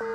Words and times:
Bueno, 0.00 0.14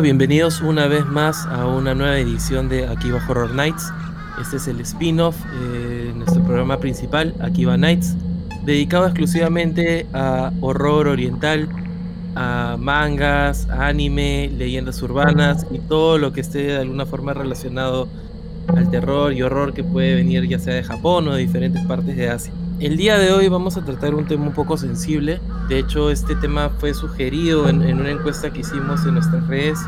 bienvenidos 0.00 0.62
una 0.62 0.86
vez 0.86 1.04
más 1.04 1.44
a 1.44 1.66
una 1.66 1.94
nueva 1.94 2.16
edición 2.16 2.70
de 2.70 2.88
Akiba 2.88 3.20
Horror 3.28 3.50
Nights. 3.50 3.92
Este 4.40 4.56
es 4.56 4.66
el 4.68 4.80
spin-off, 4.80 5.36
eh, 5.60 6.14
nuestro 6.16 6.42
programa 6.42 6.80
principal, 6.80 7.34
Akiba 7.40 7.76
Nights, 7.76 8.16
dedicado 8.64 9.06
exclusivamente 9.06 10.06
a 10.12 10.52
horror 10.60 11.08
oriental, 11.08 11.68
a 12.34 12.76
mangas, 12.78 13.68
anime, 13.70 14.50
leyendas 14.56 15.00
urbanas 15.02 15.66
y 15.70 15.78
todo 15.78 16.18
lo 16.18 16.32
que 16.32 16.40
esté 16.40 16.64
de 16.64 16.78
alguna 16.78 17.06
forma 17.06 17.32
relacionado 17.34 18.08
al 18.68 18.90
terror 18.90 19.32
y 19.32 19.42
horror 19.42 19.74
que 19.74 19.84
puede 19.84 20.14
venir 20.14 20.48
ya 20.48 20.58
sea 20.58 20.74
de 20.74 20.82
Japón 20.82 21.28
o 21.28 21.34
de 21.34 21.40
diferentes 21.40 21.84
partes 21.86 22.16
de 22.16 22.30
Asia. 22.30 22.52
El 22.80 22.96
día 22.96 23.18
de 23.18 23.32
hoy 23.32 23.48
vamos 23.48 23.76
a 23.76 23.84
tratar 23.84 24.14
un 24.14 24.26
tema 24.26 24.46
un 24.46 24.52
poco 24.52 24.76
sensible. 24.76 25.40
De 25.68 25.78
hecho, 25.78 26.10
este 26.10 26.34
tema 26.34 26.70
fue 26.70 26.92
sugerido 26.92 27.68
en, 27.68 27.82
una 27.82 28.10
encuesta 28.10 28.52
que 28.52 28.60
hicimos 28.60 29.06
en 29.06 29.14
nuestras 29.14 29.46
redes, 29.46 29.78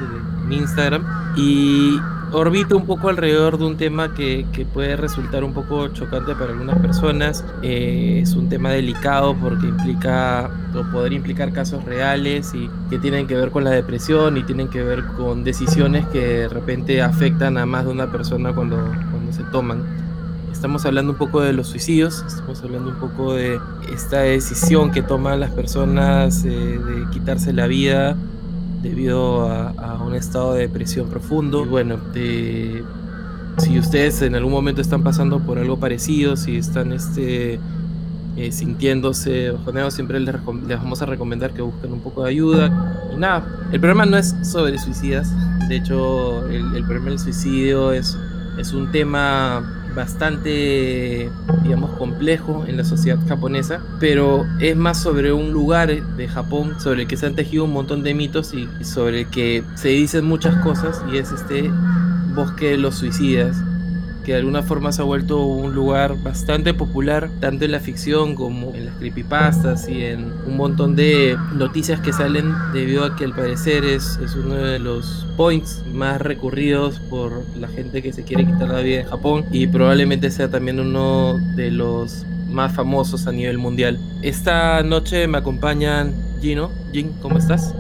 en 0.45 0.53
Instagram, 0.53 1.05
y 1.37 1.99
orbita 2.37 2.77
un 2.77 2.85
poco 2.85 3.09
alrededor 3.09 3.57
de 3.57 3.65
un 3.65 3.79
tema 3.79 4.13
que, 4.13 4.45
puede 4.75 4.97
resultar 4.97 5.43
un 5.43 5.55
poco 5.55 5.89
chocante 5.89 6.35
para 6.35 6.53
algunas 6.53 6.79
personas. 6.79 7.43
Eh, 7.63 8.21
es 8.23 8.35
un 8.35 8.51
tema 8.51 8.71
delicado 8.71 9.35
porque 9.35 9.67
implica 9.67 10.51
o 10.75 10.83
podría 10.93 11.17
implicar 11.17 11.53
casos 11.53 11.85
reales 11.85 12.53
y 12.55 12.69
que 12.91 12.99
tienen 12.99 13.27
que 13.27 13.35
ver 13.35 13.51
con 13.51 13.65
la 13.65 13.71
depresión 13.71 14.37
y 14.37 14.43
tienen 14.43 14.69
que 14.69 14.83
ver 14.83 15.05
con 15.17 15.45
decisiones 15.45 16.05
que 16.09 16.21
de 16.21 16.49
repente 16.49 17.01
afectan 17.01 17.57
a 17.57 17.65
más 17.65 17.87
de 17.87 17.93
una 17.93 18.13
persona 18.13 18.53
cuando, 18.53 18.77
cuando 19.11 19.33
se 19.33 19.43
toman. 19.45 19.83
Estamos 20.53 20.85
hablando 20.85 21.13
un 21.13 21.19
poco 21.19 21.41
de 21.41 21.55
los 21.55 21.69
suicidios, 21.69 22.23
estamos 22.27 22.63
hablando 22.63 22.91
un 22.91 22.97
poco 22.97 23.35
de 23.35 23.59
esta 23.93 24.21
decisión 24.21 24.91
que 24.91 25.03
toman 25.03 25.41
las 25.41 25.51
personas 25.51 26.45
eh, 26.45 26.49
de 26.49 27.11
quitarse 27.13 27.55
la 27.55 27.67
vida 27.67 28.17
debido 28.89 29.51
a, 29.51 30.03
un 30.03 30.15
estado 30.15 30.55
de 30.55 30.61
depresión 30.61 31.09
profundo. 31.09 31.65
Y 31.65 31.69
bueno, 31.69 31.99
si 33.59 33.79
ustedes 33.79 34.23
en 34.23 34.35
algún 34.35 34.53
momento 34.53 34.81
están 34.81 35.03
pasando 35.03 35.41
por 35.41 35.59
algo 35.59 35.79
parecido, 35.79 36.37
si 36.37 36.57
están 36.57 36.93
este, 36.93 37.59
eh, 38.37 38.53
sintiéndose 38.53 39.51
bajoneados, 39.51 39.95
siempre 39.95 40.21
les, 40.21 40.35
les, 40.35 40.79
vamos 40.79 41.03
a 41.03 41.07
recomendar 41.07 41.53
que 41.53 41.63
busquen 41.63 41.93
un 41.93 42.01
poco 42.01 42.25
de 42.25 42.31
ayuda. 42.31 42.69
Nada, 43.17 43.47
el 43.73 43.81
problema 43.81 44.07
no 44.07 44.19
es 44.19 44.35
sobre 44.43 44.79
suicidas, 44.79 45.33
de 45.69 45.77
hecho 45.77 46.47
el, 46.49 46.77
el 46.77 46.85
problema 46.85 47.11
del 47.11 47.19
suicidio 47.19 47.93
es, 47.93 48.17
es 48.59 48.73
un 48.73 48.93
tema 48.93 49.76
bastante, 49.97 51.31
digamos, 51.63 51.91
complejo 51.99 52.65
en 52.69 52.77
la 52.77 52.85
sociedad 52.85 53.19
japonesa, 53.27 53.81
pero 53.99 54.47
es 54.61 54.77
más 54.77 55.03
sobre 55.03 55.33
un 55.33 55.51
lugar 55.51 55.89
de 55.89 56.29
Japón 56.29 56.79
sobre 56.79 57.03
el 57.03 57.09
que 57.09 57.17
se 57.17 57.27
han 57.27 57.35
tejido 57.35 57.65
un 57.65 57.73
montón 57.73 58.03
de 58.05 58.15
mitos 58.15 58.55
y 58.55 58.69
sobre 58.85 59.23
el 59.23 59.27
que 59.31 59.65
se 59.75 59.89
dicen 59.89 60.25
muchas 60.27 60.55
cosas 60.63 61.03
y 61.13 61.17
es 61.17 61.33
este 61.33 61.71
bosque 62.35 62.73
de 62.73 62.77
los 62.77 62.97
suicidas 62.97 63.57
que 64.27 64.33
de 64.33 64.39
alguna 64.39 64.65
forma 64.65 64.91
se 64.91 65.03
ha 65.03 65.05
vuelto 65.05 65.41
un 65.47 65.73
lugar 65.73 66.21
bastante 66.21 66.75
popular, 66.75 67.31
tanto 67.39 67.65
en 67.65 67.71
la 67.71 67.79
ficción 67.79 68.35
como 68.35 68.75
en 68.75 68.87
las 68.87 68.97
creepypastas 68.97 69.89
y 69.89 70.03
en 70.05 70.33
un 70.45 70.57
montón 70.57 70.97
de 70.97 71.39
noticias 71.55 72.01
que 72.01 72.13
salen 72.13 72.53
debido 72.73 73.05
a 73.05 73.15
que 73.15 73.25
al 73.25 73.37
parecer 73.37 73.85
es, 73.85 74.19
es 74.21 74.35
uno 74.35 74.57
de 74.57 74.81
los 74.81 75.29
points 75.37 75.85
más 75.93 76.21
recurridos 76.21 76.99
por 77.09 77.45
la 77.57 77.69
gente 77.69 78.03
que 78.03 78.13
se 78.13 78.25
quiere 78.25 78.45
quitar 78.45 78.69
la 78.69 78.81
vida 78.81 79.03
en 79.03 79.07
Japón 79.07 79.45
y 79.53 79.69
probablemente 79.69 80.29
sea 80.33 80.51
también 80.51 80.81
uno 80.81 81.39
de 81.55 81.71
los 81.71 82.27
más 82.51 82.75
famosos 82.75 83.29
a 83.29 83.33
nivel 83.33 83.59
mundial. 83.59 83.97
Esta 84.23 84.83
noche 84.83 85.29
me 85.29 85.39
acompañan 85.39 86.13
Gino. 86.41 86.73
Jin, 86.93 87.13
¿cómo 87.23 87.39
estás? 87.39 87.73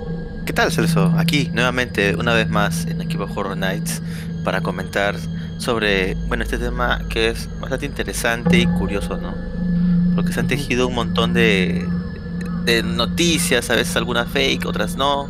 ¿Qué 0.46 0.52
tal, 0.52 0.70
Celso? 0.70 1.12
Aquí, 1.16 1.50
nuevamente, 1.52 2.14
una 2.14 2.32
vez 2.32 2.48
más 2.48 2.86
en 2.86 3.00
Equipo 3.00 3.24
Horror 3.24 3.56
Nights 3.56 4.00
para 4.46 4.60
comentar 4.60 5.16
sobre, 5.58 6.14
bueno, 6.28 6.44
este 6.44 6.56
tema 6.56 7.00
que 7.08 7.30
es 7.30 7.50
bastante 7.60 7.84
interesante 7.84 8.56
y 8.56 8.66
curioso, 8.68 9.16
¿no? 9.16 9.34
Porque 10.14 10.32
se 10.32 10.38
han 10.38 10.46
tejido 10.46 10.86
un 10.86 10.94
montón 10.94 11.34
de, 11.34 11.84
de 12.64 12.84
noticias, 12.84 13.68
a 13.70 13.74
veces 13.74 13.96
algunas 13.96 14.28
fake, 14.28 14.64
otras 14.66 14.94
no. 14.94 15.26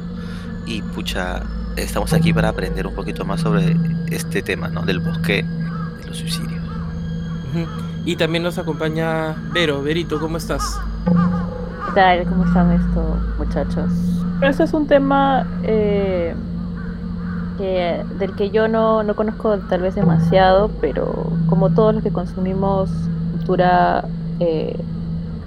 Y 0.67 0.83
pucha, 0.83 1.43
estamos 1.77 2.13
aquí 2.13 2.35
para 2.35 2.51
aprender 2.51 2.87
un 2.87 2.95
poquito 2.95 3.25
más 3.25 3.41
sobre 3.41 3.75
este 4.11 4.43
tema, 4.43 4.69
¿no? 4.69 4.83
Del 4.83 4.99
bosque 4.99 5.47
de 5.99 6.07
los 6.07 6.19
suicidios. 6.19 6.63
Y 8.05 8.17
también 8.17 8.45
nos 8.45 8.59
acompaña 8.59 9.35
Vero. 9.51 9.83
Verito, 9.83 10.21
¿cómo 10.21 10.37
estás? 10.37 10.79
¿Qué 11.07 11.93
tal? 11.95 12.23
¿Cómo 12.25 12.45
están 12.45 12.71
estos 12.71 13.39
muchachos? 13.39 13.91
Este 14.43 14.65
es 14.65 14.75
un 14.75 14.87
tema 14.87 15.47
eh, 15.63 16.35
del 17.65 18.35
que 18.37 18.51
yo 18.51 18.69
no, 18.69 19.03
no 19.03 19.17
conozco 19.17 19.59
tal 19.59 19.83
vez 19.83 19.95
demasiado, 19.95 20.71
pero 20.81 21.27
como 21.49 21.71
todos 21.71 21.95
los 21.95 22.03
que 22.03 22.11
consumimos 22.11 22.91
cultura 23.33 24.05
eh, 24.41 24.77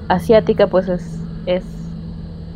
asiática, 0.07 0.67
pues 0.67 0.87
es, 0.87 1.19
es, 1.45 1.63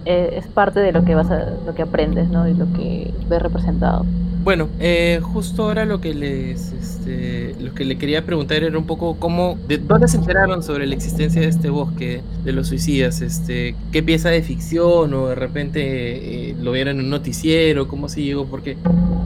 eh, 0.05 0.35
es, 0.37 0.47
parte 0.47 0.79
de 0.79 0.91
lo 0.91 1.03
que 1.03 1.15
vas 1.15 1.29
a, 1.29 1.51
lo 1.65 1.75
que 1.75 1.81
aprendes, 1.81 2.29
¿no? 2.29 2.47
Y 2.47 2.53
lo 2.53 2.65
que 2.73 3.13
ves 3.27 3.41
representado. 3.41 4.05
Bueno, 4.43 4.67
eh, 4.79 5.19
justo 5.21 5.63
ahora 5.63 5.85
lo 5.85 6.01
que 6.01 6.13
les 6.13 6.73
este, 7.03 7.55
lo 7.59 7.73
que 7.73 7.85
le 7.85 7.97
quería 7.97 8.25
preguntar 8.25 8.63
era 8.63 8.77
un 8.77 8.85
poco 8.85 9.15
cómo, 9.15 9.57
de 9.67 9.77
dónde 9.77 10.07
se 10.07 10.17
enteraron 10.17 10.63
sobre 10.63 10.87
la 10.87 10.95
existencia 10.95 11.41
de 11.41 11.47
este 11.47 11.69
bosque 11.69 12.21
de 12.43 12.51
los 12.53 12.67
suicidas, 12.67 13.21
este, 13.21 13.75
qué 13.91 14.01
pieza 14.03 14.29
de 14.29 14.41
ficción 14.41 15.13
o 15.13 15.27
de 15.27 15.35
repente 15.35 16.49
eh, 16.49 16.55
lo 16.61 16.71
vieron 16.71 16.99
en 16.99 17.05
un 17.05 17.09
noticiero, 17.09 17.87
cómo 17.87 18.09
se 18.09 18.21
llegó, 18.21 18.45
porque 18.45 18.77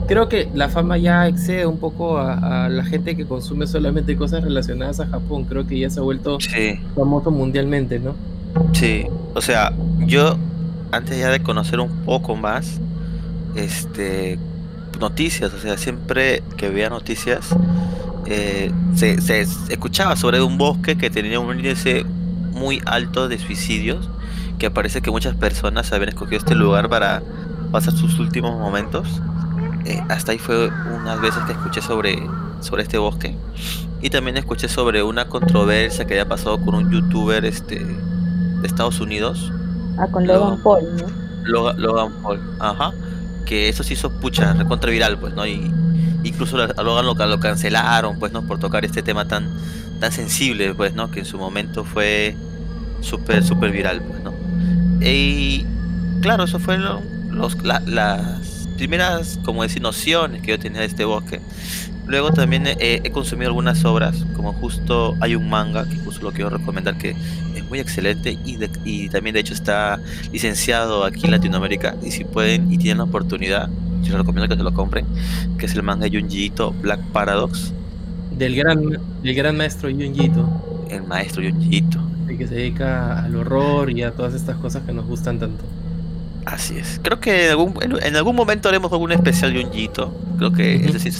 creo 0.06 0.28
que 0.28 0.48
la 0.54 0.68
fama 0.68 0.98
ya 0.98 1.28
excede 1.28 1.66
un 1.66 1.78
poco 1.78 2.18
a, 2.18 2.68
la 2.68 2.84
gente 2.84 3.16
que 3.16 3.26
consume 3.26 3.66
solamente 3.66 4.16
cosas 4.16 4.42
relacionadas 4.42 5.00
a 5.00 5.06
Japón, 5.06 5.44
creo 5.44 5.66
que 5.66 5.78
ya 5.78 5.90
se 5.90 6.00
ha 6.00 6.02
vuelto 6.02 6.38
famoso 6.94 7.30
mundialmente, 7.30 7.98
¿no? 7.98 8.14
Sí, 8.72 9.06
o 9.34 9.40
sea, 9.40 9.72
yo 10.06 10.36
antes 10.90 11.18
ya 11.18 11.30
de 11.30 11.40
conocer 11.40 11.80
un 11.80 11.90
poco 12.04 12.34
más, 12.34 12.80
este 13.54 14.38
noticias, 14.98 15.52
o 15.52 15.58
sea, 15.58 15.78
siempre 15.78 16.42
que 16.56 16.68
veía 16.68 16.90
noticias 16.90 17.54
eh, 18.30 18.70
se, 18.94 19.22
se, 19.22 19.40
escuchaba 19.40 20.14
sobre 20.14 20.42
un 20.42 20.58
bosque 20.58 20.98
que 20.98 21.08
tenía 21.08 21.40
un 21.40 21.56
índice 21.56 22.04
muy 22.52 22.82
alto 22.84 23.26
de 23.26 23.38
suicidios, 23.38 24.10
que 24.58 24.70
parece 24.70 25.00
que 25.00 25.10
muchas 25.10 25.34
personas 25.34 25.90
habían 25.92 26.10
escogido 26.10 26.36
este 26.36 26.54
lugar 26.54 26.90
para 26.90 27.22
pasar 27.72 27.94
sus 27.94 28.18
últimos 28.18 28.58
momentos. 28.58 29.08
Eh, 29.86 30.02
hasta 30.10 30.32
ahí 30.32 30.38
fue 30.38 30.68
unas 30.94 31.18
veces 31.22 31.42
que 31.44 31.52
escuché 31.52 31.80
sobre, 31.80 32.22
sobre 32.60 32.82
este 32.82 32.98
bosque. 32.98 33.34
Y 34.02 34.10
también 34.10 34.36
escuché 34.36 34.68
sobre 34.68 35.02
una 35.02 35.26
controversia 35.28 36.06
que 36.06 36.14
había 36.14 36.28
pasado 36.28 36.60
con 36.60 36.74
un 36.74 36.90
youtuber 36.90 37.46
este, 37.46 37.82
de 37.82 38.66
Estados 38.66 39.00
Unidos. 39.00 39.50
Ah, 39.96 40.06
con 40.10 40.26
Logan 40.26 40.62
Paul, 40.62 40.82
¿no? 40.96 41.72
Logan 41.72 42.12
Paul, 42.22 42.40
ajá 42.60 42.92
que 43.44 43.68
eso 43.68 43.82
se 43.82 43.94
hizo 43.94 44.10
pucha, 44.10 44.52
recontra 44.54 44.90
viral, 44.90 45.18
pues, 45.18 45.34
¿no? 45.34 45.46
Y 45.46 45.72
incluso 46.24 46.56
a 46.58 46.82
Logan 46.82 47.06
lo, 47.06 47.14
lo 47.14 47.40
cancelaron, 47.40 48.18
pues, 48.18 48.32
¿no? 48.32 48.42
Por 48.46 48.58
tocar 48.58 48.84
este 48.84 49.02
tema 49.02 49.26
tan, 49.26 49.48
tan 50.00 50.12
sensible, 50.12 50.74
pues, 50.74 50.94
¿no? 50.94 51.10
Que 51.10 51.20
en 51.20 51.26
su 51.26 51.38
momento 51.38 51.84
fue 51.84 52.36
súper, 53.00 53.44
súper 53.44 53.70
viral, 53.72 54.02
pues, 54.02 54.22
¿no? 54.22 54.32
Y 55.00 55.66
claro, 56.20 56.44
eso 56.44 56.58
fue 56.58 56.78
los, 56.78 57.56
las 57.86 58.68
primeras, 58.76 59.38
como 59.44 59.62
decir, 59.62 59.82
nociones 59.82 60.42
que 60.42 60.52
yo 60.52 60.58
tenía 60.58 60.80
de 60.80 60.86
este 60.86 61.04
bosque. 61.04 61.40
Luego 62.06 62.32
también 62.32 62.64
he, 62.66 63.10
consumido 63.10 63.48
algunas 63.48 63.84
obras, 63.84 64.24
como 64.34 64.54
justo 64.54 65.14
hay 65.20 65.34
un 65.34 65.50
manga 65.50 65.86
que 65.86 65.96
justo 65.98 66.22
lo 66.22 66.32
quiero 66.32 66.48
recomendar 66.48 66.96
que 66.96 67.14
muy 67.68 67.80
excelente 67.80 68.38
y, 68.44 68.58
y 68.84 69.08
también 69.08 69.34
de 69.34 69.40
hecho 69.40 69.54
está 69.54 70.00
licenciado 70.32 71.04
aquí 71.04 71.26
en 71.26 71.32
Latinoamérica 71.32 71.96
y 72.02 72.10
si 72.10 72.24
pueden 72.24 72.72
y 72.72 72.78
tienen 72.78 72.98
la 72.98 73.04
oportunidad, 73.04 73.68
yo 74.02 74.10
les 74.10 74.18
recomiendo 74.18 74.48
que 74.48 74.56
se 74.56 74.62
lo 74.62 74.72
compren, 74.74 75.06
que 75.58 75.66
es 75.66 75.74
el 75.74 75.82
manga 75.82 76.06
Junji 76.10 76.52
Black 76.80 77.00
Paradox. 77.12 77.72
Del 78.36 78.54
gran, 78.54 78.98
del 79.22 79.34
gran 79.34 79.56
maestro 79.56 79.90
Junji 79.90 80.30
El 80.90 81.02
maestro 81.04 81.42
Junji 81.42 81.84
El 82.28 82.38
que 82.38 82.46
se 82.46 82.54
dedica 82.54 83.22
al 83.22 83.34
horror 83.34 83.90
y 83.90 84.02
a 84.02 84.12
todas 84.12 84.34
estas 84.34 84.56
cosas 84.56 84.82
que 84.84 84.92
nos 84.92 85.06
gustan 85.06 85.38
tanto. 85.38 85.64
Así 86.46 86.78
es. 86.78 87.00
Creo 87.02 87.20
que 87.20 87.46
en 87.46 87.50
algún, 87.50 87.74
en 88.02 88.16
algún 88.16 88.36
momento 88.36 88.68
haremos 88.68 88.90
algún 88.92 89.12
especial 89.12 89.52
Junji 89.52 89.90
Creo 90.38 90.52
que 90.52 90.76
es 90.76 90.92
decir 90.92 91.12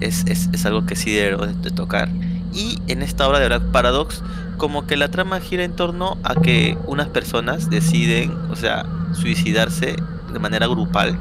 es, 0.00 0.24
es, 0.26 0.66
algo 0.66 0.86
que 0.86 0.96
sí 0.96 1.12
debo 1.12 1.46
de, 1.46 1.70
tocar. 1.70 2.08
Y 2.52 2.78
en 2.86 3.02
esta 3.02 3.28
obra 3.28 3.40
de 3.40 3.46
Black 3.46 3.62
Paradox 3.72 4.22
como 4.56 4.86
que 4.86 4.96
la 4.96 5.08
trama 5.08 5.40
gira 5.40 5.64
en 5.64 5.74
torno 5.74 6.18
a 6.22 6.34
que 6.34 6.76
unas 6.86 7.08
personas 7.08 7.70
deciden, 7.70 8.32
o 8.50 8.56
sea, 8.56 8.86
suicidarse 9.12 9.96
de 10.32 10.38
manera 10.38 10.66
grupal. 10.66 11.18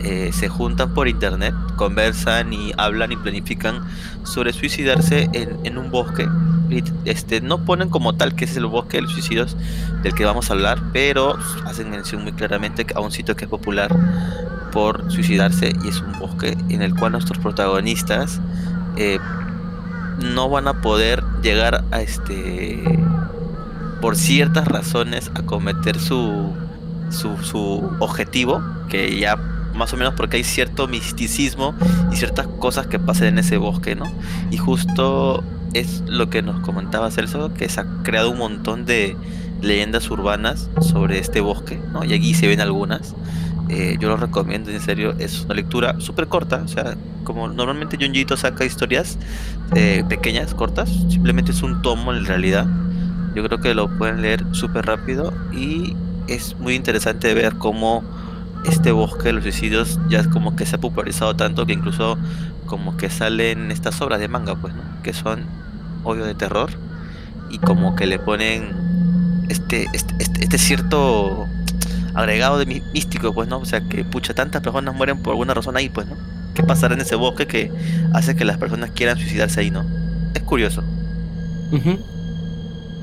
Eh, 0.00 0.30
se 0.32 0.48
juntan 0.48 0.92
por 0.92 1.08
internet, 1.08 1.54
conversan 1.76 2.52
y 2.52 2.72
hablan 2.76 3.12
y 3.12 3.16
planifican 3.16 3.82
sobre 4.24 4.52
suicidarse 4.52 5.28
en, 5.32 5.78
un 5.78 5.90
bosque. 5.90 6.28
este, 7.04 7.40
no 7.40 7.64
ponen 7.64 7.88
como 7.88 8.14
tal 8.14 8.34
que 8.34 8.44
es 8.44 8.56
el 8.56 8.66
bosque 8.66 8.98
de 8.98 9.02
los 9.04 9.12
suicidios 9.12 9.56
del 10.02 10.14
que 10.14 10.24
vamos 10.24 10.50
a 10.50 10.52
hablar, 10.52 10.80
pero 10.92 11.38
hacen 11.64 11.90
mención 11.90 12.22
muy 12.22 12.32
claramente 12.32 12.86
a 12.94 13.00
un 13.00 13.10
sitio 13.10 13.36
que 13.36 13.46
es 13.46 13.50
popular 13.50 13.96
por 14.70 15.10
suicidarse 15.10 15.72
y 15.82 15.88
es 15.88 16.00
un 16.00 16.18
bosque 16.18 16.56
en 16.68 16.82
el 16.82 16.94
cual 16.94 17.12
nuestros 17.12 17.38
protagonistas 17.38 18.40
eh, 18.96 19.18
no 20.20 20.48
van 20.48 20.68
a 20.68 20.80
poder 20.80 21.22
llegar 21.42 21.84
a 21.90 22.00
este 22.00 22.82
por 24.00 24.16
ciertas 24.16 24.68
razones 24.68 25.30
a 25.34 25.42
cometer 25.42 25.98
su, 25.98 26.52
su, 27.10 27.90
objetivo 27.98 28.62
que 28.88 29.18
ya 29.18 29.36
más 29.74 29.92
o 29.92 29.96
menos 29.96 30.14
porque 30.14 30.36
hay 30.36 30.44
cierto 30.44 30.86
misticismo 30.86 31.74
y 32.12 32.16
ciertas 32.16 32.46
cosas 32.46 32.86
que 32.86 32.98
pasan 32.98 33.28
en 33.28 33.38
ese 33.38 33.56
bosque, 33.56 33.94
¿no? 33.94 34.06
Y 34.50 34.56
justo 34.56 35.42
es 35.74 36.02
lo 36.06 36.30
que 36.30 36.42
nos 36.42 36.60
comentaba 36.60 37.10
Celso, 37.10 37.52
que 37.52 37.68
se 37.68 37.80
ha 37.80 37.86
creado 38.02 38.30
un 38.30 38.38
montón 38.38 38.86
de 38.86 39.16
leyendas 39.60 40.10
urbanas 40.10 40.70
sobre 40.80 41.18
este 41.18 41.40
bosque, 41.40 41.80
¿no? 41.92 42.04
Y 42.04 42.14
aquí 42.14 42.34
se 42.34 42.46
ven 42.46 42.60
algunas. 42.60 43.14
Eh, 43.68 43.96
yo 43.98 44.08
lo 44.08 44.16
recomiendo, 44.16 44.70
en 44.70 44.80
serio, 44.80 45.14
es 45.18 45.44
una 45.44 45.54
lectura 45.54 45.96
súper 45.98 46.28
corta, 46.28 46.62
o 46.64 46.68
sea, 46.68 46.96
como 47.24 47.48
normalmente 47.48 47.96
Junjito 48.00 48.36
saca 48.36 48.64
historias 48.64 49.18
eh, 49.74 50.04
pequeñas, 50.08 50.54
cortas, 50.54 50.88
simplemente 51.08 51.50
es 51.50 51.62
un 51.62 51.82
tomo 51.82 52.14
en 52.14 52.24
realidad. 52.24 52.66
Yo 53.34 53.42
creo 53.44 53.60
que 53.60 53.74
lo 53.74 53.88
pueden 53.98 54.22
leer 54.22 54.44
súper 54.52 54.86
rápido 54.86 55.32
y 55.52 55.96
es 56.28 56.56
muy 56.58 56.74
interesante 56.74 57.34
ver 57.34 57.56
cómo 57.56 58.04
este 58.64 58.92
bosque 58.92 59.24
de 59.24 59.32
los 59.34 59.42
suicidios 59.42 59.98
ya 60.08 60.20
es 60.20 60.28
como 60.28 60.56
que 60.56 60.64
se 60.64 60.76
ha 60.76 60.80
popularizado 60.80 61.34
tanto 61.34 61.66
que 61.66 61.72
incluso 61.72 62.16
como 62.66 62.96
que 62.96 63.10
salen 63.10 63.70
estas 63.70 64.00
obras 64.00 64.20
de 64.20 64.28
manga, 64.28 64.54
pues, 64.54 64.74
¿no? 64.74 64.82
Que 65.02 65.12
son 65.12 65.40
obvio 66.04 66.24
de 66.24 66.34
terror 66.34 66.70
y 67.50 67.58
como 67.58 67.96
que 67.96 68.06
le 68.06 68.18
ponen 68.18 69.44
este, 69.48 69.86
este, 69.92 70.14
este, 70.18 70.44
este 70.44 70.58
cierto 70.58 71.46
agregado 72.16 72.58
de 72.58 72.66
místico, 72.66 73.32
pues, 73.34 73.48
¿no? 73.48 73.58
O 73.58 73.64
sea, 73.66 73.82
que 73.88 74.04
pucha, 74.04 74.34
tantas 74.34 74.62
personas 74.62 74.94
mueren 74.94 75.18
por 75.22 75.32
alguna 75.32 75.54
razón 75.54 75.76
ahí, 75.76 75.88
pues, 75.88 76.06
¿no? 76.08 76.16
¿Qué 76.54 76.62
pasará 76.64 76.94
en 76.94 77.00
ese 77.02 77.16
bosque 77.16 77.46
que 77.46 77.74
hace 78.12 78.34
que 78.36 78.44
las 78.44 78.58
personas 78.58 78.90
quieran 78.92 79.18
suicidarse 79.18 79.60
ahí, 79.60 79.70
¿no? 79.70 79.84
Es 80.34 80.42
curioso. 80.42 80.82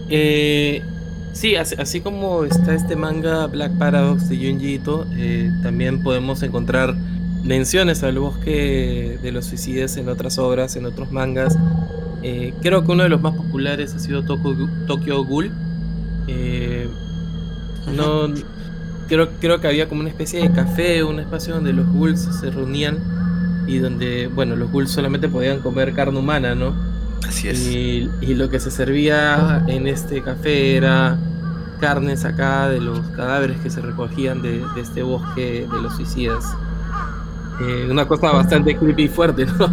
eh, 0.10 0.82
sí, 1.34 1.56
así, 1.56 2.02
como 2.02 2.44
está 2.46 2.74
este 2.74 2.96
manga 2.96 3.48
Black 3.48 3.78
Paradox 3.78 4.30
de 4.30 4.38
Junji 4.38 4.76
Ito, 4.76 5.08
eh, 5.12 5.52
también 5.62 6.02
podemos 6.04 6.42
encontrar 6.44 6.96
menciones 7.44 8.04
al 8.04 8.20
bosque 8.20 9.20
de 9.22 9.32
los 9.32 9.46
suicidios 9.46 9.98
en 9.98 10.10
otras 10.10 10.38
obras, 10.40 10.76
en 10.76 10.86
otros 10.86 11.12
mangas. 11.12 11.60
Eh, 12.22 12.54
creo 12.62 12.86
que 12.86 12.92
uno 12.92 13.04
de 13.04 13.10
los 13.10 13.22
más 13.22 13.36
populares 13.36 13.94
ha 13.96 14.00
sido 14.00 14.24
Tokyo, 14.26 15.24
Ghoul. 15.26 15.52
Eh, 16.28 16.90
no, 17.86 18.28
creo, 19.08 19.30
creo 19.40 19.60
que 19.62 19.68
había 19.68 19.88
como 19.88 20.02
una 20.02 20.10
especie 20.10 20.42
de 20.42 20.52
café, 20.52 21.04
un 21.04 21.20
espacio 21.20 21.56
donde 21.56 21.74
los 21.74 21.88
ghouls 21.88 22.28
se 22.40 22.50
reunían 22.52 22.98
y 23.68 23.78
donde, 23.80 24.28
bueno, 24.28 24.56
los 24.56 24.72
ghouls 24.72 24.92
solamente 24.92 25.30
podían 25.30 25.60
comer 25.60 25.94
carne 25.94 26.20
humana, 26.20 26.56
¿no? 26.56 26.74
Así 27.28 27.48
es. 27.48 27.68
Y, 27.68 28.10
lo 28.36 28.50
que 28.50 28.60
se 28.60 28.72
servía 28.72 29.64
en 29.68 29.88
este 29.88 30.22
café 30.22 30.76
era 30.76 31.18
carne 31.80 32.16
sacada 32.18 32.70
de 32.70 32.80
los 32.80 33.00
cadáveres 33.10 33.60
que 33.60 33.70
se 33.70 33.82
recogían 33.82 34.42
de, 34.42 34.64
este 34.78 35.04
bosque 35.04 35.68
de 35.72 35.82
los 35.82 35.96
suicidas. 35.96 36.44
Eh, 37.62 37.88
una 37.90 38.08
cosa 38.08 38.32
bastante 38.32 38.76
creepy 38.76 39.04
y 39.04 39.08
fuerte, 39.08 39.46
¿no? 39.46 39.70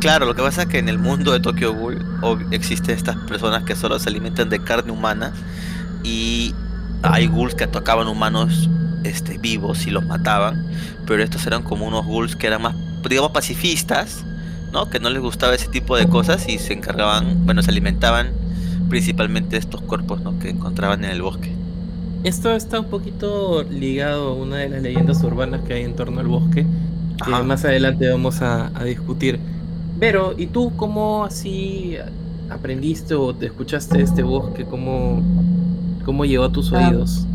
Claro, 0.00 0.24
lo 0.24 0.34
que 0.34 0.42
pasa 0.42 0.62
es 0.62 0.68
que 0.68 0.78
en 0.78 0.88
el 0.88 0.98
mundo 0.98 1.32
de 1.32 1.40
Tokyo 1.40 1.74
Ghoul 1.74 2.02
existen 2.50 2.96
estas 2.96 3.16
personas 3.16 3.64
que 3.64 3.76
solo 3.76 3.98
se 3.98 4.08
alimentan 4.08 4.48
de 4.48 4.58
carne 4.58 4.92
humana 4.92 5.32
y 6.02 6.54
hay 7.02 7.26
ghouls 7.26 7.54
que 7.54 7.66
tocaban 7.66 8.08
humanos 8.08 8.68
este, 9.04 9.38
vivos 9.38 9.86
y 9.86 9.90
los 9.90 10.04
mataban, 10.04 10.66
pero 11.06 11.22
estos 11.22 11.46
eran 11.46 11.62
como 11.62 11.86
unos 11.86 12.06
ghouls 12.06 12.36
que 12.36 12.46
eran 12.46 12.62
más, 12.62 12.74
digamos, 13.08 13.30
pacifistas, 13.32 14.24
¿no? 14.72 14.88
Que 14.90 15.00
no 15.00 15.10
les 15.10 15.22
gustaba 15.22 15.54
ese 15.54 15.68
tipo 15.68 15.96
de 15.96 16.06
cosas 16.06 16.48
y 16.48 16.58
se 16.58 16.72
encargaban, 16.72 17.44
bueno, 17.44 17.62
se 17.62 17.70
alimentaban 17.70 18.32
principalmente 18.88 19.50
de 19.50 19.58
estos 19.58 19.80
cuerpos, 19.82 20.20
¿no? 20.20 20.38
Que 20.38 20.50
encontraban 20.50 21.04
en 21.04 21.10
el 21.10 21.22
bosque. 21.22 21.52
Esto 22.24 22.54
está 22.54 22.80
un 22.80 22.86
poquito 22.86 23.62
ligado 23.62 24.28
a 24.28 24.34
una 24.34 24.56
de 24.56 24.68
las 24.68 24.82
leyendas 24.82 25.22
urbanas 25.22 25.62
que 25.62 25.74
hay 25.74 25.84
en 25.84 25.96
torno 25.96 26.20
al 26.20 26.26
bosque, 26.26 26.66
que 27.24 27.30
más 27.30 27.64
adelante 27.64 28.08
vamos 28.10 28.42
a, 28.42 28.70
a 28.78 28.84
discutir. 28.84 29.40
Pero, 29.98 30.34
¿y 30.36 30.46
tú 30.46 30.72
cómo 30.76 31.24
así 31.24 31.96
aprendiste 32.50 33.14
o 33.14 33.34
te 33.34 33.46
escuchaste 33.46 34.02
este 34.02 34.22
bosque? 34.22 34.64
¿Cómo, 34.66 35.22
¿Cómo 36.04 36.24
llegó 36.24 36.44
a 36.44 36.52
tus 36.52 36.72
ah. 36.72 36.88
oídos? 36.88 37.26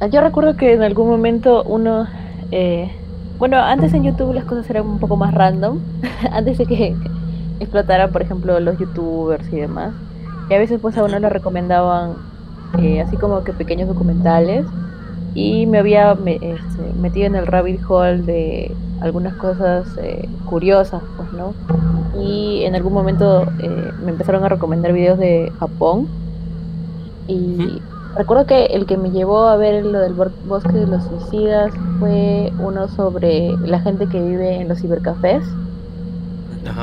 Ah, 0.00 0.06
yo 0.06 0.20
recuerdo 0.20 0.56
que 0.56 0.72
en 0.72 0.82
algún 0.82 1.08
momento 1.08 1.62
uno... 1.64 2.06
Eh, 2.50 2.90
bueno, 3.38 3.56
antes 3.58 3.92
en 3.94 4.04
YouTube 4.04 4.34
las 4.34 4.44
cosas 4.44 4.68
eran 4.68 4.86
un 4.86 4.98
poco 4.98 5.16
más 5.16 5.32
random. 5.32 5.78
antes 6.32 6.58
de 6.58 6.66
que 6.66 6.96
explotaran, 7.60 8.12
por 8.12 8.22
ejemplo, 8.22 8.58
los 8.60 8.78
youtubers 8.78 9.46
y 9.52 9.56
demás. 9.56 9.92
Y 10.50 10.54
a 10.54 10.58
veces 10.58 10.80
pues 10.80 10.98
a 10.98 11.04
uno 11.04 11.18
le 11.18 11.28
recomendaban 11.28 12.14
eh, 12.78 13.00
así 13.00 13.16
como 13.16 13.42
que 13.42 13.52
pequeños 13.52 13.88
documentales. 13.88 14.66
Y 15.34 15.66
me 15.66 15.78
había 15.78 16.12
este, 16.26 16.92
metido 17.00 17.26
en 17.26 17.36
el 17.36 17.46
rabbit 17.46 17.80
hole 17.88 18.22
de 18.22 18.76
algunas 19.00 19.34
cosas 19.34 19.86
eh, 19.98 20.28
curiosas, 20.44 21.02
pues, 21.16 21.32
¿no? 21.32 21.54
Y 22.20 22.64
en 22.64 22.74
algún 22.74 22.92
momento 22.92 23.46
me 24.04 24.10
empezaron 24.10 24.44
a 24.44 24.50
recomendar 24.50 24.92
videos 24.92 25.18
de 25.18 25.50
Japón 25.58 26.06
y 27.28 27.80
recuerdo 28.16 28.46
que 28.46 28.66
el 28.66 28.86
que 28.86 28.96
me 28.96 29.10
llevó 29.10 29.46
a 29.46 29.56
ver 29.56 29.84
lo 29.84 30.00
del 30.00 30.14
bosque 30.14 30.72
de 30.72 30.86
los 30.86 31.04
suicidas 31.04 31.72
fue 31.98 32.52
uno 32.58 32.88
sobre 32.88 33.52
la 33.64 33.80
gente 33.80 34.06
que 34.08 34.20
vive 34.20 34.60
en 34.60 34.68
los 34.68 34.80
cibercafés 34.80 35.44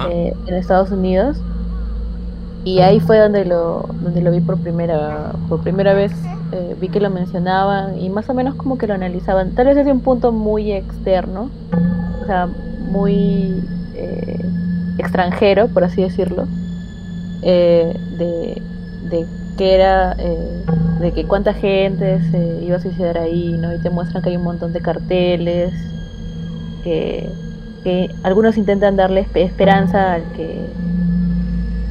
eh, 0.09 0.33
en 0.45 0.56
Estados 0.56 0.91
Unidos. 0.91 1.38
Y 2.65 2.80
ahí 2.80 3.00
fue 3.00 3.18
donde 3.18 3.45
lo, 3.45 3.89
donde 4.01 4.21
lo 4.21 4.31
vi 4.31 4.41
por 4.41 4.59
primera, 4.59 5.33
por 5.47 5.62
primera 5.62 5.94
vez. 5.94 6.12
Eh, 6.51 6.75
vi 6.79 6.89
que 6.89 7.00
lo 7.00 7.10
mencionaban 7.10 7.98
y 7.98 8.10
más 8.10 8.29
o 8.29 8.34
menos 8.34 8.55
como 8.55 8.77
que 8.77 8.88
lo 8.88 8.93
analizaban. 8.93 9.51
Tal 9.55 9.67
vez 9.67 9.75
desde 9.75 9.91
un 9.91 10.01
punto 10.01 10.31
muy 10.31 10.72
externo, 10.72 11.51
o 12.22 12.25
sea, 12.25 12.50
muy 12.79 13.63
eh, 13.93 14.39
extranjero, 14.98 15.67
por 15.69 15.84
así 15.84 16.01
decirlo, 16.01 16.48
de, 17.41 18.62
de 19.10 19.27
que 19.60 19.75
era 19.75 20.16
eh, 20.18 20.63
de 21.01 21.12
que 21.12 21.25
cuánta 21.25 21.54
gente 21.54 22.22
se 22.32 22.63
iba 22.63 22.78
a 22.78 22.80
suicidar 22.80 23.18
ahí, 23.18 23.58
¿no? 23.60 23.75
Y 23.75 23.80
te 23.80 23.89
muestran 23.89 24.24
que 24.24 24.30
hay 24.30 24.38
un 24.38 24.44
montón 24.44 24.72
de 24.72 24.80
carteles, 24.80 25.74
que, 26.82 27.30
algunos 28.24 28.56
intentan 28.56 28.96
darle 28.96 29.28
esperanza 29.34 30.13
al 30.13 30.24
que 30.32 30.62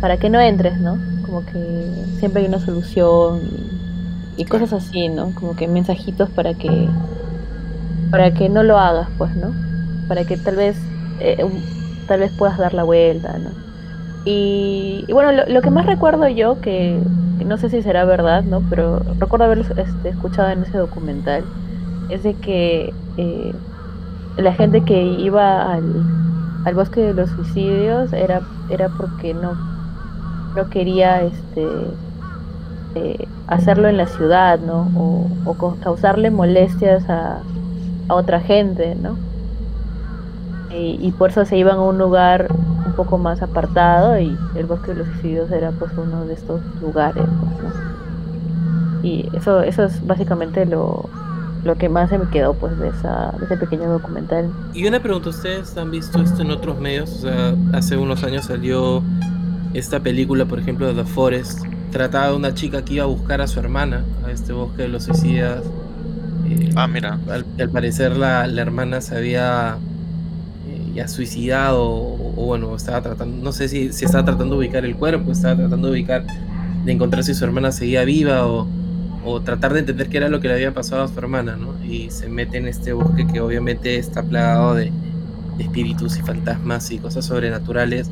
para 0.00 0.16
que 0.16 0.30
no 0.30 0.40
entres, 0.40 0.78
¿no? 0.78 0.98
Como 1.26 1.44
que 1.44 1.90
siempre 2.18 2.40
hay 2.40 2.48
una 2.48 2.60
solución 2.60 3.40
y, 4.38 4.46
cosas 4.46 4.72
así, 4.72 5.10
¿no? 5.10 5.34
Como 5.34 5.54
que 5.54 5.68
mensajitos 5.68 6.30
para 6.30 6.54
que 6.54 6.88
para 8.10 8.32
que 8.32 8.48
no 8.48 8.62
lo 8.62 8.78
hagas, 8.78 9.08
pues, 9.18 9.36
¿no? 9.36 9.52
Para 10.08 10.24
que 10.24 10.38
tal 10.38 10.56
vez 10.56 10.78
eh, 11.20 11.44
tal 12.06 12.20
vez 12.20 12.32
puedas 12.32 12.56
dar 12.56 12.72
la 12.72 12.84
vuelta, 12.84 13.36
¿no? 13.36 13.67
Y, 14.24 15.06
bueno, 15.12 15.44
lo, 15.48 15.62
que 15.62 15.70
más 15.70 15.86
recuerdo 15.86 16.28
yo, 16.28 16.60
que, 16.60 17.00
no 17.44 17.56
sé 17.56 17.70
si 17.70 17.82
será 17.82 18.04
verdad, 18.04 18.42
¿no? 18.44 18.62
Pero 18.68 19.00
recuerdo 19.18 19.46
haberlo 19.46 19.64
este, 19.76 20.08
escuchado 20.08 20.50
en 20.50 20.62
ese 20.62 20.76
documental, 20.76 21.44
es 22.10 22.22
de 22.22 22.34
que 22.34 22.92
eh, 23.16 23.54
la 24.36 24.52
gente 24.52 24.82
que 24.82 25.02
iba 25.02 25.72
al, 25.72 26.02
al, 26.64 26.74
bosque 26.74 27.00
de 27.00 27.14
los 27.14 27.30
suicidios 27.30 28.12
era, 28.12 28.42
era 28.70 28.88
porque 28.90 29.34
no, 29.34 29.54
no 30.54 30.68
quería 30.68 31.22
este, 31.22 31.66
eh, 32.96 33.28
hacerlo 33.46 33.88
en 33.88 33.96
la 33.96 34.06
ciudad, 34.06 34.58
¿no? 34.60 34.88
O, 35.46 35.54
causarle 35.80 36.30
molestias 36.30 37.08
a, 37.08 37.38
a 38.08 38.14
otra 38.14 38.40
gente, 38.40 38.94
¿no? 38.94 39.16
y, 40.74 41.12
por 41.12 41.30
eso 41.30 41.44
se 41.44 41.56
iban 41.56 41.76
a 41.76 41.82
un 41.82 41.98
lugar 41.98 42.48
poco 42.98 43.16
más 43.16 43.40
apartado 43.40 44.18
y 44.18 44.36
el 44.54 44.66
bosque 44.66 44.92
de 44.92 44.98
los 44.98 45.06
suicidios 45.08 45.50
era 45.50 45.70
pues 45.70 45.90
uno 45.96 46.26
de 46.26 46.34
estos 46.34 46.60
lugares 46.82 47.24
pues, 47.60 47.74
y 49.02 49.28
eso 49.34 49.62
eso 49.62 49.84
es 49.84 50.06
básicamente 50.06 50.66
lo, 50.66 51.08
lo 51.64 51.76
que 51.76 51.88
más 51.88 52.10
se 52.10 52.18
me 52.18 52.28
quedó 52.28 52.54
pues 52.54 52.78
de, 52.78 52.88
esa, 52.88 53.32
de 53.38 53.46
ese 53.46 53.56
pequeño 53.56 53.88
documental 53.88 54.50
y 54.74 54.86
una 54.86 55.00
pregunta 55.00 55.30
ustedes 55.30 55.76
han 55.76 55.90
visto 55.90 56.20
esto 56.20 56.42
en 56.42 56.50
otros 56.50 56.78
medios 56.78 57.10
o 57.10 57.18
sea 57.20 57.54
hace 57.72 57.96
unos 57.96 58.22
años 58.24 58.44
salió 58.44 59.02
esta 59.74 60.00
película, 60.00 60.46
por 60.46 60.58
ejemplo, 60.58 60.94
The 60.94 61.04
Forest, 61.04 61.64
trataba 61.90 62.28
de 62.28 62.36
una 62.36 62.54
chica 62.54 62.84
que 62.84 62.94
iba 62.94 63.04
a 63.04 63.06
buscar 63.06 63.40
a 63.40 63.46
su 63.46 63.60
hermana 63.60 64.04
a 64.26 64.30
este 64.30 64.52
bosque 64.52 64.82
de 64.82 64.88
los 64.88 65.04
suicidas. 65.04 65.62
Eh, 66.48 66.72
ah, 66.76 66.88
mira. 66.88 67.18
Al, 67.28 67.70
parecer 67.70 68.16
la, 68.16 68.46
hermana 68.46 69.00
se 69.00 69.16
había 69.16 69.76
eh, 70.68 70.92
ya 70.94 71.08
suicidado 71.08 71.84
o, 71.84 72.27
bueno, 72.44 72.74
estaba 72.74 73.02
tratando, 73.02 73.42
no 73.42 73.52
sé 73.52 73.68
si, 73.68 73.92
si 73.92 74.04
estaba 74.04 74.24
tratando 74.24 74.54
de 74.54 74.66
ubicar 74.66 74.84
el 74.84 74.96
cuerpo, 74.96 75.32
estaba 75.32 75.56
tratando 75.56 75.88
de 75.88 75.94
ubicar, 75.94 76.24
de 76.84 76.92
encontrar 76.92 77.24
si 77.24 77.34
su 77.34 77.44
hermana 77.44 77.72
seguía 77.72 78.04
viva 78.04 78.46
o, 78.46 78.66
o 79.24 79.40
tratar 79.40 79.72
de 79.72 79.80
entender 79.80 80.08
qué 80.08 80.18
era 80.18 80.28
lo 80.28 80.40
que 80.40 80.48
le 80.48 80.54
había 80.54 80.72
pasado 80.72 81.02
a 81.02 81.08
su 81.08 81.18
hermana, 81.18 81.56
¿no? 81.56 81.74
Y 81.84 82.10
se 82.10 82.28
mete 82.28 82.58
en 82.58 82.66
este 82.66 82.92
bosque 82.92 83.26
que 83.26 83.40
obviamente 83.40 83.96
está 83.96 84.22
plagado 84.22 84.74
de, 84.74 84.92
espíritus 85.58 86.18
y 86.18 86.22
fantasmas 86.22 86.90
y 86.90 86.98
cosas 86.98 87.24
sobrenaturales 87.24 88.10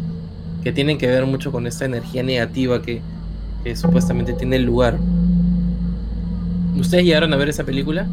que 0.63 0.73
tienen 0.73 0.99
que 0.99 1.07
ver 1.07 1.27
mucho 1.27 1.53
con 1.53 1.67
esta 1.67 1.85
energía 1.85 2.23
negativa 2.23 2.83
que, 2.83 3.01
supuestamente 3.75 4.33
tiene 4.33 4.57
el 4.57 4.63
lugar. 4.63 4.97
¿Ustedes 6.79 7.05
llegaron 7.05 7.33
a 7.33 7.37
ver 7.37 7.49
esa 7.49 7.65
película? 7.65 8.07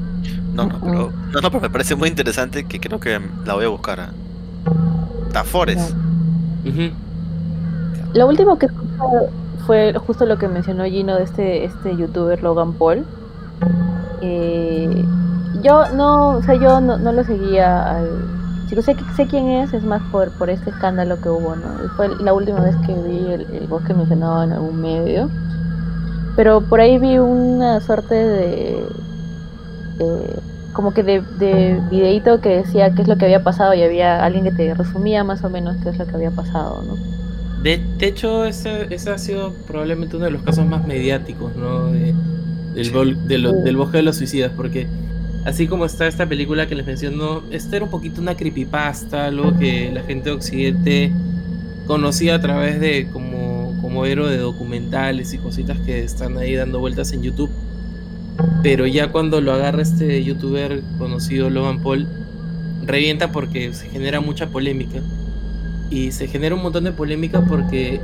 No, 0.55 0.65
no, 0.65 0.79
pero, 0.79 1.13
no, 1.31 1.41
no, 1.41 1.51
pero 1.51 1.61
me 1.61 1.69
parece 1.69 1.93
muy 1.93 2.09
interesante 2.09 2.63
que 2.63 2.79
creo 2.79 2.99
que 2.99 3.19
la 3.45 3.53
voy 3.53 3.65
a 3.65 3.67
buscar. 3.67 4.13
A 5.33 5.43
Tafores. 5.43 5.95
Lo 8.13 8.27
último 8.27 8.59
que 8.59 8.67
fue 9.65 9.93
justo 10.05 10.25
lo 10.25 10.37
que 10.37 10.47
mencionó 10.47 10.83
Gino 10.85 11.15
de 11.15 11.23
este, 11.23 11.65
este 11.65 11.95
youtuber 11.97 12.41
Logan 12.43 12.73
Paul. 12.73 13.05
Eh, 14.21 15.05
yo 15.63 15.89
no, 15.95 16.29
o 16.29 16.43
sea, 16.43 16.55
yo 16.55 16.79
no, 16.79 16.97
lo 16.97 17.23
seguía 17.23 17.97
al 17.97 18.07
chico, 18.69 18.81
sé, 18.81 18.95
sé 19.15 19.27
quién 19.27 19.49
es, 19.49 19.73
es 19.73 19.83
más 19.83 20.01
por, 20.11 20.31
por 20.37 20.49
este 20.49 20.69
escándalo 20.69 21.19
que 21.19 21.29
hubo, 21.29 21.55
¿no? 21.55 21.89
Fue 21.95 22.09
la 22.19 22.33
última 22.33 22.59
vez 22.61 22.75
que 22.85 22.93
vi 22.93 23.31
el, 23.31 23.47
el 23.53 23.67
bosque 23.67 23.93
mencionado 23.93 24.43
en 24.43 24.53
algún 24.53 24.81
medio. 24.81 25.29
Pero 26.35 26.61
por 26.61 26.79
ahí 26.79 26.97
vi 26.97 27.19
una 27.19 27.79
suerte 27.79 28.15
de, 28.15 28.85
como 30.73 30.93
que 30.93 31.03
de, 31.03 31.21
de 31.21 31.79
videito 31.89 32.41
que 32.41 32.49
decía 32.49 32.93
qué 32.93 33.03
es 33.03 33.07
lo 33.07 33.17
que 33.17 33.25
había 33.25 33.43
pasado 33.43 33.73
y 33.73 33.83
había 33.83 34.23
alguien 34.23 34.43
que 34.43 34.51
te 34.51 34.73
resumía 34.73 35.23
más 35.23 35.43
o 35.43 35.49
menos 35.49 35.77
qué 35.83 35.89
es 35.89 35.97
lo 35.97 36.05
que 36.05 36.15
había 36.15 36.31
pasado, 36.31 36.83
¿no? 36.83 36.97
De, 37.63 37.79
hecho, 38.01 38.43
ese, 38.43 38.89
ha 39.09 39.17
sido 39.17 39.53
probablemente 39.65 40.17
uno 40.17 40.25
de 40.25 40.31
los 40.31 40.43
casos 40.43 40.65
más 40.65 40.85
mediáticos, 40.85 41.55
¿no? 41.55 41.91
del, 41.93 43.63
del 43.63 43.77
bosque 43.77 43.97
de 43.97 44.03
los 44.03 44.17
suicidas, 44.17 44.51
porque 44.53 44.85
así 45.45 45.67
como 45.67 45.85
está 45.85 46.07
esta 46.07 46.27
película 46.27 46.67
que 46.67 46.75
les 46.75 46.85
menciono, 46.85 47.43
esta 47.51 47.77
era 47.77 47.85
un 47.85 47.91
poquito 47.91 48.21
una 48.21 48.35
creepypasta, 48.35 49.27
algo 49.27 49.57
que 49.57 49.91
la 49.93 50.03
gente 50.03 50.29
de 50.29 50.35
Occidente 50.35 51.11
conocía 51.87 52.35
a 52.35 52.41
través 52.41 52.79
de 52.79 53.07
como, 53.11 53.77
como 53.81 54.05
héroe 54.05 54.29
de 54.31 54.37
documentales 54.37 55.33
y 55.33 55.37
cositas 55.37 55.79
que 55.79 56.03
están 56.03 56.37
ahí 56.37 56.55
dando 56.55 56.79
vueltas 56.79 57.11
en 57.13 57.23
YouTube. 57.23 57.49
Pero 58.61 58.87
ya 58.87 59.11
cuando 59.11 59.41
lo 59.41 59.53
agarra 59.53 59.81
este 59.81 60.23
youtuber 60.23 60.81
conocido 60.97 61.49
Logan 61.49 61.81
Paul, 61.81 62.07
revienta 62.85 63.31
porque 63.31 63.73
se 63.73 63.89
genera 63.89 64.21
mucha 64.21 64.49
polémica 64.49 65.01
y 65.89 66.11
se 66.11 66.27
genera 66.27 66.55
un 66.55 66.63
montón 66.63 66.83
de 66.85 66.91
polémica 66.91 67.45
porque 67.45 68.01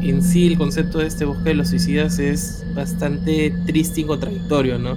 en 0.00 0.22
sí 0.22 0.46
el 0.46 0.58
concepto 0.58 0.98
de 0.98 1.06
este 1.06 1.24
bosque 1.24 1.50
de 1.50 1.54
los 1.54 1.68
suicidas 1.68 2.18
es 2.18 2.64
bastante 2.74 3.54
triste 3.66 4.02
y 4.02 4.04
contradictorio, 4.04 4.78
¿no? 4.78 4.96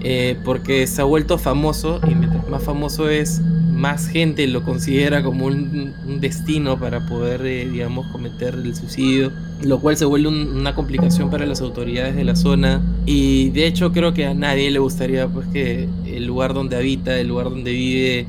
Eh, 0.00 0.36
porque 0.44 0.86
se 0.86 1.00
ha 1.00 1.04
vuelto 1.04 1.38
famoso 1.38 2.00
y 2.08 2.14
mientras 2.14 2.48
más 2.48 2.62
famoso 2.62 3.08
es, 3.08 3.40
más 3.76 4.08
gente 4.08 4.46
lo 4.46 4.62
considera 4.62 5.22
como 5.22 5.46
un, 5.46 5.94
destino 6.20 6.78
para 6.78 7.06
poder, 7.06 7.44
eh, 7.44 7.68
digamos, 7.68 8.06
cometer 8.06 8.54
el 8.54 8.74
suicidio, 8.74 9.30
lo 9.62 9.78
cual 9.80 9.96
se 9.96 10.06
vuelve 10.06 10.28
una 10.28 10.74
complicación 10.74 11.30
para 11.30 11.44
las 11.46 11.60
autoridades 11.60 12.16
de 12.16 12.24
la 12.24 12.34
zona 12.36 12.82
y 13.04 13.50
de 13.50 13.66
hecho 13.66 13.92
creo 13.92 14.14
que 14.14 14.26
a 14.26 14.34
nadie 14.34 14.70
le 14.70 14.78
gustaría 14.78 15.28
pues 15.28 15.46
que 15.48 15.88
el 16.06 16.26
lugar 16.26 16.54
donde 16.54 16.76
habita, 16.76 17.18
el 17.18 17.28
lugar 17.28 17.50
donde 17.50 17.72
vive, 17.72 18.26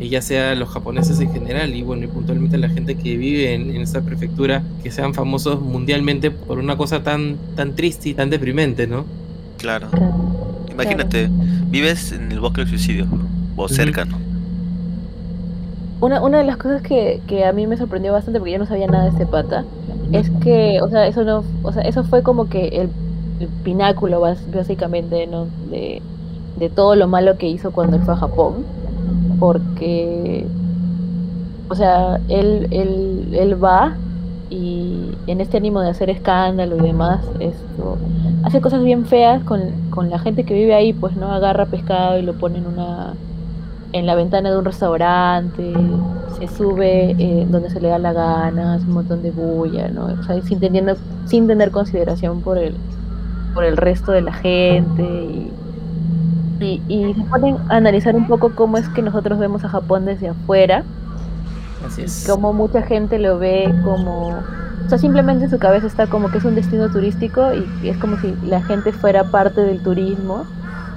ya 0.00 0.22
sea 0.22 0.54
los 0.54 0.70
japoneses 0.70 1.20
en 1.20 1.30
general 1.30 1.74
y 1.74 1.82
bueno, 1.82 2.04
y 2.04 2.06
puntualmente 2.06 2.56
la 2.56 2.70
gente 2.70 2.94
que 2.94 3.18
vive 3.18 3.52
en, 3.52 3.70
esta 3.76 4.00
prefectura, 4.00 4.62
que 4.82 4.90
sean 4.90 5.12
famosos 5.12 5.60
mundialmente 5.60 6.30
por 6.30 6.58
una 6.58 6.76
cosa 6.76 7.02
tan, 7.02 7.36
tan 7.54 7.76
triste 7.76 8.08
y 8.08 8.14
tan 8.14 8.30
deprimente, 8.30 8.86
¿no? 8.86 9.04
Claro. 9.58 9.88
Imagínate, 10.70 11.28
vives 11.68 12.12
en 12.12 12.32
el 12.32 12.40
bosque 12.40 12.62
del 12.62 12.70
suicidio, 12.70 13.06
o 13.56 13.68
cerca, 13.68 14.06
¿no? 14.06 14.29
Una, 16.00 16.22
una 16.22 16.38
de 16.38 16.44
las 16.44 16.56
cosas 16.56 16.82
que, 16.82 17.20
que 17.26 17.44
a 17.44 17.52
mí 17.52 17.66
me 17.66 17.76
sorprendió 17.76 18.12
bastante, 18.12 18.38
porque 18.38 18.52
yo 18.52 18.58
no 18.58 18.66
sabía 18.66 18.86
nada 18.86 19.04
de 19.04 19.10
este 19.10 19.26
pata, 19.26 19.64
es 20.12 20.30
que, 20.42 20.80
o 20.82 20.88
sea, 20.88 21.06
eso 21.06 21.24
no, 21.24 21.44
o 21.62 21.72
sea, 21.72 21.82
eso 21.82 22.04
fue 22.04 22.22
como 22.22 22.48
que 22.48 22.68
el, 22.68 22.88
pináculo 23.64 24.20
básicamente, 24.20 25.26
¿no? 25.26 25.46
De, 25.70 26.02
de 26.58 26.68
todo 26.68 26.94
lo 26.94 27.08
malo 27.08 27.38
que 27.38 27.48
hizo 27.48 27.70
cuando 27.72 27.96
él 27.96 28.02
fue 28.02 28.12
a 28.12 28.18
Japón 28.18 28.66
porque, 29.40 30.46
o 31.68 31.74
sea, 31.74 32.20
él, 32.28 32.68
él, 32.70 33.28
él 33.32 33.64
va 33.64 33.96
y 34.50 35.12
en 35.26 35.40
este 35.40 35.56
ánimo 35.56 35.80
de 35.80 35.88
hacer 35.88 36.10
escándalo 36.10 36.76
y 36.76 36.80
demás, 36.80 37.24
esto, 37.40 37.96
hace 38.42 38.60
cosas 38.60 38.84
bien 38.84 39.06
feas 39.06 39.42
con, 39.44 39.62
con, 39.90 40.10
la 40.10 40.18
gente 40.18 40.44
que 40.44 40.54
vive 40.54 40.74
ahí, 40.74 40.92
pues 40.92 41.16
no 41.16 41.32
agarra 41.32 41.66
pescado 41.66 42.18
y 42.18 42.22
lo 42.22 42.34
pone 42.34 42.58
en 42.58 42.66
una 42.66 43.14
en 43.92 44.06
la 44.06 44.14
ventana 44.14 44.50
de 44.50 44.58
un 44.58 44.64
restaurante, 44.64 45.72
se 46.38 46.48
sube 46.48 47.16
eh, 47.18 47.46
donde 47.50 47.70
se 47.70 47.80
le 47.80 47.88
da 47.88 47.98
la 47.98 48.12
gana, 48.12 48.74
hace 48.74 48.84
un 48.86 48.92
montón 48.92 49.22
de 49.22 49.30
bulla, 49.30 49.88
¿no? 49.88 50.06
O 50.06 50.22
sea, 50.22 50.40
sin, 50.42 50.60
teniendo, 50.60 50.96
sin 51.26 51.46
tener 51.46 51.70
consideración 51.70 52.40
por 52.40 52.58
el, 52.58 52.74
por 53.54 53.64
el 53.64 53.76
resto 53.76 54.12
de 54.12 54.22
la 54.22 54.32
gente 54.32 55.02
y 55.02 55.52
y, 56.64 57.14
se 57.14 57.22
ponen 57.24 57.56
a 57.68 57.76
analizar 57.76 58.14
un 58.16 58.26
poco 58.26 58.54
cómo 58.54 58.76
es 58.76 58.88
que 58.88 59.02
nosotros 59.02 59.38
vemos 59.38 59.64
a 59.64 59.68
Japón 59.68 60.04
desde 60.04 60.28
afuera. 60.28 60.84
Así 61.86 62.02
es. 62.02 62.26
Cómo 62.28 62.52
mucha 62.52 62.82
gente 62.82 63.18
lo 63.18 63.38
ve 63.38 63.72
como... 63.84 64.28
O 64.28 64.88
sea, 64.88 64.98
simplemente 64.98 65.44
en 65.44 65.50
su 65.50 65.58
cabeza 65.58 65.86
está 65.86 66.06
como 66.08 66.30
que 66.30 66.38
es 66.38 66.44
un 66.44 66.54
destino 66.54 66.90
turístico 66.90 67.52
y, 67.54 67.88
es 67.88 67.96
como 67.98 68.18
si 68.18 68.34
la 68.44 68.62
gente 68.62 68.92
fuera 68.92 69.24
parte 69.24 69.60
del 69.60 69.82
turismo 69.82 70.44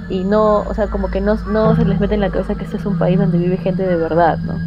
y 0.08 0.24
no, 0.24 0.60
o 0.60 0.74
sea, 0.74 0.88
como 0.88 1.10
que 1.10 1.20
no, 1.20 1.36
no 1.46 1.76
se 1.76 1.84
les 1.84 2.00
mete 2.00 2.14
en 2.14 2.20
la 2.20 2.30
cabeza 2.30 2.54
que 2.54 2.64
este 2.64 2.76
es 2.76 2.86
un 2.86 2.98
país 2.98 3.18
donde 3.18 3.38
vive 3.38 3.56
gente 3.56 3.84
de 3.84 3.96
verdad, 3.96 4.38
¿no? 4.38 4.58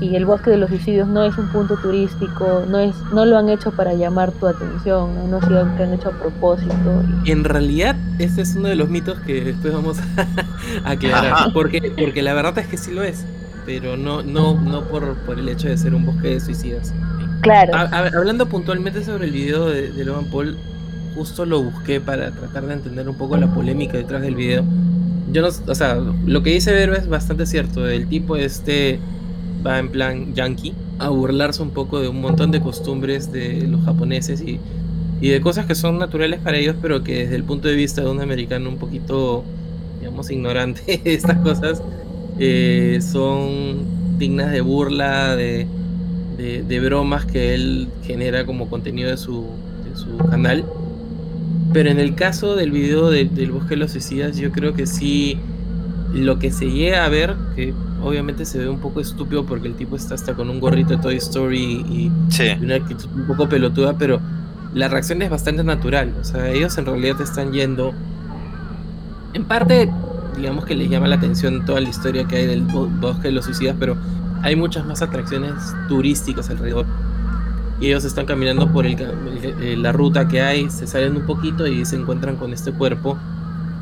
y 0.00 0.14
el 0.14 0.26
bosque 0.26 0.50
de 0.50 0.58
los 0.58 0.68
suicidios 0.68 1.08
no 1.08 1.24
es 1.24 1.36
un 1.38 1.48
punto 1.48 1.76
turístico, 1.76 2.64
no 2.68 2.78
es, 2.78 2.94
no 3.12 3.24
lo 3.24 3.38
han 3.38 3.48
hecho 3.48 3.72
para 3.72 3.94
llamar 3.94 4.32
tu 4.32 4.46
atención, 4.46 5.14
no, 5.14 5.26
no 5.26 5.38
es 5.38 5.48
lo 5.48 5.76
que 5.76 5.82
han 5.82 5.94
hecho 5.94 6.10
a 6.10 6.12
propósito. 6.12 7.02
En 7.24 7.44
realidad, 7.44 7.96
ese 8.18 8.42
es 8.42 8.56
uno 8.56 8.68
de 8.68 8.76
los 8.76 8.88
mitos 8.88 9.18
que 9.20 9.42
después 9.42 9.72
vamos 9.72 9.98
a 10.84 10.90
aclarar, 10.90 11.52
porque, 11.52 11.92
porque 11.98 12.22
la 12.22 12.34
verdad 12.34 12.58
es 12.58 12.66
que 12.66 12.76
sí 12.76 12.92
lo 12.92 13.02
es, 13.02 13.24
pero 13.64 13.96
no, 13.96 14.22
no, 14.22 14.60
no 14.60 14.82
por, 14.84 15.14
por 15.18 15.38
el 15.38 15.48
hecho 15.48 15.68
de 15.68 15.78
ser 15.78 15.94
un 15.94 16.04
bosque 16.04 16.28
de 16.28 16.40
suicidas. 16.40 16.92
Claro. 17.40 17.72
hablando 17.74 18.46
puntualmente 18.46 19.04
sobre 19.04 19.26
el 19.26 19.32
video 19.32 19.66
de, 19.66 19.92
de 19.92 20.04
Logan 20.04 20.24
Paul, 20.26 20.56
justo 21.16 21.46
lo 21.46 21.62
busqué 21.62 22.00
para 22.00 22.30
tratar 22.30 22.66
de 22.66 22.74
entender 22.74 23.08
un 23.08 23.16
poco 23.16 23.36
la 23.38 23.52
polémica 23.52 23.96
detrás 23.96 24.20
del 24.22 24.36
video. 24.36 24.64
Yo 25.32 25.42
no, 25.42 25.48
o 25.48 25.74
sea, 25.74 25.94
lo 25.94 26.42
que 26.42 26.50
dice 26.50 26.72
Vero 26.72 26.94
es 26.94 27.08
bastante 27.08 27.46
cierto. 27.46 27.88
El 27.88 28.06
tipo 28.06 28.36
este 28.36 29.00
va 29.66 29.78
en 29.78 29.88
plan 29.88 30.34
yankee 30.34 30.74
a 30.98 31.08
burlarse 31.08 31.62
un 31.62 31.70
poco 31.70 32.00
de 32.00 32.08
un 32.08 32.20
montón 32.20 32.50
de 32.50 32.60
costumbres 32.60 33.32
de 33.32 33.66
los 33.66 33.82
japoneses 33.84 34.40
y, 34.42 34.60
y 35.20 35.30
de 35.30 35.40
cosas 35.40 35.66
que 35.66 35.74
son 35.74 35.98
naturales 35.98 36.38
para 36.40 36.58
ellos, 36.58 36.76
pero 36.80 37.02
que 37.02 37.24
desde 37.24 37.36
el 37.36 37.44
punto 37.44 37.66
de 37.66 37.74
vista 37.74 38.02
de 38.02 38.10
un 38.10 38.20
americano 38.20 38.68
un 38.68 38.76
poquito, 38.76 39.42
digamos, 39.98 40.30
ignorante 40.30 41.00
de 41.04 41.14
estas 41.14 41.38
cosas, 41.38 41.82
eh, 42.38 42.98
son 43.00 44.18
dignas 44.18 44.52
de 44.52 44.60
burla, 44.60 45.34
de, 45.34 45.66
de, 46.36 46.80
bromas 46.80 47.24
que 47.24 47.54
él 47.54 47.88
genera 48.02 48.44
como 48.44 48.68
contenido 48.68 49.10
de 49.10 49.16
su, 49.16 49.46
de 49.88 49.96
su 49.96 50.16
canal. 50.28 50.64
Pero 51.76 51.90
en 51.90 52.00
el 52.00 52.14
caso 52.14 52.56
del 52.56 52.70
video 52.70 53.10
del 53.10 53.50
Bosque 53.50 53.74
de 53.74 53.76
los 53.76 53.92
Suicidas, 53.92 54.38
yo 54.38 54.50
creo 54.50 54.72
que 54.72 54.86
sí, 54.86 55.38
lo 56.14 56.38
que 56.38 56.50
se 56.50 56.70
llega 56.70 57.04
a 57.04 57.10
ver, 57.10 57.36
que 57.54 57.74
obviamente 58.02 58.46
se 58.46 58.56
ve 58.56 58.70
un 58.70 58.78
poco 58.78 59.02
estúpido 59.02 59.44
porque 59.44 59.68
el 59.68 59.74
tipo 59.74 59.94
está 59.94 60.14
hasta 60.14 60.32
con 60.32 60.48
un 60.48 60.58
gorrito 60.58 60.96
de 60.96 61.02
Toy 61.02 61.16
Story 61.16 61.84
y, 61.86 62.10
una 62.62 62.76
actitud 62.76 63.10
un 63.14 63.26
poco 63.26 63.46
pelotuda, 63.50 63.92
pero 63.98 64.22
la 64.72 64.88
reacción 64.88 65.20
es 65.20 65.28
bastante 65.28 65.64
natural. 65.64 66.14
O 66.18 66.24
sea, 66.24 66.48
ellos 66.48 66.78
en 66.78 66.86
realidad 66.86 67.20
están 67.20 67.52
yendo. 67.52 67.92
En 69.34 69.44
parte, 69.44 69.90
digamos 70.34 70.64
que 70.64 70.76
les 70.76 70.88
llama 70.88 71.08
la 71.08 71.16
atención 71.16 71.66
toda 71.66 71.82
la 71.82 71.90
historia 71.90 72.24
que 72.26 72.36
hay 72.36 72.46
del 72.46 72.62
bosque 72.62 73.28
de 73.28 73.32
los 73.32 73.44
suicidas, 73.44 73.76
pero 73.78 73.98
hay 74.40 74.56
muchas 74.56 74.86
más 74.86 75.02
atracciones 75.02 75.52
turísticas 75.88 76.48
alrededor. 76.48 76.86
Y 77.80 77.88
ellos 77.88 78.04
están 78.04 78.26
caminando 78.26 78.72
por 78.72 78.86
el, 78.86 79.82
la 79.82 79.92
ruta 79.92 80.28
que 80.28 80.40
hay, 80.40 80.70
se 80.70 80.86
salen 80.86 81.16
un 81.16 81.26
poquito 81.26 81.66
y 81.66 81.84
se 81.84 81.96
encuentran 81.96 82.36
con 82.36 82.52
este 82.52 82.72
cuerpo, 82.72 83.18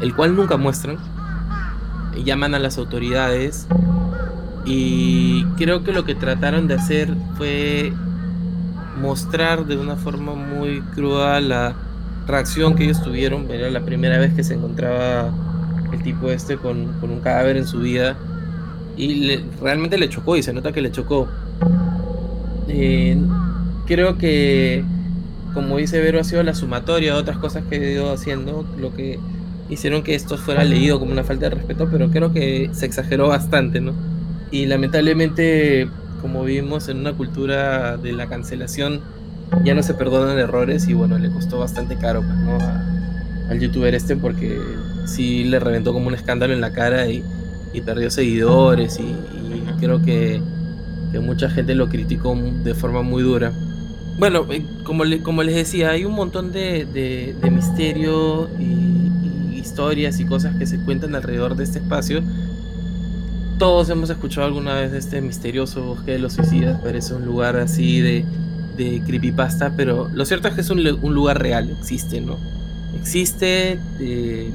el 0.00 0.14
cual 0.14 0.34
nunca 0.34 0.56
muestran. 0.56 0.98
Llaman 2.24 2.54
a 2.54 2.58
las 2.58 2.78
autoridades 2.78 3.66
y 4.64 5.44
creo 5.56 5.84
que 5.84 5.92
lo 5.92 6.04
que 6.04 6.14
trataron 6.14 6.66
de 6.66 6.74
hacer 6.74 7.14
fue 7.36 7.92
mostrar 9.00 9.66
de 9.66 9.76
una 9.76 9.96
forma 9.96 10.34
muy 10.34 10.80
cruda 10.94 11.40
la 11.40 11.74
reacción 12.26 12.74
que 12.74 12.84
ellos 12.84 13.02
tuvieron. 13.02 13.50
Era 13.50 13.70
la 13.70 13.84
primera 13.84 14.18
vez 14.18 14.32
que 14.34 14.42
se 14.42 14.54
encontraba 14.54 15.30
el 15.92 16.02
tipo 16.02 16.30
este 16.30 16.56
con, 16.56 16.94
un 17.02 17.20
cadáver 17.20 17.56
en 17.56 17.66
su 17.66 17.80
vida. 17.80 18.16
Y 18.96 19.36
realmente 19.60 19.98
le 19.98 20.08
chocó 20.08 20.36
y 20.36 20.42
se 20.42 20.52
nota 20.52 20.72
que 20.72 20.80
le 20.80 20.90
chocó. 20.90 21.28
Eh, 22.68 23.18
creo 23.87 24.19
que, 24.19 24.85
como 25.53 25.76
dice 25.76 26.00
Vero, 26.00 26.21
ha 26.21 26.25
sido 26.25 26.43
la 26.43 26.55
sumatoria 26.55 27.14
de 27.14 27.21
otras 27.21 27.38
cosas 27.38 27.64
que 27.69 27.76
he 27.76 27.93
ido 27.93 28.12
haciendo 28.12 28.67
lo 28.79 28.95
que 28.95 29.19
hicieron 29.69 30.03
que 30.03 30.14
esto 30.14 30.37
fuera 30.37 30.64
leído 30.64 30.99
como 30.99 31.12
una 31.12 31.25
falta 31.25 31.49
de 31.49 31.57
respeto, 31.57 31.88
pero 31.91 32.11
creo 32.11 32.33
que 32.33 32.71
se 32.73 32.87
exageró 32.87 33.29
bastante, 33.29 33.81
¿no? 33.81 33.93
Y 34.50 34.67
lamentablemente, 34.67 35.88
como 36.21 36.45
vivimos 36.45 36.88
en 36.88 36.99
una 36.99 37.12
cultura 37.12 37.97
de 37.97 38.12
la 38.12 38.29
cancelación, 38.29 39.00
ya 39.64 39.75
no 39.75 39.83
se 39.83 39.95
perdonan 39.95 40.38
errores 40.38 40.88
y 40.88 40.95
bueno, 40.95 41.19
le 41.19 41.31
costó 41.31 41.59
bastante 41.59 41.97
caro 41.97 42.23
pues, 42.23 42.37
¿no? 42.38 42.59
al 43.49 43.61
youtuber 43.61 43.95
este 43.95 44.17
porque 44.17 44.59
sí 45.07 45.45
le 45.45 45.61
reventó 45.61 45.93
como 45.93 46.09
un 46.09 46.14
escándalo 46.14 46.55
en 46.55 46.61
la 46.61 46.73
cara 46.73 47.09
y, 47.09 47.23
perdió 47.85 48.09
seguidores 48.09 49.00
y, 49.00 49.14
creo 49.81 50.00
que, 50.00 50.41
mucha 51.21 51.49
gente 51.50 51.75
lo 51.75 51.88
criticó 51.88 52.37
de 52.64 52.75
forma 52.75 53.03
muy 53.03 53.23
dura. 53.23 53.53
Bueno, 54.18 54.47
eh, 54.50 54.64
como, 54.85 55.04
como 55.23 55.42
les 55.42 55.54
decía, 55.54 55.90
hay 55.90 56.04
un 56.04 56.14
montón 56.14 56.52
de, 56.52 56.85
de, 56.85 57.50
misterio 57.50 58.49
y, 58.59 59.59
historias 59.59 60.21
y 60.21 60.25
cosas 60.25 60.54
que 60.56 60.66
se 60.66 60.78
cuentan 60.78 61.14
alrededor 61.14 61.56
de 61.56 61.64
este 61.64 61.78
espacio. 61.78 62.23
Todos 63.59 63.88
hemos 63.88 64.11
escuchado 64.11 64.47
alguna 64.47 64.75
vez 64.75 64.92
de 64.92 64.99
este 64.99 65.21
misterioso 65.21 65.83
bosque 65.83 66.12
de 66.12 66.18
los 66.18 66.35
suicidas, 66.35 66.80
parece 66.80 67.14
un 67.14 67.25
lugar 67.25 67.56
así 67.56 68.00
de, 68.00 68.25
de 68.76 69.02
creepypasta, 69.06 69.73
pero 69.76 70.11
lo 70.12 70.25
cierto 70.26 70.49
es 70.49 70.54
que 70.54 70.61
es 70.61 70.71
un, 70.71 70.87
un 71.02 71.14
lugar 71.14 71.40
real, 71.40 71.71
existe, 71.71 72.21
¿no? 72.21 72.37
Existe, 72.94 73.78
eh, 74.00 74.50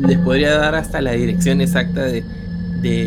les 0.00 0.18
podría 0.18 0.56
dar 0.58 0.74
hasta 0.74 1.00
la 1.00 1.12
dirección 1.12 1.60
exacta 1.60 2.04
de, 2.04 2.24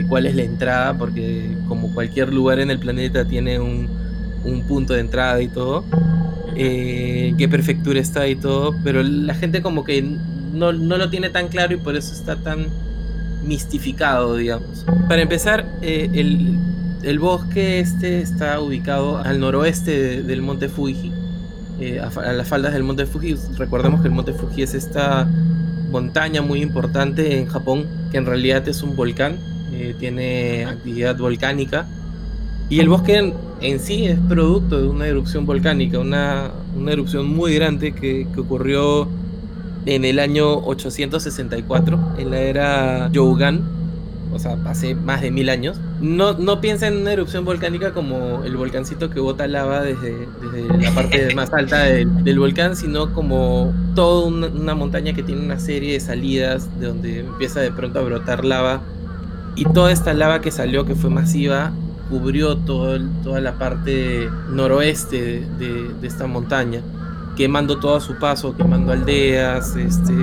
cuál 0.07 0.25
es 0.25 0.35
la 0.35 0.41
entrada, 0.43 0.97
porque 0.97 1.55
como 1.67 1.93
cualquier 1.93 2.33
lugar 2.33 2.59
en 2.59 2.71
el 2.71 2.79
planeta 2.79 3.25
tiene 3.25 3.59
un, 3.59 3.87
punto 4.67 4.93
de 4.93 5.01
entrada 5.01 5.41
y 5.41 5.47
todo, 5.47 5.83
eh, 6.59 7.35
qué 7.37 7.47
prefectura 7.47 7.99
está 7.99 8.27
y 8.27 8.35
todo, 8.35 8.73
pero 8.83 9.03
la 9.03 9.35
gente 9.35 9.61
como 9.61 9.83
que 9.83 10.01
no, 10.01 10.71
lo 10.71 11.09
tiene 11.11 11.29
tan 11.29 11.49
claro 11.49 11.75
y 11.75 11.77
por 11.77 11.95
eso 11.95 12.13
está 12.13 12.35
tan 12.35 12.65
mistificado, 13.45 14.35
digamos. 14.35 14.83
Para 15.07 15.21
empezar, 15.21 15.67
eh, 15.83 16.09
el, 16.13 17.19
bosque 17.19 17.79
este 17.79 18.21
está 18.21 18.59
ubicado 18.59 19.19
al 19.19 19.39
noroeste 19.39 20.23
del 20.23 20.41
monte 20.41 20.67
Fuji, 20.67 21.11
eh, 21.79 21.99
a, 21.99 22.33
las 22.33 22.47
faldas 22.47 22.73
del 22.73 22.83
monte 22.83 23.05
Fuji. 23.05 23.35
Recordemos 23.57 24.01
que 24.01 24.07
el 24.07 24.13
monte 24.15 24.33
Fuji 24.33 24.63
es 24.63 24.73
esta 24.73 25.29
montaña 25.91 26.41
muy 26.41 26.63
importante 26.63 27.37
en 27.37 27.45
Japón, 27.45 27.85
que 28.11 28.17
en 28.17 28.25
realidad 28.25 28.67
es 28.67 28.81
un 28.81 28.95
volcán, 28.95 29.37
tiene 29.99 30.65
actividad 30.65 31.15
volcánica. 31.17 31.85
Y 32.69 32.79
el 32.79 32.89
bosque 32.89 33.33
en, 33.61 33.79
sí 33.79 34.05
es 34.05 34.19
producto 34.27 34.81
de 34.81 34.87
una 34.87 35.07
erupción 35.07 35.45
volcánica, 35.45 35.99
una, 35.99 36.51
una 36.75 36.91
erupción 36.91 37.27
muy 37.27 37.55
grande 37.55 37.93
que, 37.93 38.27
que, 38.33 38.39
ocurrió 38.41 39.07
en 39.85 40.03
el 40.03 40.19
año 40.19 40.57
864, 40.65 41.99
en 42.17 42.31
la 42.31 42.39
era 42.39 43.09
Yougan, 43.11 43.77
o 44.33 44.39
sea, 44.39 44.57
hace 44.65 44.95
más 44.95 45.21
de 45.21 45.31
mil 45.31 45.49
años. 45.49 45.79
No, 46.01 46.33
no 46.33 46.61
piensa 46.61 46.87
en 46.87 46.97
una 46.97 47.13
erupción 47.13 47.45
volcánica 47.45 47.93
como 47.93 48.43
el 48.43 48.55
volcancito 48.55 49.09
que 49.09 49.19
bota 49.19 49.47
lava 49.47 49.81
desde, 49.81 50.27
desde 50.41 50.77
la 50.77 50.91
parte 50.91 51.33
más 51.35 51.51
alta 51.53 51.83
del, 51.83 52.23
del, 52.23 52.39
volcán, 52.39 52.75
sino 52.75 53.13
como 53.13 53.73
toda 53.95 54.27
una, 54.27 54.75
montaña 54.75 55.13
que 55.13 55.23
tiene 55.23 55.41
una 55.41 55.59
serie 55.59 55.93
de 55.93 55.99
salidas 55.99 56.69
de 56.79 56.87
donde 56.87 57.19
empieza 57.21 57.61
de 57.61 57.71
pronto 57.71 57.99
a 57.99 58.03
brotar 58.03 58.45
lava. 58.45 58.81
Y 59.55 59.65
toda 59.65 59.91
esta 59.91 60.13
lava 60.13 60.41
que 60.41 60.51
salió, 60.51 60.85
que 60.85 60.93
fue 60.93 61.09
masiva, 61.09 61.71
cubrió 62.09 62.57
todo, 62.57 62.99
toda 63.23 63.41
la 63.41 63.53
parte 63.53 64.29
noroeste 64.51 65.45
de, 65.57 65.93
de 65.99 66.07
esta 66.07 66.27
montaña, 66.27 66.81
quemando 67.35 67.79
todo 67.79 67.95
a 67.95 68.01
su 68.01 68.17
paso, 68.17 68.55
quemando 68.55 68.91
aldeas, 68.91 69.75
este 69.75 70.13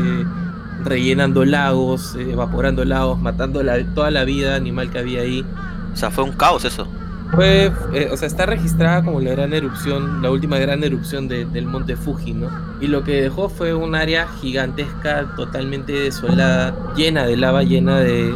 rellenando 0.84 1.44
lagos, 1.44 2.14
evaporando 2.16 2.84
lagos, 2.84 3.18
matando 3.18 3.62
toda 3.94 4.10
la 4.10 4.24
vida 4.24 4.54
animal 4.54 4.90
que 4.90 4.98
había 4.98 5.22
ahí. 5.22 5.44
O 5.92 5.96
sea, 5.96 6.10
fue 6.10 6.24
un 6.24 6.32
caos 6.32 6.64
eso. 6.64 6.86
Fue, 7.32 7.72
eh, 7.94 8.10
o 8.12 8.16
sea, 8.16 8.28
está 8.28 8.46
registrada 8.46 9.02
como 9.02 9.20
la 9.20 9.30
gran 9.30 9.52
erupción, 9.54 10.22
la 10.22 10.30
última 10.30 10.58
gran 10.58 10.84
erupción 10.84 11.26
del 11.26 11.66
monte 11.66 11.96
Fuji, 11.96 12.32
¿no? 12.32 12.48
Y 12.80 12.86
lo 12.86 13.02
que 13.02 13.22
dejó 13.22 13.48
fue 13.48 13.74
un 13.74 13.94
área 13.94 14.28
gigantesca, 14.40 15.34
totalmente 15.34 15.92
desolada, 15.92 16.76
llena 16.94 17.24
de 17.26 17.36
lava, 17.36 17.62
llena 17.62 17.98
de, 17.98 18.32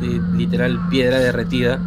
de 0.00 0.20
literal 0.34 0.80
piedra 0.88 1.18
derretida. 1.18 1.78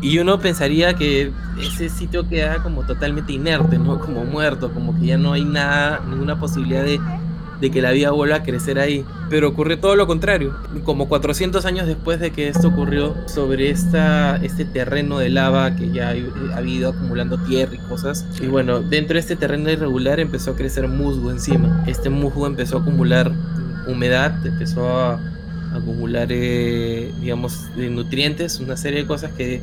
Y 0.00 0.18
uno 0.18 0.40
pensaría 0.40 0.94
que 0.94 1.30
ese 1.60 1.88
sitio 1.88 2.28
queda 2.28 2.62
como 2.62 2.84
totalmente 2.84 3.32
inerte, 3.32 3.78
¿no? 3.78 4.00
Como 4.00 4.24
muerto, 4.24 4.72
como 4.72 4.98
que 4.98 5.06
ya 5.06 5.18
no 5.18 5.32
hay 5.32 5.44
nada, 5.44 6.00
ninguna 6.08 6.38
posibilidad 6.38 6.82
de 6.82 6.98
de 7.60 7.70
que 7.70 7.82
la 7.82 7.92
vida 7.92 8.10
vuelva 8.10 8.36
a 8.36 8.42
crecer 8.42 8.78
ahí. 8.78 9.04
Pero 9.28 9.48
ocurrió 9.48 9.78
todo 9.78 9.96
lo 9.96 10.06
contrario. 10.06 10.56
Como 10.84 11.08
400 11.08 11.64
años 11.66 11.86
después 11.86 12.18
de 12.20 12.30
que 12.30 12.48
esto 12.48 12.68
ocurrió, 12.68 13.14
sobre 13.26 13.70
esta, 13.70 14.36
este 14.36 14.64
terreno 14.64 15.18
de 15.18 15.28
lava 15.28 15.76
que 15.76 15.90
ya 15.90 16.10
ha 16.10 16.62
ido 16.62 16.90
acumulando 16.90 17.38
tierra 17.44 17.74
y 17.74 17.78
cosas. 17.88 18.26
Y 18.40 18.46
bueno, 18.46 18.80
dentro 18.80 19.14
de 19.14 19.20
este 19.20 19.36
terreno 19.36 19.70
irregular 19.70 20.20
empezó 20.20 20.52
a 20.52 20.56
crecer 20.56 20.88
musgo 20.88 21.30
encima. 21.30 21.84
Este 21.86 22.10
musgo 22.10 22.46
empezó 22.46 22.78
a 22.78 22.80
acumular 22.80 23.30
humedad, 23.86 24.34
empezó 24.46 24.88
a 24.88 25.20
acumular, 25.74 26.28
eh, 26.30 27.12
digamos, 27.20 27.68
nutrientes, 27.76 28.58
una 28.60 28.76
serie 28.76 29.00
de 29.00 29.06
cosas 29.06 29.32
que 29.32 29.60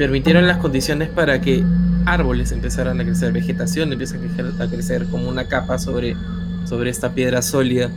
permitieron 0.00 0.46
las 0.46 0.56
condiciones 0.56 1.10
para 1.10 1.42
que 1.42 1.62
árboles 2.06 2.52
empezaran 2.52 2.98
a 3.02 3.04
crecer, 3.04 3.34
vegetación 3.34 3.92
empieza 3.92 4.16
a 4.58 4.66
crecer 4.66 5.04
como 5.10 5.28
una 5.28 5.46
capa 5.46 5.78
sobre 5.78 6.16
sobre 6.64 6.88
esta 6.88 7.12
piedra 7.12 7.42
sólida. 7.42 7.90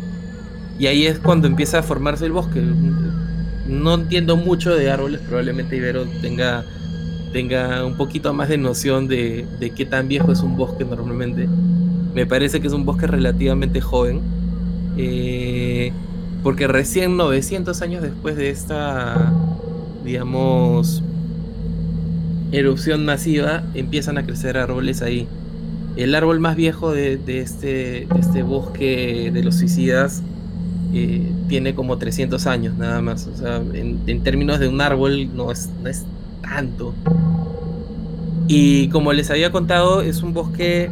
Y 0.78 0.88
ahí 0.88 1.06
es 1.06 1.18
cuando 1.20 1.48
empieza 1.48 1.80
a 1.80 1.84
formarse 1.84 2.26
el 2.26 2.34
bosque. 2.34 2.62
No 3.70 3.94
entiendo 3.94 4.36
mucho 4.36 4.76
de 4.76 4.92
árboles, 4.92 5.22
probablemente 5.22 5.78
Ibero 5.78 6.06
tenga, 6.22 6.66
tenga 7.32 7.86
un 7.86 7.96
poquito 7.96 8.34
más 8.34 8.50
de 8.50 8.58
noción 8.58 9.08
de, 9.08 9.46
de 9.62 9.70
qué 9.70 9.86
tan 9.86 10.10
viejo 10.10 10.34
es 10.34 10.42
un 10.42 10.58
bosque 10.58 10.84
normalmente. 10.84 11.48
Me 12.14 12.26
parece 12.26 12.60
que 12.60 12.68
es 12.68 12.74
un 12.74 12.84
bosque 12.84 13.08
relativamente 13.08 13.80
joven. 13.80 14.20
Eh, 14.98 15.94
porque 16.44 16.68
recién 16.68 17.16
900 17.16 17.82
años 17.82 18.04
después 18.04 18.36
de 18.36 18.50
esta, 18.50 19.32
digamos, 20.04 21.02
erupción 22.54 23.04
masiva, 23.04 23.64
empiezan 23.74 24.18
a 24.18 24.24
crecer 24.24 24.58
árboles 24.58 25.02
ahí. 25.02 25.28
El 25.96 26.16
árbol 26.16 26.40
más 26.40 26.56
viejo 26.56 26.92
de, 26.92 27.20
este, 27.28 28.08
este, 28.20 28.44
bosque 28.44 29.32
de 29.34 29.44
los 29.44 29.56
suicidas 29.56 30.22
eh, 30.94 31.32
tiene 31.50 31.76
como 31.76 31.98
300 31.98 32.46
años 32.48 32.76
nada 32.76 33.02
más. 33.02 33.28
O 33.28 33.36
sea, 33.36 33.62
en, 33.74 34.24
términos 34.24 34.60
de 34.60 34.68
un 34.68 34.80
árbol 34.82 35.36
no 35.36 35.52
es, 35.52 35.70
es 35.86 36.04
tanto. 36.42 36.94
Y 38.48 38.88
como 38.90 39.14
les 39.14 39.32
había 39.32 39.52
contado, 39.52 40.02
es 40.02 40.22
un 40.22 40.34
bosque 40.34 40.92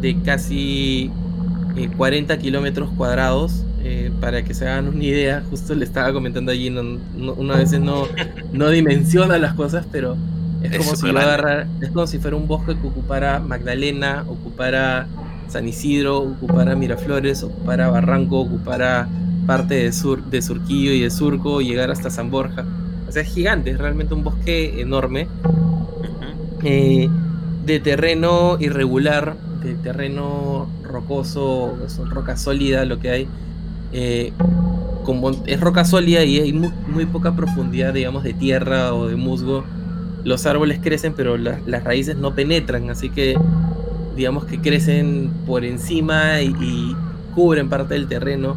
de 0.00 0.20
casi 0.22 1.10
40 1.96 2.34
eh, 2.34 2.38
kilómetros 2.38 2.90
cuadrados. 2.90 3.64
Eh, 3.82 4.10
para 4.20 4.44
que 4.44 4.52
se 4.52 4.68
hagan 4.68 4.88
una 4.88 5.02
idea, 5.02 5.42
justo 5.48 5.74
le 5.74 5.86
estaba 5.86 6.12
comentando 6.12 6.52
allí, 6.52 6.68
no, 6.68 6.98
una 7.32 7.56
vez 7.56 7.72
no, 7.80 8.06
no 8.52 8.68
dimensiona 8.68 9.38
las 9.38 9.54
cosas, 9.54 9.86
pero 9.90 10.18
es, 10.62 10.76
como 10.78 10.96
si 10.96 11.08
es 11.80 11.90
como 11.90 12.06
si 12.06 12.18
fuera 12.18 12.36
un 12.36 12.46
bosque 12.46 12.76
que 12.76 12.86
ocupara 12.86 13.40
Magdalena, 13.40 14.24
ocupara 14.28 15.06
San 15.48 15.66
Isidro, 15.66 16.18
ocupara 16.18 16.74
Miraflores, 16.76 17.42
ocupara 17.42 17.88
Barranco, 17.88 18.40
ocupara 18.40 19.08
parte 19.46 19.74
de, 19.74 19.92
sur, 19.92 20.22
de 20.24 20.42
Surquillo 20.42 20.92
y 20.92 21.00
de 21.00 21.10
Surco, 21.10 21.60
llegar 21.60 21.90
hasta 21.90 22.10
San 22.10 22.30
Borja. 22.30 22.64
O 23.08 23.12
sea, 23.12 23.22
es 23.22 23.28
gigante, 23.28 23.70
es 23.70 23.78
realmente 23.78 24.14
un 24.14 24.22
bosque 24.22 24.80
enorme. 24.80 25.26
Eh, 26.62 27.08
de 27.64 27.80
terreno 27.80 28.58
irregular, 28.60 29.36
de 29.62 29.74
terreno 29.74 30.68
rocoso, 30.84 31.76
son 31.88 32.10
roca 32.10 32.36
sólida 32.36 32.84
lo 32.84 33.00
que 33.00 33.10
hay. 33.10 33.28
Eh, 33.92 34.32
como 35.04 35.30
es 35.46 35.60
roca 35.60 35.84
sólida 35.84 36.22
y 36.22 36.38
hay 36.38 36.52
muy, 36.52 37.06
poca 37.06 37.34
profundidad, 37.34 37.94
digamos, 37.94 38.22
de 38.22 38.34
tierra 38.34 38.94
o 38.94 39.08
de 39.08 39.16
musgo 39.16 39.64
los 40.24 40.46
árboles 40.46 40.80
crecen, 40.82 41.14
pero 41.14 41.36
las 41.36 41.84
raíces 41.84 42.16
no 42.16 42.34
penetran, 42.34 42.90
así 42.90 43.10
que 43.10 43.36
digamos 44.16 44.44
que 44.44 44.60
crecen 44.60 45.30
por 45.46 45.64
encima 45.64 46.40
y, 46.42 46.96
cubren 47.34 47.68
parte 47.68 47.94
del 47.94 48.08
terreno. 48.08 48.56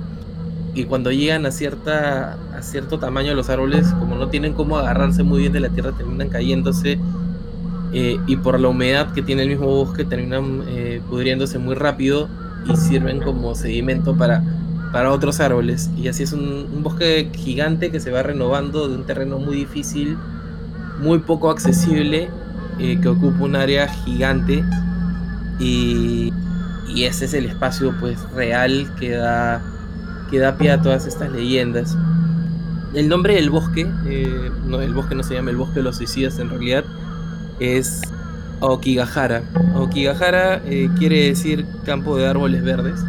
Y 0.73 0.86
cuando 0.86 1.12
llegan 1.12 1.45
a, 1.45 1.52
cierta, 1.52 2.38
a 2.58 2.62
cierto 2.63 2.97
tamaño 2.97 3.36
los 3.36 3.49
árboles, 3.52 3.88
como 3.99 4.15
no 4.15 4.30
tienen 4.30 4.54
cómo 4.54 4.78
agarrarse 4.78 5.21
muy 5.21 5.41
bien 5.41 5.54
de 5.54 5.60
la 5.60 5.69
tierra, 5.69 5.91
terminan 5.91 6.30
cayéndose 6.30 6.97
eh, 7.93 8.17
y 8.26 8.38
por 8.38 8.60
la 8.60 8.69
humedad 8.69 9.13
que 9.13 9.21
tiene 9.21 9.43
el 9.43 9.49
mismo 9.49 9.67
bosque 9.67 10.04
terminan 10.04 10.63
eh, 10.67 10.99
pudriéndose 11.08 11.60
muy 11.60 11.76
rápido 11.76 12.28
y 12.67 12.76
sirven 12.76 13.19
como 13.19 13.54
sedimento 13.54 14.15
para, 14.15 14.43
para 14.91 15.12
otros 15.12 15.39
árboles. 15.39 15.91
Y 15.95 16.08
así 16.08 16.23
es 16.23 16.34
un, 16.34 16.82
bosque 16.82 17.30
gigante 17.34 17.91
que 17.91 17.99
se 17.99 18.12
va 18.12 18.23
renovando 18.23 18.88
de 18.88 18.95
un 18.95 19.06
terreno 19.06 19.38
muy 19.38 19.56
difícil, 19.56 20.17
muy 20.99 21.19
poco 21.19 21.49
accesible, 21.49 22.29
eh, 22.79 22.99
que 23.01 23.08
ocupa 23.08 23.43
un 23.43 23.56
área 23.56 23.88
gigante 23.88 24.63
y, 25.60 26.34
y, 26.93 27.03
ese 27.03 27.25
es 27.25 27.34
el 27.34 27.45
espacio 27.45 27.93
pues 27.99 28.19
real 28.32 28.91
que 28.99 29.12
da, 29.12 29.62
que 30.32 30.39
da 30.39 30.58
pie 30.58 30.71
a 30.71 30.82
todas 30.82 31.06
estas 31.06 31.32
leyendas. 31.32 31.95
El 32.93 33.10
nombre 33.10 33.36
del 33.36 33.49
bosque, 33.49 33.86
no, 34.65 34.82
el 34.82 34.93
bosque 34.93 35.15
no 35.15 35.23
se 35.23 35.34
llama 35.34 35.51
el 35.51 35.58
bosque 35.58 35.75
de 35.75 35.84
los 35.84 35.97
suicidas 35.97 36.38
en 36.39 36.49
realidad, 36.49 36.84
es 37.60 38.01
Okigahara. 38.60 39.43
Okigahara 39.75 40.62
eh, 40.65 40.89
quiere 40.97 41.27
decir 41.27 41.65
campo 41.86 42.17
de 42.17 42.27
árboles 42.27 42.63
verdes. 42.63 42.99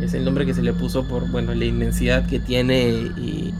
Es 0.00 0.14
el 0.14 0.24
nombre 0.24 0.46
que 0.46 0.54
se 0.54 0.62
le 0.62 0.72
puso 0.72 1.04
por 1.04 1.28
bueno, 1.28 1.54
la 1.54 1.64
inmensidad 1.64 2.26
que 2.26 2.40
tiene 2.40 3.10
y, 3.16 3.54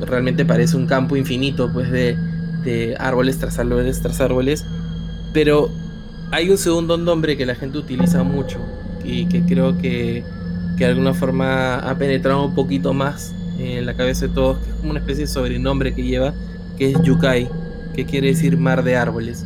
realmente 0.00 0.44
parece 0.44 0.76
un 0.76 0.86
campo 0.86 1.16
infinito 1.16 1.70
pues 1.72 1.90
de, 1.90 2.16
árboles 2.98 3.38
tras 3.38 3.58
árboles 3.58 4.00
tras 4.00 4.20
árboles. 4.20 4.64
Pero 5.32 5.70
hay 6.32 6.50
un 6.50 6.58
segundo 6.58 6.96
nombre 6.96 7.36
que 7.36 7.46
la 7.46 7.54
gente 7.54 7.78
utiliza 7.78 8.22
mucho 8.22 8.58
y 9.04 9.26
que 9.26 9.42
creo 9.42 9.78
que, 9.78 10.24
que 10.76 10.84
de 10.84 10.90
alguna 10.90 11.14
forma 11.14 11.76
ha 11.76 11.96
penetrado 11.96 12.44
un 12.44 12.54
poquito 12.54 12.92
más 12.92 13.34
en 13.58 13.86
la 13.86 13.94
cabeza 13.94 14.26
de 14.26 14.34
todos, 14.34 14.58
que 14.58 14.70
es 14.70 14.76
como 14.76 14.90
una 14.90 15.00
especie 15.00 15.24
de 15.24 15.28
sobrenombre 15.28 15.94
que 15.94 16.02
lleva, 16.02 16.34
que 16.76 16.90
es 16.90 17.02
Yukai 17.02 17.48
que 17.96 18.04
quiere 18.04 18.28
decir 18.28 18.56
mar 18.58 18.84
de 18.84 18.96
árboles. 18.96 19.44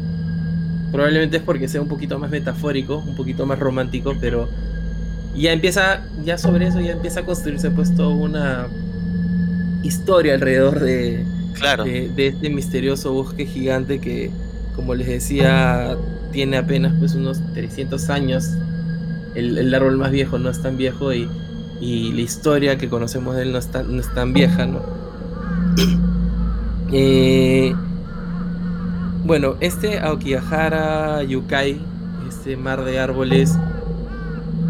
Probablemente 0.91 1.37
es 1.37 1.43
porque 1.43 1.69
sea 1.69 1.81
un 1.81 1.89
poquito 1.89 2.19
más 2.19 2.31
metafórico, 2.31 2.99
un 2.99 3.15
poquito 3.15 3.47
más 3.47 3.59
romántico, 3.61 4.17
pero 4.21 4.49
ya 5.37 5.53
empieza, 5.53 6.03
ya 6.25 6.37
sobre 6.37 6.67
eso 6.67 6.81
ya 6.81 6.93
empieza 6.93 7.21
a 7.21 7.25
construirse 7.25 7.71
pues 7.71 7.95
toda 7.95 8.09
una 8.09 8.67
historia 9.83 10.35
alrededor 10.35 10.81
de, 10.81 11.25
claro. 11.55 11.85
de, 11.85 12.27
este 12.27 12.51
misterioso 12.51 13.13
bosque 13.13 13.47
gigante 13.47 14.01
que, 14.01 14.31
como 14.75 14.95
les 14.95 15.07
decía, 15.07 15.97
tiene 16.33 16.57
apenas 16.57 16.95
pues 16.99 17.15
unos 17.15 17.41
300 17.55 18.11
años. 18.11 18.51
El, 19.35 19.59
el 19.59 19.75
árbol 19.75 19.97
más 19.97 20.11
viejo 20.11 20.39
no 20.39 20.51
es 20.51 20.61
tan 20.61 20.77
viejo 20.77 21.13
y, 21.13 21.29
y, 21.81 22.13
la 22.13 22.21
historia 22.21 22.79
que 22.79 22.89
conocemos 22.89 23.37
de 23.37 23.43
él 23.43 23.53
no 23.53 23.59
es 23.59 23.69
tan, 23.69 23.95
no 23.95 24.01
es 24.01 24.13
tan 24.15 24.33
vieja, 24.33 24.67
¿no? 24.67 24.81
eh, 26.93 27.73
bueno, 29.25 29.57
este 29.61 30.01
Aokigahara 30.01 31.23
Yukai, 31.23 31.81
este 32.29 32.57
mar 32.57 32.85
de 32.85 32.99
árboles, 32.99 33.57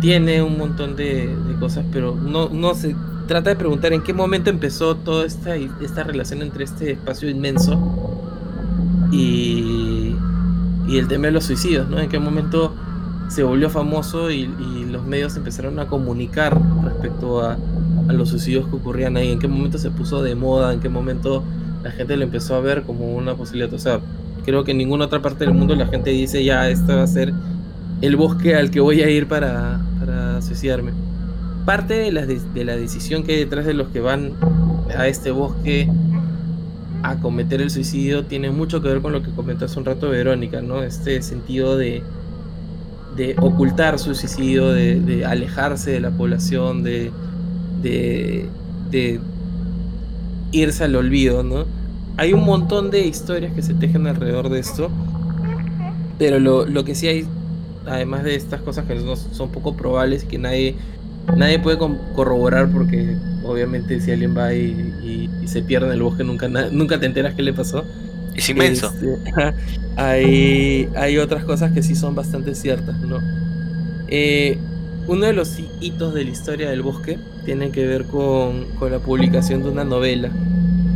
tiene 0.00 0.42
un 0.42 0.58
montón 0.58 0.96
de, 0.96 1.34
cosas, 1.58 1.84
pero 1.92 2.14
no, 2.14 2.48
no 2.48 2.74
se 2.74 2.94
trata 3.30 3.50
de 3.50 3.54
preguntar 3.54 3.92
en 3.92 4.02
qué 4.02 4.12
momento 4.12 4.50
empezó 4.50 4.96
toda 4.96 5.24
esta, 5.24 5.54
esta 5.54 6.02
relación 6.02 6.42
entre 6.42 6.64
este 6.64 6.90
espacio 6.90 7.30
inmenso 7.30 7.78
y, 9.12 10.16
el 10.88 11.06
tema 11.06 11.26
de 11.26 11.30
los 11.30 11.44
suicidios, 11.44 11.88
¿no? 11.88 12.00
En 12.00 12.08
qué 12.08 12.18
momento 12.18 12.74
se 13.28 13.44
volvió 13.44 13.70
famoso 13.70 14.32
y, 14.32 14.48
los 14.90 15.06
medios 15.06 15.36
empezaron 15.36 15.78
a 15.78 15.86
comunicar 15.86 16.60
respecto 16.82 17.40
a, 17.40 17.56
los 18.08 18.30
suicidios 18.30 18.66
que 18.66 18.74
ocurrían 18.74 19.16
ahí, 19.16 19.30
en 19.30 19.38
qué 19.38 19.46
momento 19.46 19.78
se 19.78 19.90
puso 19.90 20.24
de 20.24 20.34
moda, 20.34 20.72
en 20.72 20.80
qué 20.80 20.88
momento 20.88 21.44
la 21.84 21.92
gente 21.92 22.16
lo 22.16 22.24
empezó 22.24 22.56
a 22.56 22.60
ver 22.60 22.82
como 22.82 23.14
una 23.14 23.36
posibilidad. 23.36 23.72
O 23.72 23.78
sea, 23.78 24.00
Creo 24.44 24.64
que 24.64 24.72
en 24.72 24.78
ninguna 24.78 25.04
otra 25.04 25.20
parte 25.20 25.44
del 25.44 25.54
mundo 25.54 25.76
la 25.76 25.86
gente 25.86 26.10
dice, 26.10 26.42
ya, 26.42 26.68
este 26.68 26.94
va 26.94 27.02
a 27.02 27.06
ser 27.06 27.32
el 28.00 28.16
bosque 28.16 28.56
al 28.56 28.70
que 28.70 28.80
voy 28.80 29.02
a 29.02 29.10
ir 29.10 29.28
para 29.28 29.78
suicidarme. 30.40 30.92
Parte 31.70 31.94
de 31.94 32.10
la, 32.10 32.26
de 32.26 32.64
la 32.64 32.74
decisión 32.74 33.22
que 33.22 33.34
hay 33.34 33.38
detrás 33.38 33.64
de 33.64 33.74
los 33.74 33.90
que 33.90 34.00
van 34.00 34.32
a 34.98 35.06
este 35.06 35.30
bosque 35.30 35.88
a 37.04 37.14
cometer 37.20 37.60
el 37.60 37.70
suicidio 37.70 38.24
tiene 38.24 38.50
mucho 38.50 38.82
que 38.82 38.88
ver 38.88 39.00
con 39.00 39.12
lo 39.12 39.22
que 39.22 39.30
comentó 39.30 39.66
hace 39.66 39.78
un 39.78 39.84
rato 39.84 40.10
Verónica, 40.10 40.62
¿no? 40.62 40.82
Este 40.82 41.22
sentido 41.22 41.76
de, 41.76 42.02
de 43.14 43.36
ocultar 43.38 44.00
su 44.00 44.16
suicidio, 44.16 44.72
de, 44.72 45.24
alejarse 45.24 45.92
de 45.92 46.00
la 46.00 46.10
población, 46.10 46.82
de, 46.82 47.12
de, 47.82 48.48
de 48.90 49.20
irse 50.50 50.82
al 50.82 50.96
olvido, 50.96 51.44
¿no? 51.44 51.66
hay 52.16 52.32
un 52.32 52.44
montón 52.44 52.90
de 52.90 53.06
historias 53.06 53.54
que 53.54 53.62
se 53.62 53.74
tejen 53.74 54.08
alrededor 54.08 54.48
de 54.48 54.58
esto. 54.58 54.90
Pero 56.18 56.40
lo, 56.40 56.84
que 56.84 56.96
sí 56.96 57.06
hay, 57.06 57.26
además 57.86 58.24
de 58.24 58.34
estas 58.34 58.60
cosas 58.60 58.86
que 58.86 59.00
son 59.30 59.50
poco 59.50 59.76
probables 59.76 60.24
que 60.24 60.36
nadie, 60.36 60.74
nadie 61.36 61.58
puede 61.58 61.78
corroborar 61.78 62.68
porque 62.68 63.16
obviamente 63.42 64.00
si 64.00 64.10
alguien 64.12 64.36
va 64.36 64.54
y, 64.54 65.28
se 65.46 65.62
pierde 65.62 65.88
en 65.88 65.94
el 65.94 66.02
bosque 66.02 66.22
nunca, 66.22 66.46
nunca 66.46 67.00
te 67.00 67.06
enteras 67.06 67.34
qué 67.34 67.42
le 67.42 67.52
pasó. 67.52 67.84
Es 68.36 68.48
inmenso. 68.48 68.92
Este, 68.94 69.18
hay, 69.96 70.88
hay 70.94 71.18
otras 71.18 71.44
cosas 71.44 71.72
que 71.72 71.82
sí 71.82 71.96
son 71.96 72.14
bastante 72.14 72.54
ciertas, 72.54 73.00
¿no? 73.00 73.18
Eh, 74.06 74.58
uno 75.08 75.26
de 75.26 75.32
los 75.32 75.58
hitos 75.80 76.14
de 76.14 76.24
la 76.24 76.30
historia 76.30 76.70
del 76.70 76.82
bosque 76.82 77.18
tiene 77.44 77.72
que 77.72 77.84
ver 77.84 78.04
con, 78.04 78.66
con 78.78 78.92
la 78.92 79.00
publicación 79.00 79.62
de 79.64 79.70
una 79.70 79.84
novela 79.84 80.30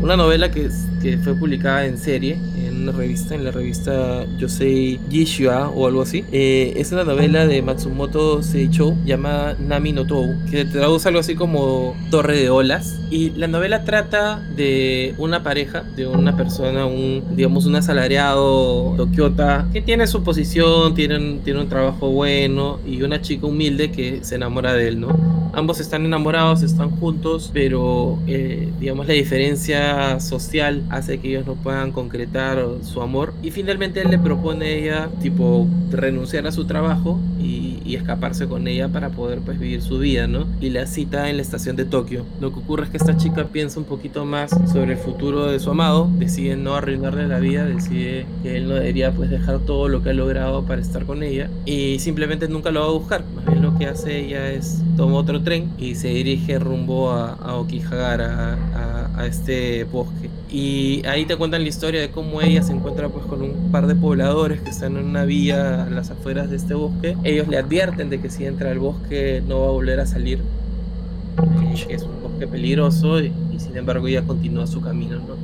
una 0.04 0.18
novela 0.18 0.50
que, 0.50 0.68
que 1.00 1.16
fue 1.16 1.34
publicada 1.34 1.86
en 1.86 1.96
serie 1.96 2.38
en 2.58 2.73
una 2.84 2.92
revista, 2.92 3.34
en 3.34 3.44
la 3.44 3.50
revista 3.50 4.26
Yosei 4.38 5.00
Jishua 5.10 5.70
o 5.70 5.86
algo 5.86 6.02
así. 6.02 6.24
Eh, 6.32 6.74
es 6.76 6.92
una 6.92 7.04
novela 7.04 7.46
de 7.46 7.62
Matsumoto 7.62 8.42
Seicho 8.42 8.94
llamada 9.04 9.56
Nami 9.58 9.92
no 9.92 10.06
Tou, 10.06 10.34
que 10.50 10.64
traduce 10.64 11.08
algo 11.08 11.20
así 11.20 11.34
como 11.34 11.96
Torre 12.10 12.36
de 12.36 12.50
Olas. 12.50 13.00
Y 13.10 13.30
la 13.30 13.46
novela 13.46 13.84
trata 13.84 14.38
de 14.56 15.14
una 15.18 15.42
pareja, 15.42 15.82
de 15.96 16.06
una 16.06 16.36
persona, 16.36 16.84
un, 16.84 17.22
digamos, 17.34 17.64
un 17.64 17.76
asalariado 17.76 18.94
tokiota, 18.96 19.66
que 19.72 19.80
tiene 19.80 20.06
su 20.06 20.22
posición, 20.22 20.94
tiene 20.94 21.16
un, 21.16 21.40
tiene 21.40 21.60
un 21.60 21.68
trabajo 21.68 22.10
bueno, 22.10 22.80
y 22.86 23.02
una 23.02 23.22
chica 23.22 23.46
humilde 23.46 23.90
que 23.90 24.22
se 24.22 24.34
enamora 24.34 24.74
de 24.74 24.88
él, 24.88 25.00
¿no? 25.00 25.08
Ambos 25.54 25.78
están 25.78 26.04
enamorados, 26.04 26.62
están 26.62 26.90
juntos, 26.90 27.50
pero, 27.54 28.18
eh, 28.26 28.68
digamos, 28.80 29.06
la 29.06 29.14
diferencia 29.14 30.18
social 30.18 30.82
hace 30.90 31.18
que 31.18 31.28
ellos 31.28 31.46
no 31.46 31.54
puedan 31.54 31.92
concretar 31.92 32.66
su 32.82 33.02
amor 33.02 33.32
y 33.42 33.50
finalmente 33.50 34.00
él 34.00 34.10
le 34.10 34.18
propone 34.18 34.66
a 34.66 34.70
ella 34.70 35.10
tipo 35.20 35.66
renunciar 35.90 36.46
a 36.46 36.52
su 36.52 36.64
trabajo 36.64 37.20
y, 37.40 37.62
escaparse 37.94 38.48
con 38.48 38.66
ella 38.66 38.88
para 38.88 39.10
poder 39.10 39.38
pues 39.38 39.56
vivir 39.56 39.80
su 39.80 40.00
vida, 40.00 40.26
¿no? 40.26 40.48
Y 40.60 40.70
la 40.70 40.84
cita 40.84 41.30
en 41.30 41.36
la 41.36 41.42
estación 41.42 41.76
de 41.76 41.84
Tokio. 41.84 42.24
Lo 42.40 42.52
que 42.52 42.58
ocurre 42.58 42.84
es 42.84 42.90
que 42.90 42.96
esta 42.96 43.16
chica 43.16 43.44
piensa 43.44 43.78
un 43.78 43.86
poquito 43.86 44.24
más 44.24 44.50
sobre 44.72 44.94
el 44.94 44.98
futuro 44.98 45.46
de 45.46 45.60
su 45.60 45.70
amado, 45.70 46.10
decide 46.18 46.56
no 46.56 46.74
arruinarle 46.74 47.28
la 47.28 47.38
vida, 47.38 47.64
decide 47.64 48.26
que 48.42 48.56
él 48.56 48.66
no 48.68 48.74
debería 48.74 49.12
pues 49.12 49.30
dejar 49.30 49.60
todo 49.60 49.88
lo 49.88 50.02
que 50.02 50.10
ha 50.10 50.12
logrado 50.12 50.64
para 50.64 50.80
estar 50.80 51.04
con 51.04 51.22
ella 51.22 51.48
y 51.66 52.00
simplemente 52.00 52.48
nunca 52.48 52.72
lo 52.72 52.80
va 52.80 52.86
a 52.86 52.90
buscar. 52.90 53.24
Más 53.36 53.46
bien 53.46 53.62
lo 53.62 53.78
que 53.78 53.86
hace 53.86 54.26
ella 54.26 54.50
es 54.50 54.82
toma 54.96 55.14
otro 55.14 55.42
tren 55.42 55.70
y 55.78 55.94
se 55.94 56.08
dirige 56.08 56.58
rumbo 56.58 57.12
a, 57.12 57.34
a 57.34 57.54
Okihagara, 57.54 58.58
a, 58.74 59.20
a 59.20 59.26
este 59.26 59.84
bosque. 59.84 60.30
Y 60.54 61.04
ahí 61.06 61.24
te 61.24 61.36
cuentan 61.36 61.62
la 61.62 61.68
historia 61.68 62.00
de 62.00 62.12
cómo 62.12 62.40
ella 62.40 62.62
se 62.62 62.72
encuentra 62.72 63.08
pues 63.08 63.26
con 63.26 63.42
un 63.42 63.72
par 63.72 63.88
de 63.88 63.96
pobladores 63.96 64.60
que 64.60 64.70
están 64.70 64.96
en 64.96 65.04
una 65.04 65.24
vía 65.24 65.82
a 65.82 65.90
las 65.90 66.12
afueras 66.12 66.48
de 66.48 66.54
este 66.54 66.74
bosque. 66.74 67.16
Ellos 67.24 67.48
le 67.48 67.58
advierten 67.58 68.08
de 68.08 68.20
que 68.20 68.30
si 68.30 68.46
entra 68.46 68.70
al 68.70 68.78
bosque 68.78 69.42
no 69.48 69.62
va 69.62 69.66
a 69.66 69.70
volver 69.72 69.98
a 69.98 70.06
salir, 70.06 70.38
eh, 70.38 71.84
que 71.88 71.94
es 71.94 72.04
un 72.04 72.22
bosque 72.22 72.46
peligroso 72.46 73.20
y, 73.20 73.32
sin 73.58 73.76
embargo 73.76 74.06
ella 74.06 74.22
continúa 74.22 74.68
su 74.68 74.80
camino, 74.80 75.16
¿no? 75.16 75.34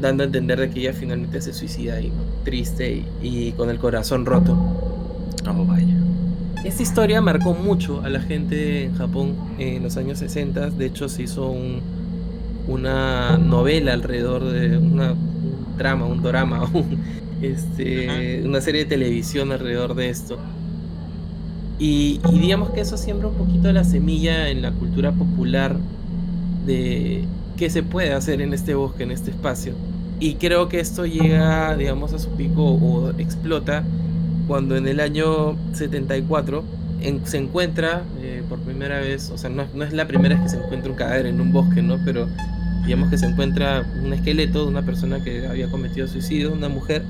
Dando 0.00 0.22
a 0.22 0.26
entender 0.26 0.60
de 0.60 0.70
que 0.70 0.82
ella 0.82 0.92
finalmente 0.92 1.40
se 1.40 1.52
suicida 1.52 1.94
ahí, 1.94 2.12
triste 2.44 3.02
y, 3.20 3.50
con 3.56 3.70
el 3.70 3.80
corazón 3.80 4.24
roto. 4.24 4.52
Oh, 4.52 5.64
vaya. 5.64 5.96
Esta 6.64 6.80
historia 6.84 7.20
marcó 7.20 7.54
mucho 7.54 8.02
a 8.04 8.08
la 8.08 8.20
gente 8.20 8.84
en 8.84 8.94
Japón 8.94 9.34
en 9.58 9.82
los 9.82 9.96
años 9.96 10.20
60. 10.20 10.70
De 10.70 10.86
hecho, 10.86 11.08
se 11.08 11.24
hizo 11.24 11.48
un, 11.48 11.80
una 12.66 13.38
novela 13.38 13.92
alrededor 13.92 14.44
de 14.44 14.78
una, 14.78 15.12
un 15.12 16.22
drama, 16.22 16.64
un 16.72 16.98
este, 17.42 18.42
una 18.44 18.60
serie 18.60 18.84
de 18.84 18.90
televisión 18.90 19.52
alrededor 19.52 19.94
de 19.94 20.08
esto. 20.08 20.38
Y, 21.78 22.20
digamos 22.32 22.70
que 22.70 22.80
eso 22.80 22.96
siembra 22.96 23.28
un 23.28 23.34
poquito 23.34 23.72
la 23.72 23.84
semilla 23.84 24.48
en 24.48 24.62
la 24.62 24.70
cultura 24.70 25.12
popular 25.12 25.76
de 26.66 27.24
qué 27.56 27.68
se 27.68 27.82
puede 27.82 28.12
hacer 28.12 28.40
en 28.40 28.54
este 28.54 28.74
bosque, 28.74 29.02
en 29.02 29.10
este 29.10 29.30
espacio. 29.30 29.74
Y 30.20 30.34
creo 30.34 30.68
que 30.68 30.78
esto 30.78 31.04
llega, 31.04 31.76
digamos, 31.76 32.12
a 32.12 32.18
su 32.18 32.30
pico 32.30 32.62
o 32.64 33.10
explota 33.18 33.82
cuando 34.46 34.76
en 34.76 34.86
el 34.86 35.00
año 35.00 35.56
74 35.72 36.62
se 37.24 37.36
encuentra 37.36 38.02
eh, 38.22 38.42
por 38.48 38.60
primera 38.60 39.00
vez, 39.00 39.30
o 39.30 39.36
sea, 39.36 39.50
no, 39.50 39.64
no, 39.74 39.84
es 39.84 39.92
la 39.92 40.06
primera 40.06 40.36
vez 40.36 40.44
que 40.44 40.56
se 40.56 40.64
encuentra 40.64 40.90
un 40.90 40.96
cadáver 40.96 41.26
en 41.26 41.40
un 41.40 41.52
bosque, 41.52 41.82
¿no? 41.82 41.98
Pero 42.04 42.28
digamos 42.84 43.10
que 43.10 43.18
se 43.18 43.26
encuentra 43.26 43.84
un 44.02 44.12
esqueleto 44.12 44.64
de 44.64 44.70
una 44.70 44.82
persona 44.82 45.22
que 45.22 45.46
había 45.46 45.68
cometido 45.68 46.06
suicidio, 46.06 46.52
una 46.52 46.68
mujer, 46.68 47.02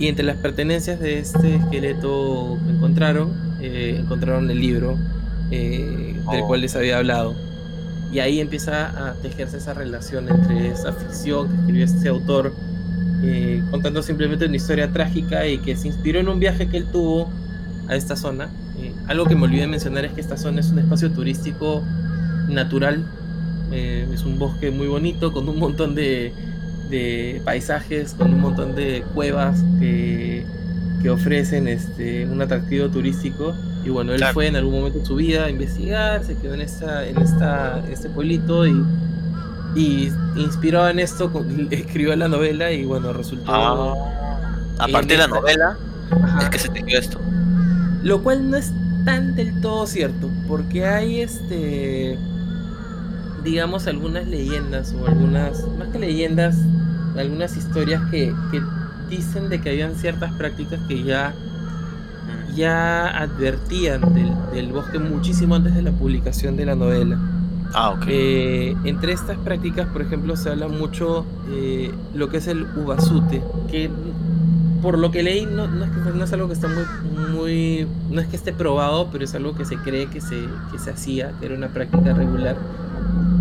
Y 0.00 0.06
entre 0.06 0.24
las 0.24 0.36
pertenencias 0.36 1.00
de 1.00 1.18
este 1.18 1.56
esqueleto 1.56 2.56
que 2.64 2.70
encontraron, 2.70 3.32
eh, 3.60 3.96
encontraron 3.98 4.48
el 4.48 4.60
libro 4.60 4.96
eh, 5.50 6.14
del 6.30 6.40
cual 6.42 6.60
oh. 6.60 6.62
les 6.62 6.76
había 6.76 6.98
hablado. 6.98 7.34
Y 8.12 8.20
ahí 8.20 8.38
empieza 8.38 9.08
a 9.08 9.14
tejerse 9.14 9.56
esa 9.56 9.74
relación 9.74 10.28
entre 10.28 10.68
esa 10.68 10.92
ficción 10.92 11.48
que 11.48 11.56
escribió 11.56 11.84
este 11.84 12.08
autor, 12.08 12.52
eh, 13.24 13.60
contando 13.72 14.00
simplemente 14.02 14.46
una 14.46 14.54
historia 14.54 14.92
trágica 14.92 15.48
y 15.48 15.58
que 15.58 15.76
se 15.76 15.88
inspiró 15.88 16.20
en 16.20 16.28
un 16.28 16.38
viaje 16.38 16.68
que 16.68 16.76
él 16.76 16.86
tuvo 16.92 17.28
a 17.88 17.96
esta 17.96 18.14
zona. 18.14 18.50
algo 19.08 19.24
que 19.24 19.34
me 19.34 19.44
olvidé 19.44 19.66
mencionar 19.66 20.04
es 20.04 20.12
que 20.12 20.20
esta 20.20 20.36
zona 20.36 20.60
es 20.60 20.70
un 20.70 20.78
espacio 20.78 21.10
turístico 21.10 21.82
natural, 22.48 23.04
es 23.72 24.24
un 24.24 24.38
bosque 24.38 24.70
muy 24.70 24.86
bonito 24.86 25.32
con 25.32 25.48
un 25.48 25.58
montón 25.58 25.94
de, 25.94 26.32
de 26.90 27.40
paisajes, 27.44 28.14
con 28.14 28.32
un 28.32 28.40
montón 28.40 28.74
de 28.74 29.04
cuevas 29.14 29.62
que, 29.78 30.44
que 31.02 31.10
ofrecen 31.10 31.68
este, 31.68 32.26
un 32.26 32.40
atractivo 32.40 32.88
turístico. 32.88 33.54
Y 33.84 33.90
bueno, 33.90 34.12
él 34.12 34.24
fue 34.32 34.46
en 34.46 34.56
algún 34.56 34.74
momento 34.74 34.98
de 34.98 35.06
su 35.06 35.16
vida 35.16 35.44
a 35.44 35.50
investigar, 35.50 36.24
se 36.24 36.36
quedó 36.36 36.54
en, 36.54 36.60
esta, 36.60 37.06
en, 37.06 37.18
esta, 37.18 37.82
este 37.90 38.08
pueblito 38.08 38.66
y, 38.66 38.84
y 39.74 40.12
inspirado 40.36 40.88
en 40.88 40.98
esto 40.98 41.30
escribió 41.70 42.14
la 42.16 42.28
novela 42.28 42.72
y 42.72 42.84
bueno, 42.84 43.12
resultó... 43.12 43.50
Ah, 43.50 43.94
a 44.78 44.88
partir 44.88 45.12
de 45.12 45.18
la 45.18 45.26
novela 45.26 45.76
es 46.40 46.50
que 46.50 46.58
se 46.58 46.68
tejió 46.68 46.98
esto. 46.98 47.18
Lo 48.02 48.22
cual 48.22 48.48
no 48.50 48.56
es 48.56 48.72
tan 49.04 49.34
del 49.34 49.60
todo 49.60 49.86
cierto, 49.86 50.30
porque 50.46 50.86
hay 50.86 51.20
este 51.20 52.16
digamos 53.48 53.86
algunas 53.86 54.26
leyendas 54.26 54.94
o 54.94 55.06
algunas, 55.06 55.66
más 55.78 55.88
que 55.88 55.98
leyendas, 55.98 56.56
algunas 57.16 57.56
historias 57.56 58.02
que, 58.10 58.34
que 58.50 58.60
dicen 59.08 59.48
de 59.48 59.60
que 59.60 59.70
habían 59.70 59.94
ciertas 59.94 60.32
prácticas 60.34 60.78
que 60.86 61.02
ya, 61.02 61.34
ya 62.54 63.08
advertían 63.08 64.02
del, 64.52 64.72
bosque 64.72 64.98
muchísimo 64.98 65.54
antes 65.54 65.74
de 65.74 65.82
la 65.82 65.92
publicación 65.92 66.56
de 66.56 66.66
la 66.66 66.74
novela. 66.74 67.18
Ah, 67.74 67.90
ok. 67.90 68.04
Eh, 68.08 68.76
entre 68.84 69.12
estas 69.12 69.38
prácticas, 69.38 69.86
por 69.88 70.02
ejemplo, 70.02 70.36
se 70.36 70.50
habla 70.50 70.68
mucho 70.68 71.24
eh, 71.50 71.90
lo 72.14 72.28
que 72.28 72.38
es 72.38 72.48
el 72.48 72.66
ubasute, 72.76 73.42
que 73.70 73.90
por 74.82 74.98
lo 74.98 75.10
que 75.10 75.22
leí 75.22 75.46
no, 75.46 75.66
no, 75.66 75.84
es, 75.84 75.90
que, 75.90 75.98
no 76.14 76.24
es 76.24 76.32
algo 76.32 76.48
que 76.48 76.54
está 76.54 76.68
muy, 76.68 76.84
muy, 77.32 77.86
no 78.10 78.20
es 78.20 78.28
que 78.28 78.36
esté 78.36 78.52
probado, 78.52 79.08
pero 79.10 79.24
es 79.24 79.34
algo 79.34 79.54
que 79.54 79.64
se 79.64 79.76
cree 79.76 80.06
que 80.06 80.20
se, 80.20 80.40
que 80.70 80.78
se 80.78 80.90
hacía, 80.90 81.32
que 81.40 81.46
era 81.46 81.54
una 81.54 81.68
práctica 81.68 82.12
regular, 82.14 82.56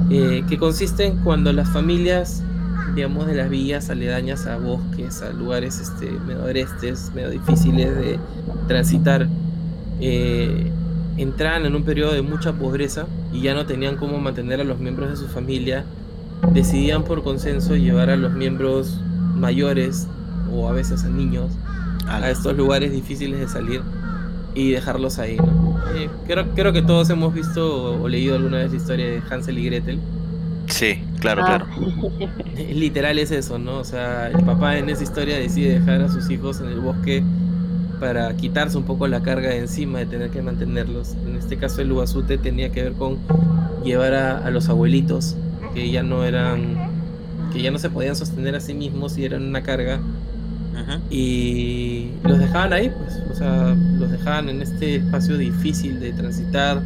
eh, 0.09 0.43
que 0.47 0.57
consiste 0.57 1.05
en 1.05 1.17
cuando 1.17 1.51
las 1.53 1.69
familias 1.69 2.43
digamos, 2.95 3.27
de 3.27 3.35
las 3.35 3.49
vías 3.49 3.89
aledañas 3.89 4.47
a 4.47 4.57
bosques, 4.57 5.21
a 5.21 5.31
lugares 5.31 5.79
este, 5.79 6.09
medio 6.09 6.43
agrestes, 6.43 7.11
medio 7.13 7.29
difíciles 7.29 7.95
de 7.95 8.19
transitar, 8.67 9.27
eh, 9.99 10.71
entraban 11.17 11.65
en 11.65 11.75
un 11.75 11.83
periodo 11.83 12.13
de 12.13 12.21
mucha 12.21 12.53
pobreza 12.53 13.05
y 13.31 13.41
ya 13.41 13.53
no 13.53 13.65
tenían 13.65 13.97
cómo 13.97 14.19
mantener 14.19 14.61
a 14.61 14.63
los 14.63 14.79
miembros 14.79 15.09
de 15.11 15.17
su 15.17 15.27
familia, 15.27 15.85
decidían 16.53 17.03
por 17.03 17.23
consenso 17.23 17.75
llevar 17.75 18.09
a 18.09 18.15
los 18.15 18.33
miembros 18.33 18.99
mayores 19.35 20.07
o 20.51 20.67
a 20.67 20.71
veces 20.71 21.03
a 21.03 21.09
niños 21.09 21.51
a 22.07 22.29
estos 22.29 22.55
lugares 22.55 22.91
difíciles 22.91 23.39
de 23.39 23.47
salir 23.47 23.81
y 24.57 24.71
dejarlos 24.71 25.19
ahí. 25.19 25.37
Eh, 25.95 26.09
creo, 26.25 26.49
creo 26.55 26.73
que 26.73 26.81
todos 26.81 27.09
hemos 27.11 27.31
visto 27.31 28.01
o 28.01 28.09
leído 28.09 28.35
alguna 28.35 28.57
vez 28.57 28.71
la 28.71 28.77
historia 28.77 29.05
de 29.05 29.21
Hansel 29.29 29.59
y 29.59 29.65
Gretel. 29.65 29.99
Sí, 30.65 31.03
claro, 31.19 31.43
ah. 31.45 31.45
claro. 31.45 32.31
Literal 32.73 33.19
es 33.19 33.29
eso, 33.29 33.59
¿no? 33.59 33.77
O 33.77 33.83
sea, 33.83 34.29
el 34.29 34.43
papá 34.43 34.77
en 34.79 34.89
esa 34.89 35.03
historia 35.03 35.37
decide 35.37 35.79
dejar 35.79 36.01
a 36.01 36.09
sus 36.09 36.29
hijos 36.31 36.59
en 36.59 36.69
el 36.69 36.79
bosque 36.79 37.23
para 37.99 38.35
quitarse 38.35 38.77
un 38.77 38.83
poco 38.83 39.07
la 39.07 39.21
carga 39.21 39.49
de 39.49 39.59
encima 39.59 39.99
de 39.99 40.07
tener 40.07 40.31
que 40.31 40.41
mantenerlos. 40.41 41.13
En 41.27 41.35
este 41.35 41.57
caso 41.57 41.83
el 41.83 41.91
Ubasute 41.91 42.39
tenía 42.39 42.71
que 42.71 42.81
ver 42.81 42.93
con 42.93 43.19
llevar 43.83 44.15
a, 44.15 44.49
los 44.49 44.69
abuelitos 44.69 45.35
que 45.75 45.91
ya 45.91 46.01
no 46.01 46.23
eran, 46.23 46.89
que 47.53 47.61
ya 47.61 47.69
no 47.69 47.77
se 47.77 47.91
podían 47.91 48.15
sostener 48.15 48.55
a 48.55 48.59
sí 48.59 48.73
mismos 48.73 49.19
y 49.19 49.25
eran 49.25 49.43
una 49.43 49.61
carga. 49.61 49.99
Y 51.09 52.11
los 52.23 52.39
dejaban 52.39 52.73
ahí, 52.73 52.89
pues, 52.89 53.21
o 53.31 53.35
sea, 53.35 53.75
los 53.97 54.11
dejaban 54.11 54.49
en 54.49 54.61
este 54.61 54.97
espacio 54.97 55.37
difícil 55.37 55.99
de 55.99 56.13
transitar, 56.13 56.81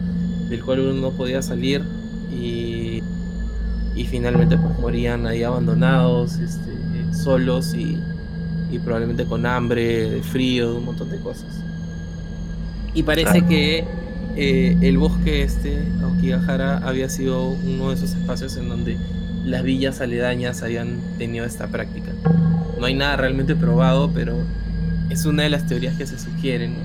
del 0.49 0.63
cual 0.63 0.79
uno 0.79 0.93
no 0.93 1.11
podía 1.11 1.41
salir 1.41 1.81
y 2.31 3.01
y 3.95 4.05
finalmente 4.05 4.57
pues 4.57 4.79
morían 4.79 5.27
ahí 5.27 5.43
abandonados, 5.43 6.39
este, 6.39 6.71
solos 7.13 7.73
y, 7.73 7.97
probablemente 8.85 9.25
con 9.25 9.45
hambre, 9.45 10.09
de 10.09 10.23
frío, 10.23 10.71
de 10.71 10.77
un 10.77 10.85
montón 10.85 11.09
de 11.09 11.19
cosas. 11.19 11.61
Y 12.93 13.03
parece 13.03 13.45
que 13.45 13.85
eh, 14.37 14.77
el 14.81 14.97
bosque 14.97 15.43
este, 15.43 15.83
Aokigahara, 16.01 16.77
había 16.77 17.09
sido 17.09 17.49
uno 17.49 17.89
de 17.89 17.95
esos 17.95 18.11
espacios 18.11 18.55
en 18.55 18.69
donde 18.69 18.97
las 19.43 19.63
villas 19.63 19.99
aledañas 19.99 20.63
habían 20.63 20.99
tenido 21.17 21.45
esta 21.45 21.67
práctica. 21.67 22.11
No 22.81 22.87
hay 22.87 22.95
nada 22.95 23.15
realmente 23.15 23.55
probado, 23.55 24.11
pero 24.13 24.35
es 25.09 25.25
una 25.25 25.43
de 25.43 25.49
las 25.49 25.65
teorías 25.67 25.95
que 25.95 26.05
se 26.05 26.19
sugieren. 26.19 26.75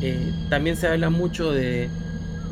Eh, 0.00 0.32
también 0.50 0.76
se 0.76 0.88
habla 0.88 1.10
mucho 1.10 1.52
de 1.52 1.88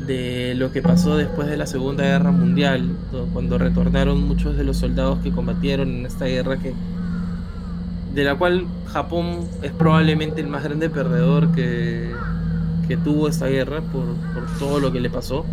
de 0.05 0.53
lo 0.55 0.71
que 0.71 0.81
pasó 0.81 1.17
después 1.17 1.47
de 1.47 1.57
la 1.57 1.65
Segunda 1.65 2.03
Guerra 2.03 2.31
Mundial, 2.31 2.95
cuando 3.33 3.57
retornaron 3.57 4.27
muchos 4.27 4.57
de 4.57 4.63
los 4.63 4.77
soldados 4.77 5.19
que 5.19 5.31
combatieron 5.31 5.89
en 5.89 6.05
esta 6.05 6.25
guerra 6.25 6.57
que 6.57 6.73
de 8.13 8.23
la 8.23 8.35
cual 8.35 8.65
Japón 8.87 9.41
es 9.61 9.71
probablemente 9.71 10.39
el 10.39 10.47
más 10.47 10.63
grande 10.63 10.89
perdedor 10.89 11.51
que, 11.51 12.11
que 12.87 12.95
tuvo 12.97 13.27
esta 13.27 13.47
guerra 13.47 13.81
por, 13.81 14.05
por, 14.33 14.45
todo 14.57 14.79
lo 14.79 14.91
que 14.91 15.01
le 15.01 15.09
pasó. 15.09 15.45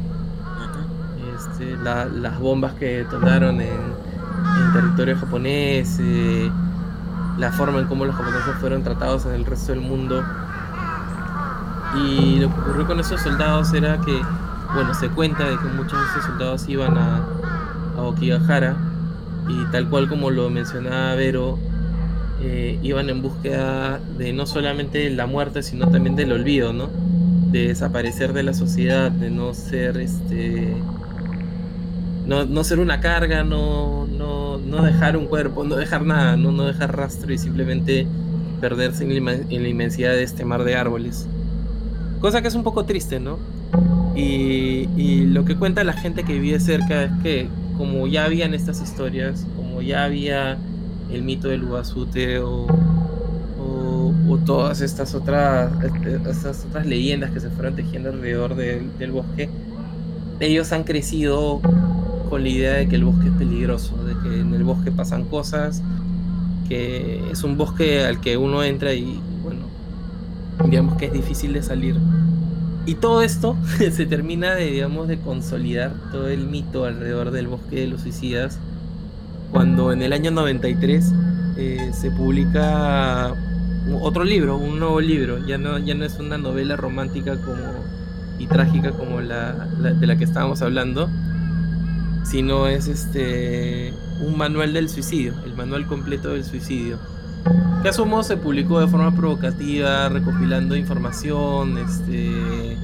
Este, 1.36 1.76
las 1.82 2.38
bombas 2.38 2.74
que 2.74 2.98
detonaron 2.98 3.60
en, 3.60 4.02
territorio 4.72 5.16
japonés, 5.16 5.98
eh, 6.00 6.50
la 7.38 7.52
forma 7.52 7.80
en 7.80 7.86
cómo 7.86 8.04
los 8.04 8.14
japoneses 8.14 8.54
fueron 8.60 8.82
tratados 8.82 9.26
en 9.26 9.32
el 9.32 9.44
resto 9.44 9.72
del 9.72 9.80
mundo. 9.80 10.22
Y 11.96 12.40
lo 12.40 12.48
que 12.48 12.60
ocurrió 12.60 12.86
con 12.86 13.00
esos 13.00 13.20
soldados 13.20 13.72
era 13.74 13.98
que 14.00 14.20
bueno, 14.74 14.94
se 14.94 15.08
cuenta 15.08 15.44
de 15.44 15.56
que 15.58 15.64
muchos 15.76 15.98
de 16.00 16.06
esos 16.06 16.24
soldados 16.24 16.68
iban 16.68 16.96
a, 16.96 17.26
a 17.96 18.02
Okigahara 18.02 18.76
y 19.48 19.64
tal 19.70 19.88
cual 19.88 20.08
como 20.08 20.30
lo 20.30 20.48
mencionaba 20.50 21.14
Vero, 21.14 21.58
eh, 22.40 22.78
iban 22.82 23.08
en 23.10 23.22
búsqueda 23.22 24.00
de 24.18 24.32
no 24.32 24.46
solamente 24.46 25.08
la 25.10 25.26
muerte, 25.26 25.62
sino 25.62 25.88
también 25.88 26.16
del 26.16 26.32
olvido, 26.32 26.72
¿no? 26.72 26.88
De 27.50 27.68
desaparecer 27.68 28.32
de 28.32 28.42
la 28.42 28.54
sociedad, 28.54 29.10
de 29.10 29.30
no 29.30 29.54
ser 29.54 29.98
este. 29.98 30.74
No, 32.26 32.64
ser 32.64 32.78
una 32.78 33.00
carga, 33.00 33.42
no, 33.42 34.06
no, 34.06 34.58
no, 34.58 34.82
dejar 34.84 35.16
un 35.16 35.26
cuerpo, 35.26 35.64
no 35.64 35.76
dejar 35.76 36.04
nada, 36.06 36.36
no, 36.36 36.52
no 36.52 36.64
dejar 36.64 36.96
rastro 36.96 37.32
y 37.32 37.38
simplemente 37.38 38.06
perderse 38.60 39.04
en 39.04 39.24
la, 39.24 39.32
en 39.32 39.62
la 39.62 39.68
inmensidad 39.68 40.12
de 40.12 40.22
este 40.22 40.44
mar 40.44 40.62
de 40.64 40.76
árboles. 40.76 41.26
Cosa 42.20 42.40
que 42.40 42.48
es 42.48 42.54
un 42.54 42.62
poco 42.62 42.84
triste, 42.84 43.18
¿no? 43.18 43.38
Y, 44.14 45.24
lo 45.26 45.44
que 45.44 45.56
cuenta 45.56 45.82
la 45.84 45.94
gente 45.94 46.24
que 46.24 46.38
vive 46.38 46.60
cerca 46.60 47.04
es 47.04 47.10
que 47.22 47.48
como 47.78 48.06
ya 48.06 48.24
habían 48.24 48.52
estas 48.54 48.82
historias, 48.82 49.46
como 49.56 49.80
ya 49.80 50.04
había 50.04 50.58
el 51.10 51.22
mito 51.22 51.48
del 51.48 51.64
Ubasute 51.64 52.38
o, 52.40 52.66
o, 53.58 54.38
todas 54.44 54.80
estas 54.80 55.14
otras, 55.14 55.72
estas 56.28 56.64
otras 56.68 56.86
leyendas 56.86 57.30
que 57.30 57.40
se 57.40 57.50
fueron 57.50 57.76
tejiendo 57.76 58.10
alrededor 58.10 58.54
del 58.56 59.12
bosque, 59.12 59.48
ellos 60.40 60.72
han 60.72 60.84
crecido 60.84 61.60
con 62.32 62.44
la 62.44 62.48
idea 62.48 62.72
de 62.72 62.88
que 62.88 62.96
el 62.96 63.04
bosque 63.04 63.28
es 63.28 63.34
peligroso, 63.34 63.94
de 64.04 64.14
que 64.22 64.40
en 64.40 64.54
el 64.54 64.64
bosque 64.64 64.90
pasan 64.90 65.24
cosas, 65.24 65.82
que 66.66 67.22
es 67.30 67.44
un 67.44 67.58
bosque 67.58 68.06
al 68.06 68.22
que 68.22 68.38
uno 68.38 68.64
entra 68.64 68.94
y 68.94 69.20
bueno, 69.42 69.60
digamos 70.64 70.96
que 70.96 71.04
es 71.04 71.12
difícil 71.12 71.52
de 71.52 71.62
salir. 71.62 71.94
Y 72.86 72.94
todo 72.94 73.20
esto 73.20 73.54
se 73.78 74.06
termina 74.06 74.54
de, 74.54 74.70
digamos, 74.70 75.08
de 75.08 75.18
consolidar 75.18 75.92
todo 76.10 76.28
el 76.28 76.46
mito 76.46 76.86
alrededor 76.86 77.32
del 77.32 77.48
bosque 77.48 77.80
de 77.80 77.88
los 77.88 78.00
suicidas, 78.00 78.58
cuando 79.50 79.92
en 79.92 80.00
el 80.00 80.14
año 80.14 80.30
93 80.30 81.12
eh, 81.58 81.90
se 81.92 82.10
publica 82.12 83.34
otro 84.00 84.24
libro, 84.24 84.56
un 84.56 84.78
nuevo 84.78 85.02
libro, 85.02 85.46
ya 85.46 85.58
no, 85.58 85.78
ya 85.78 85.94
no 85.94 86.06
es 86.06 86.18
una 86.18 86.38
novela 86.38 86.76
romántica 86.76 87.36
como, 87.36 87.60
y 88.38 88.46
trágica 88.46 88.92
como 88.92 89.20
la, 89.20 89.52
de 89.52 90.06
la 90.06 90.16
que 90.16 90.24
estábamos 90.24 90.62
hablando, 90.62 91.10
sino 92.22 92.66
es 92.66 92.88
este 92.88 93.92
un 94.20 94.36
manual 94.36 94.72
del 94.72 94.88
suicidio, 94.88 95.34
el 95.44 95.54
manual 95.54 95.86
completo 95.86 96.30
del 96.30 96.44
suicidio 96.44 96.98
que 97.82 97.88
asumo 97.88 98.22
se 98.22 98.36
publicó 98.36 98.80
de 98.80 98.86
forma 98.86 99.14
provocativa, 99.14 100.08
recopilando 100.08 100.76
información, 100.76 101.78
este. 101.78 102.76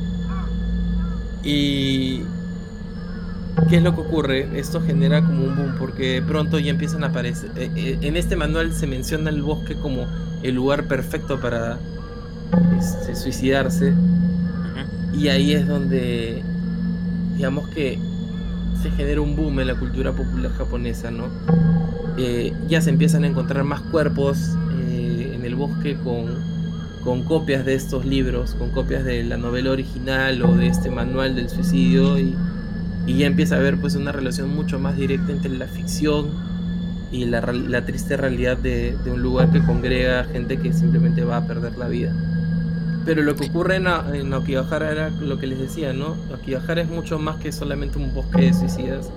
Y. 1.45 2.23
¿qué 3.69 3.77
es 3.77 3.83
lo 3.83 3.95
que 3.95 4.01
ocurre? 4.01 4.59
Esto 4.59 4.81
genera 4.81 5.23
como 5.23 5.45
un 5.45 5.57
boom 5.57 5.75
porque 5.79 6.23
pronto 6.27 6.59
ya 6.59 6.71
empiezan 6.71 7.05
a 7.05 7.09
aparecer. 7.09 7.51
Eh, 7.57 7.71
eh, 7.77 7.99
en 8.03 8.17
este 8.17 8.35
manual 8.37 8.73
se 8.73 8.87
menciona 8.87 9.31
el 9.31 9.43
bosque 9.43 9.75
como 9.75 10.07
el 10.43 10.55
lugar 10.55 10.87
perfecto 10.87 11.41
para 11.41 11.79
este, 12.79 13.15
suicidarse. 13.15 13.95
Y 15.13 15.29
ahí 15.29 15.53
es 15.53 15.67
donde, 15.67 16.43
digamos 17.37 17.69
que 17.71 17.99
se 18.83 18.91
genera 18.91 19.21
un 19.21 19.37
boom 19.37 19.61
en 19.61 19.67
la 19.67 19.75
cultura 19.75 20.13
popular 20.13 20.53
japonesa, 20.53 21.11
¿no? 21.11 21.27
Eh, 22.17 22.53
ya 22.69 22.81
se 22.81 22.91
empiezan 22.91 23.25
a 23.25 23.29
encontrar 23.29 23.65
más 23.65 23.81
cuerpos 23.81 24.57
en 24.81 25.45
el 25.45 25.55
bosque 25.55 25.97
con, 26.03 26.27
con 27.05 27.23
copias 27.23 27.65
de 27.65 27.75
estos 27.75 28.05
libros, 28.05 28.55
con 28.55 28.71
copias 28.71 29.05
de 29.05 29.23
la 29.23 29.37
novela 29.37 29.71
original 29.71 30.43
o 30.43 30.57
de 30.57 30.67
este 30.67 30.91
manual 30.91 31.37
del 31.37 31.49
suicidio 31.49 32.19
y 32.19 32.35
ya 33.07 33.27
empieza 33.27 33.55
a 33.55 33.59
haber 33.59 33.81
pues 33.81 33.95
una 33.95 34.13
relación 34.13 34.55
mucho 34.55 34.79
más 34.79 34.97
directa 34.97 35.33
entre 35.33 35.51
la 35.51 35.67
ficción 35.67 36.27
y 37.11 37.25
la, 37.25 37.41
la 37.41 37.85
triste 37.85 38.17
realidad 38.17 38.59
de, 38.59 38.97
de, 39.05 39.11
un 39.11 39.23
lugar 39.23 39.51
que 39.51 39.63
congrega 39.63 40.25
gente 40.25 40.59
que 40.59 40.73
simplemente 40.73 41.25
va 41.25 41.39
a 41.39 41.47
perder 41.47 41.79
la 41.79 41.89
vida. 41.89 42.15
Pero 43.09 43.23
lo 43.23 43.37
que 43.37 43.47
ocurre 43.49 43.77
en, 43.77 43.87
en 43.87 44.35
era 44.35 45.09
lo 45.09 45.39
que 45.39 45.47
les 45.47 45.59
decía, 45.59 45.95
¿no? 45.95 46.15
Okigahara 46.31 46.83
es 46.83 46.91
mucho 46.91 47.19
más 47.19 47.39
que 47.39 47.53
solamente 47.53 47.97
un 47.97 48.13
bosque 48.13 48.43
de 48.43 48.53
suicidas. 48.53 49.11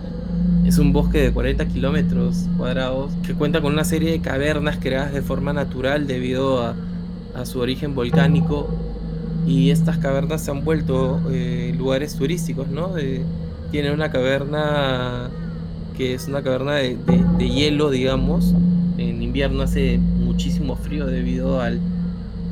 Es 0.66 0.78
un 0.78 0.94
bosque 0.94 1.18
de 1.18 1.34
40 1.34 1.66
kilómetros 1.68 2.46
cuadrados 2.58 3.12
que 3.22 3.34
cuenta 3.34 3.60
con 3.60 3.74
una 3.74 3.84
serie 3.84 4.12
de 4.12 4.22
cavernas 4.22 4.78
creadas 4.78 5.12
de 5.12 5.22
forma 5.22 5.52
natural 5.52 6.08
debido 6.08 6.66
a, 6.66 6.74
a 7.36 7.46
su 7.46 7.60
origen 7.60 7.94
volcánico. 7.94 8.70
Y 9.46 9.72
estas 9.72 9.98
cavernas 9.98 10.42
se 10.42 10.52
han 10.52 10.64
vuelto 10.64 11.20
eh, 11.30 11.76
lugares 11.78 12.16
turísticos, 12.16 12.70
¿no? 12.70 12.94
De, 12.94 13.26
tiene 13.72 13.92
una 13.92 14.10
caverna 14.10 15.30
que 15.98 16.14
es 16.14 16.30
una 16.30 16.42
caverna 16.42 16.76
de, 16.76 16.98
hielo, 17.40 17.90
digamos. 17.90 18.54
En 18.98 19.22
invierno 19.22 19.64
hace 19.64 19.98
muchísimo 19.98 20.78
frío 20.78 21.08
debido 21.08 21.60
al, 21.60 21.82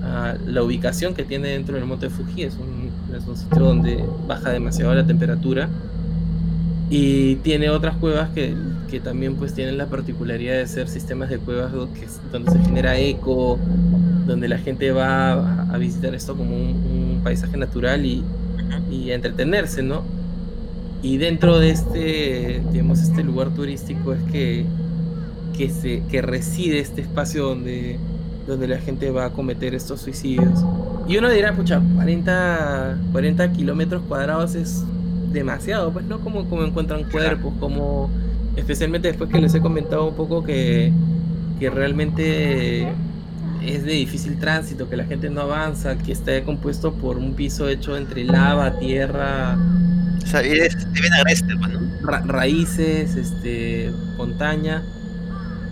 a 0.04 0.36
la 0.46 0.64
ubicación 0.64 1.14
que 1.14 1.24
tiene 1.24 1.50
dentro 1.50 1.76
del 1.76 1.86
monte 1.86 2.10
Fuji. 2.10 2.44
Es 2.44 2.56
un, 2.56 2.90
es 3.16 3.28
un 3.28 3.38
sitio 3.38 3.60
donde 3.60 4.04
baja 4.28 4.52
demasiado 4.52 4.94
la 4.94 5.06
temperatura. 5.06 5.70
Y 6.90 7.36
tiene 7.38 7.70
otras 7.70 7.96
cuevas 7.98 8.30
que, 8.30 8.56
que, 8.90 9.00
también 9.00 9.36
pues 9.36 9.54
tienen 9.54 9.78
la 9.78 9.86
particularidad 9.86 10.56
de 10.56 10.68
ser 10.68 10.88
sistemas 10.88 11.30
de 11.30 11.38
cuevas 11.38 11.72
donde, 11.72 12.08
donde 12.32 12.52
se 12.52 12.60
genera 12.60 12.98
eco, 12.98 13.60
donde 14.26 14.48
la 14.48 14.58
gente 14.58 14.92
va 14.92 15.72
a, 15.72 15.78
visitar 15.78 16.16
esto 16.16 16.36
como 16.36 16.56
un, 16.56 17.22
paisaje 17.24 17.58
natural 17.58 18.06
y, 18.06 18.24
y 18.90 19.12
a 19.12 19.16
entretenerse, 19.16 19.84
¿no? 19.84 20.04
Y 21.02 21.18
dentro 21.18 21.60
de 21.60 21.70
este, 21.70 22.62
digamos, 22.72 23.00
este 23.00 23.24
lugar 23.24 23.54
turístico 23.54 24.14
es 24.14 24.22
que, 24.32 24.66
que, 25.58 25.70
se, 25.70 26.04
que 26.10 26.22
reside 26.22 26.80
este 26.80 27.02
espacio 27.02 27.46
donde, 27.46 27.98
donde 28.50 28.68
la 28.68 28.80
gente 28.80 29.12
va 29.12 29.26
a 29.26 29.30
cometer 29.32 29.74
estos 29.74 30.02
suicidios. 30.02 30.64
Y 31.08 31.18
uno 31.18 31.30
dirá, 31.30 31.54
pucha, 31.54 31.82
40, 31.96 32.98
40 33.12 33.52
kilómetros 33.54 34.04
cuadrados 34.08 34.56
es 34.56 34.84
demasiado, 35.32 35.92
pues, 35.92 36.06
¿no? 36.06 36.20
Como, 36.20 36.50
como 36.50 36.64
encuentran 36.64 37.04
cuerpos, 37.10 37.54
como... 37.60 38.10
Especialmente 38.56 39.08
después 39.08 39.30
que 39.30 39.40
les 39.40 39.54
he 39.56 39.62
comentado 39.62 40.10
un 40.10 40.16
poco 40.16 40.44
que, 40.44 40.92
que 41.60 41.70
realmente 41.70 42.90
es 43.64 43.86
de 43.86 43.94
difícil 43.94 44.38
tránsito, 44.38 44.90
que 44.90 44.98
la 44.98 45.06
gente 45.06 45.30
no 45.30 45.42
avanza, 45.42 45.98
que 45.98 46.12
está 46.12 46.44
compuesto 46.44 46.94
por 46.94 47.18
un 47.18 47.36
piso 47.36 47.70
hecho 47.70 47.96
entre 47.96 48.26
lava, 48.26 48.78
tierra, 48.78 49.58
o 50.24 50.28
sea, 50.28 50.42
es, 50.42 50.76
agreste, 51.20 51.56
bueno. 51.56 51.80
raíces, 52.26 53.16
este, 53.16 53.92
montaña. 54.18 54.84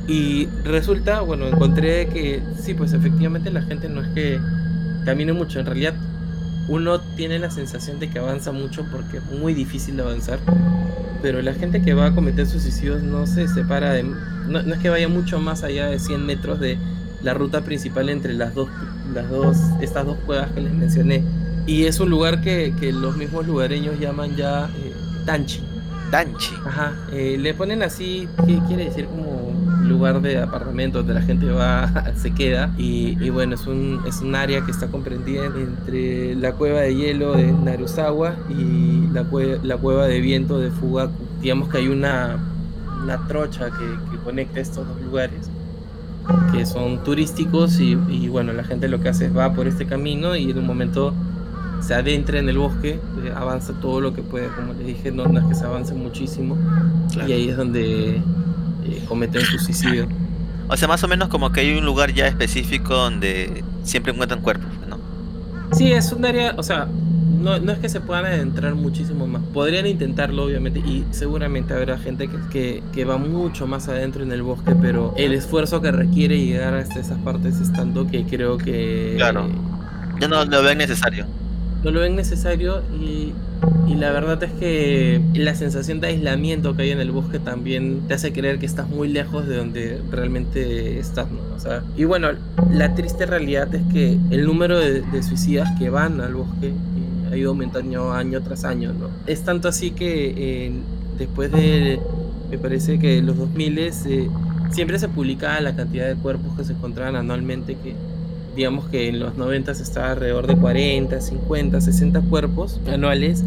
Y 0.07 0.47
resulta, 0.63 1.21
bueno, 1.21 1.47
encontré 1.47 2.07
que 2.07 2.41
sí, 2.61 2.73
pues 2.73 2.93
efectivamente 2.93 3.51
la 3.51 3.61
gente 3.61 3.89
no 3.89 4.01
es 4.01 4.07
que 4.09 4.39
camine 5.05 5.33
mucho. 5.33 5.59
En 5.59 5.65
realidad, 5.65 5.93
uno 6.69 6.99
tiene 6.99 7.39
la 7.39 7.51
sensación 7.51 7.99
de 7.99 8.09
que 8.09 8.19
avanza 8.19 8.51
mucho 8.51 8.85
porque 8.91 9.17
es 9.17 9.23
muy 9.39 9.53
difícil 9.53 9.97
de 9.97 10.03
avanzar. 10.03 10.39
Pero 11.21 11.41
la 11.41 11.53
gente 11.53 11.81
que 11.81 11.93
va 11.93 12.07
a 12.07 12.15
cometer 12.15 12.45
suicidios 12.45 13.03
no 13.03 13.27
se 13.27 13.47
separa 13.47 13.91
de. 13.93 14.03
No, 14.03 14.61
no 14.63 14.73
es 14.75 14.79
que 14.79 14.89
vaya 14.89 15.09
mucho 15.09 15.39
más 15.39 15.63
allá 15.63 15.87
de 15.87 15.99
100 15.99 16.25
metros 16.25 16.59
de 16.59 16.77
la 17.21 17.33
ruta 17.33 17.61
principal 17.61 18.09
entre 18.09 18.33
las 18.33 18.53
dos, 18.53 18.69
las 19.13 19.29
dos, 19.29 19.57
estas 19.81 20.05
dos 20.05 20.17
cuevas 20.25 20.51
que 20.51 20.61
les 20.61 20.73
mencioné 20.73 21.23
y 21.67 21.83
es 21.85 21.99
un 21.99 22.09
lugar 22.09 22.39
que, 22.39 22.73
que 22.79 22.93
los 22.93 23.17
mismos 23.17 23.45
lugareños 23.45 23.99
llaman 23.99 24.37
ya 24.37 24.69
eh, 24.77 24.93
Tanchi. 25.25 25.61
Tanchi. 26.09 26.53
Ajá. 26.65 26.95
Eh, 27.11 27.37
le 27.37 27.53
ponen 27.53 27.83
así, 27.83 28.29
¿qué 28.47 28.61
quiere 28.67 28.85
decir? 28.85 29.05
Como 29.05 29.26
lugar 29.87 30.21
de 30.21 30.41
apartamentos 30.41 31.05
donde 31.05 31.19
la 31.19 31.25
gente 31.25 31.49
va, 31.49 31.91
se 32.15 32.31
queda. 32.31 32.71
Y, 32.77 33.17
y, 33.23 33.29
bueno, 33.29 33.55
es 33.55 33.67
un, 33.67 34.01
es 34.05 34.21
un 34.21 34.35
área 34.35 34.61
que 34.61 34.71
está 34.71 34.87
comprendida 34.87 35.45
entre 35.45 36.35
la 36.35 36.53
cueva 36.53 36.81
de 36.81 36.95
hielo 36.95 37.33
de 37.33 37.51
Narusawa 37.51 38.35
y 38.49 39.07
la, 39.11 39.25
la 39.63 39.77
cueva 39.77 40.07
de 40.07 40.19
viento 40.21 40.59
de 40.59 40.71
Fugaku. 40.71 41.13
Digamos 41.41 41.69
que 41.69 41.77
hay 41.77 41.87
una, 41.87 42.37
una 43.03 43.27
trocha 43.27 43.69
que, 43.71 44.11
que 44.11 44.17
conecta 44.23 44.59
estos 44.59 44.87
dos 44.87 45.01
lugares 45.01 45.49
que 46.51 46.65
son 46.65 47.03
turísticos 47.03 47.79
y, 47.79 47.97
y, 48.09 48.27
bueno, 48.27 48.53
la 48.53 48.63
gente 48.63 48.87
lo 48.87 48.99
que 48.99 49.09
hace 49.09 49.27
es 49.27 49.37
va 49.37 49.53
por 49.53 49.67
este 49.67 49.85
camino 49.85 50.35
y 50.35 50.51
en 50.51 50.57
un 50.57 50.65
momento 50.65 51.13
se 51.81 51.93
adentra 51.93 52.39
en 52.39 52.49
el 52.49 52.57
bosque, 52.57 52.99
eh, 53.23 53.33
avanza 53.35 53.73
todo 53.73 54.01
lo 54.01 54.13
que 54.13 54.21
puede, 54.21 54.47
como 54.49 54.73
les 54.73 54.87
dije, 54.87 55.11
no, 55.11 55.25
es 55.25 55.45
que 55.45 55.55
se 55.55 55.65
avance 55.65 55.93
muchísimo, 55.93 56.57
y 57.27 57.31
ahí 57.31 57.49
es 57.49 57.57
donde 57.57 58.21
eh, 58.89 59.03
cometen 59.07 59.41
su 59.41 59.59
suicidio. 59.59 60.07
O 60.69 60.75
sea, 60.75 60.87
más 60.87 61.03
o 61.03 61.07
menos 61.07 61.29
como 61.29 61.51
que 61.51 61.61
hay 61.61 61.77
un 61.77 61.85
lugar 61.85 62.13
ya 62.13 62.27
específico 62.27 62.93
donde 62.93 63.63
siempre 63.83 64.11
encuentran 64.11 64.41
cuerpos, 64.41 64.69
¿no? 64.87 64.99
Sí, 65.71 65.91
es 65.91 66.11
un 66.11 66.25
área, 66.25 66.55
o 66.57 66.63
sea, 66.63 66.87
no, 67.39 67.59
no 67.59 67.71
es 67.71 67.79
que 67.79 67.89
se 67.89 68.01
puedan 68.01 68.25
adentrar 68.25 68.75
muchísimo 68.75 69.27
más. 69.27 69.41
Podrían 69.53 69.87
intentarlo, 69.87 70.43
obviamente, 70.43 70.79
y 70.79 71.05
seguramente 71.11 71.73
habrá 71.73 71.97
gente 71.97 72.27
que, 72.27 72.37
que, 72.51 72.83
que, 72.93 73.05
va 73.05 73.17
mucho 73.17 73.67
más 73.67 73.87
adentro 73.87 74.23
en 74.23 74.31
el 74.31 74.41
bosque, 74.41 74.75
pero 74.81 75.13
el 75.17 75.33
esfuerzo 75.33 75.81
que 75.81 75.91
requiere 75.91 76.43
llegar 76.43 76.73
hasta 76.73 76.99
esas 76.99 77.17
partes 77.19 77.59
es 77.59 77.71
tanto 77.71 78.07
que 78.07 78.25
creo 78.25 78.57
que... 78.57 79.13
Claro. 79.17 79.47
Ya 80.19 80.27
no 80.27 80.43
lo 80.45 80.63
ven 80.63 80.79
necesario 80.79 81.27
no 81.87 81.91
lo 81.91 82.01
ven 82.01 82.17
necesario 82.17 82.81
y, 82.99 83.33
la 83.95 84.11
verdad 84.11 84.43
es 84.43 84.51
que 84.51 85.21
la 85.33 85.55
sensación 85.55 85.99
de 86.01 86.09
aislamiento 86.09 86.75
que 86.75 86.83
hay 86.83 86.91
en 86.91 86.99
el 86.99 87.09
bosque 87.09 87.39
también 87.39 88.01
te 88.07 88.13
hace 88.13 88.31
creer 88.31 88.59
que 88.59 88.67
estás 88.67 88.87
muy 88.89 89.07
lejos 89.07 89.47
de 89.47 89.57
donde 89.57 90.01
realmente 90.11 90.99
estás, 90.99 91.31
¿no? 91.31 91.39
O 91.55 91.59
sea, 91.59 91.81
y 91.95 92.03
bueno, 92.03 92.27
la 92.69 92.93
triste 92.93 93.25
realidad 93.25 93.73
es 93.73 93.81
que 93.91 94.19
el 94.29 94.45
número 94.45 94.77
de, 94.77 95.01
suicidas 95.23 95.69
que 95.79 95.89
van 95.89 96.21
al 96.21 96.35
bosque 96.35 96.67
eh, 96.67 97.31
ha 97.31 97.35
ido 97.37 97.49
aumentando 97.51 98.11
año 98.11 98.39
tras 98.41 98.65
año, 98.65 98.93
¿no? 98.93 99.09
Es 99.25 99.41
tanto 99.43 99.67
así 99.67 99.89
que 99.91 100.33
eh, 100.37 100.71
después 101.17 101.51
de, 101.51 101.99
me 102.51 102.59
parece 102.59 102.99
que 102.99 103.19
los 103.23 103.35
2000 103.37 103.79
eh, 103.79 103.91
siempre 104.69 104.99
se 104.99 105.07
publicaba 105.07 105.59
la 105.61 105.75
cantidad 105.75 106.07
de 106.07 106.15
cuerpos 106.15 106.55
que 106.55 106.65
se 106.65 106.73
encontraban 106.73 107.15
anualmente 107.15 107.75
que 107.75 107.95
digamos 108.57 108.89
que 108.89 109.07
en 109.07 109.19
los 109.19 109.37
90 109.37 109.71
estaba 109.71 110.11
alrededor 110.13 110.47
de 110.47 110.55
40, 110.55 111.21
50, 111.21 111.79
60 111.79 112.21
cuerpos 112.21 112.81
anuales 112.91 113.43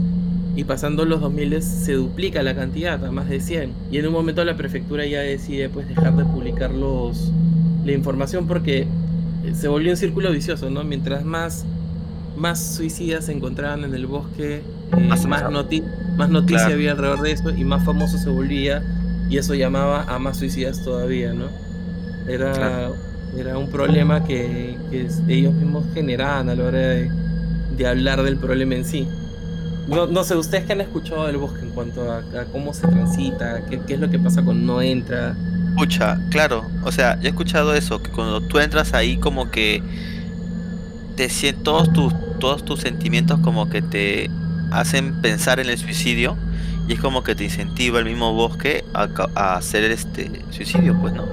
y 0.55 0.63
pasando 0.63 1.05
los 1.05 1.21
2000 1.21 1.63
se 1.63 1.95
duplica 1.95 2.45
la 2.45 2.55
cantidad 2.55 3.05
a 3.05 3.11
más 3.11 3.29
de 3.29 3.41
100 3.41 3.73
y 3.91 3.99
en 3.99 4.07
un 4.07 4.13
momento 4.13 4.45
la 4.45 4.57
prefectura 4.57 5.05
ya 5.07 5.19
decide 5.19 5.69
pues 5.69 5.89
dejar 5.89 6.17
de 6.17 6.25
publicar 6.25 6.71
los, 6.71 7.33
la 7.85 7.91
información 7.91 8.47
porque 8.47 8.87
se 9.53 9.67
volvió 9.67 9.91
un 9.91 9.97
círculo 9.97 10.31
vicioso, 10.31 10.71
¿no? 10.71 10.85
Mientras 10.85 11.25
más, 11.25 11.65
más 12.37 12.77
suicidas 12.77 13.25
se 13.25 13.33
encontraban 13.33 13.83
en 13.83 13.95
el 13.95 14.07
bosque, 14.07 14.63
eh, 14.97 15.01
más, 15.09 15.27
más, 15.27 15.51
noti 15.51 15.83
más 16.17 16.29
noticia 16.29 16.67
había 16.67 16.93
alrededor 16.93 17.23
de 17.23 17.33
esto 17.33 17.51
y 17.51 17.65
más 17.65 17.85
famoso 17.85 18.17
se 18.17 18.31
volvía 18.31 18.85
y 19.29 19.39
eso 19.39 19.55
llamaba 19.55 20.05
a 20.05 20.21
más 20.21 20.37
suicidas 20.37 20.85
todavía, 20.85 21.33
¿no? 21.33 21.47
Era 22.29 22.93
era 23.37 23.57
un 23.59 23.69
problema 23.69 24.25
que, 24.25 24.77
ellos 24.91 25.55
mismos 25.55 25.85
generaban 25.95 26.49
a 26.49 26.55
la 26.55 26.65
hora 26.65 26.79
de, 26.79 27.11
hablar 27.87 28.23
del 28.23 28.37
problema 28.37 28.75
en 28.75 28.85
sí. 28.85 29.09
No, 29.89 30.23
sé, 30.23 30.37
¿ustedes 30.37 30.65
qué 30.65 30.75
han 30.75 30.83
escuchado 30.83 31.27
del 31.27 31.39
bosque 31.39 31.63
en 31.63 31.71
cuanto 31.71 32.13
a, 32.13 32.23
cómo 32.53 32.75
se 32.75 32.87
transita? 32.87 33.63
Qué, 33.67 33.81
es 33.89 34.01
lo 34.01 34.11
que 34.11 34.19
pasa 34.19 34.43
cuando 34.43 34.75
no 34.75 34.83
entra? 34.83 35.35
Escucha, 35.71 36.21
claro, 36.31 36.65
o 36.85 36.93
sea, 36.93 37.19
yo 37.21 37.27
he 37.27 37.31
escuchado 37.31 37.75
eso, 37.75 38.03
que 38.03 38.11
cuando 38.11 38.41
tú 38.41 38.59
entras 38.59 38.93
ahí 38.93 39.17
como 39.17 39.51
que 39.51 39.83
te 41.17 41.53
todos 41.53 41.93
tus, 41.93 42.15
todos 42.39 42.65
tus 42.65 42.81
sentimientos 42.81 43.41
como 43.41 43.69
que 43.69 43.83
te 43.83 44.31
hacen 44.71 45.21
pensar 45.21 45.61
en 45.61 45.69
el 45.69 45.79
suicidio 45.79 46.37
y 46.89 46.95
es 46.95 47.01
como 47.01 47.23
que 47.23 47.35
te 47.35 47.45
incentiva 47.45 47.99
el 47.99 48.05
mismo 48.05 48.33
bosque 48.33 48.85
a, 48.95 49.09
a 49.35 49.57
hacer 49.57 49.85
este 49.85 50.43
suicidio, 50.51 50.97
pues, 51.01 51.15
¿no? 51.15 51.25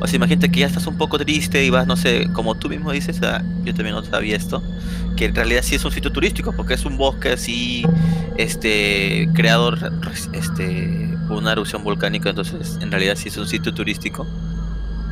O 0.00 0.06
sea, 0.06 0.16
imagínate 0.16 0.50
que 0.50 0.60
ya 0.60 0.66
estás 0.66 0.86
un 0.86 0.96
poco 0.96 1.18
triste 1.18 1.64
y 1.64 1.70
vas, 1.70 1.86
no 1.86 1.96
sé, 1.96 2.28
como 2.32 2.54
tú 2.54 2.68
mismo 2.68 2.92
dices, 2.92 3.20
ah, 3.22 3.42
yo 3.64 3.74
también 3.74 3.94
no 3.94 4.04
sabía 4.04 4.36
esto, 4.36 4.62
que 5.16 5.26
en 5.26 5.34
realidad 5.34 5.62
sí 5.62 5.76
es 5.76 5.84
un 5.84 5.92
sitio 5.92 6.12
turístico, 6.12 6.52
porque 6.52 6.74
es 6.74 6.84
un 6.84 6.96
bosque 6.96 7.32
así, 7.32 7.84
este, 8.36 9.28
creado 9.34 9.74
este, 10.32 11.16
por 11.28 11.38
una 11.38 11.52
erupción 11.52 11.84
volcánica, 11.84 12.30
entonces 12.30 12.78
en 12.80 12.90
realidad 12.90 13.14
sí 13.16 13.28
es 13.28 13.36
un 13.36 13.46
sitio 13.46 13.72
turístico. 13.72 14.26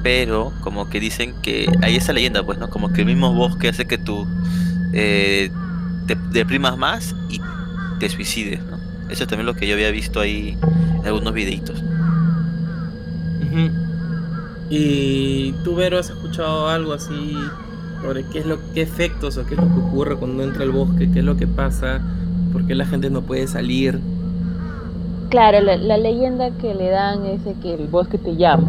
Pero 0.03 0.53
como 0.63 0.91
que 0.91 0.99
dicen 0.99 1.33
que 1.43 1.71
hay 1.81 1.95
esa 1.95 2.13
leyenda, 2.13 2.43
pues, 2.43 2.59
¿no? 2.59 2.69
Como 2.69 2.93
que 2.93 3.03
el 3.03 3.07
mismo 3.07 3.33
bosque 3.33 3.69
hace 3.69 3.87
que 3.87 3.99
tú 3.99 4.27
eh, 4.93 5.49
te 6.09 6.17
deprimas 6.33 6.77
más 6.77 7.15
y 7.31 7.41
te 8.01 8.09
suicides, 8.09 8.65
¿no? 8.65 8.79
Eso 9.09 9.23
es 9.23 9.29
también 9.29 9.47
lo 9.47 9.55
que 9.55 9.69
yo 9.69 9.75
había 9.75 9.91
visto 9.93 10.19
ahí 10.19 10.59
en 11.01 11.07
algunos 11.07 11.33
videitos. 11.33 11.83
¿Y 14.75 15.53
tú, 15.65 15.75
Vero, 15.75 15.99
has 15.99 16.09
escuchado 16.09 16.67
algo 16.67 16.95
así 16.95 17.37
sobre 18.01 18.25
qué 18.25 18.39
es 18.39 18.47
lo 18.47 18.57
qué 18.73 18.81
efectos 18.81 19.37
o 19.37 19.45
qué 19.45 19.53
es 19.55 19.61
lo 19.61 19.67
que 19.67 19.81
ocurre 19.81 20.17
cuando 20.17 20.43
entra 20.43 20.63
al 20.63 20.71
bosque, 20.71 21.11
qué 21.13 21.19
es 21.19 21.25
lo 21.27 21.37
que 21.37 21.47
pasa, 21.47 22.01
por 22.55 22.67
qué 22.67 22.75
la 22.75 22.87
gente 22.87 23.11
no 23.11 23.21
puede 23.21 23.47
salir? 23.49 24.01
Claro, 25.29 25.61
la, 25.61 25.99
leyenda 25.99 26.53
que 26.53 26.75
le 26.75 26.89
dan 26.89 27.27
es 27.27 27.45
de 27.45 27.53
que 27.53 27.75
el 27.75 27.87
bosque 27.87 28.17
te 28.17 28.35
llama. 28.35 28.65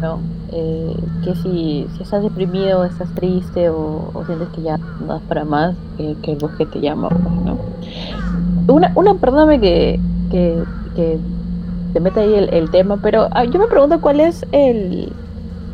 ¿no? 0.00 0.18
Eh, 0.50 0.96
que 1.22 1.36
si, 1.36 1.86
si, 1.96 2.02
estás 2.02 2.24
deprimido, 2.24 2.84
estás 2.84 3.14
triste 3.14 3.70
o, 3.70 4.24
sientes 4.26 4.48
que 4.48 4.62
ya 4.62 4.78
no 4.78 5.06
das 5.06 5.22
para 5.28 5.44
más, 5.44 5.76
que 5.96 6.32
el 6.32 6.38
bosque 6.38 6.66
te 6.66 6.80
llama. 6.80 7.08
Pues, 7.08 7.22
¿no? 7.22 7.58
Una, 8.66 8.90
una 8.96 9.14
perdóname 9.14 9.60
que, 9.60 10.00
que, 10.32 10.58
que 10.96 11.18
te 11.94 12.00
mete 12.00 12.20
ahí 12.20 12.34
el, 12.34 12.70
tema, 12.70 12.98
pero 13.00 13.28
ah, 13.30 13.44
yo 13.44 13.60
me 13.60 13.68
pregunto 13.68 14.00
cuál 14.00 14.18
es 14.18 14.44
el 14.50 15.12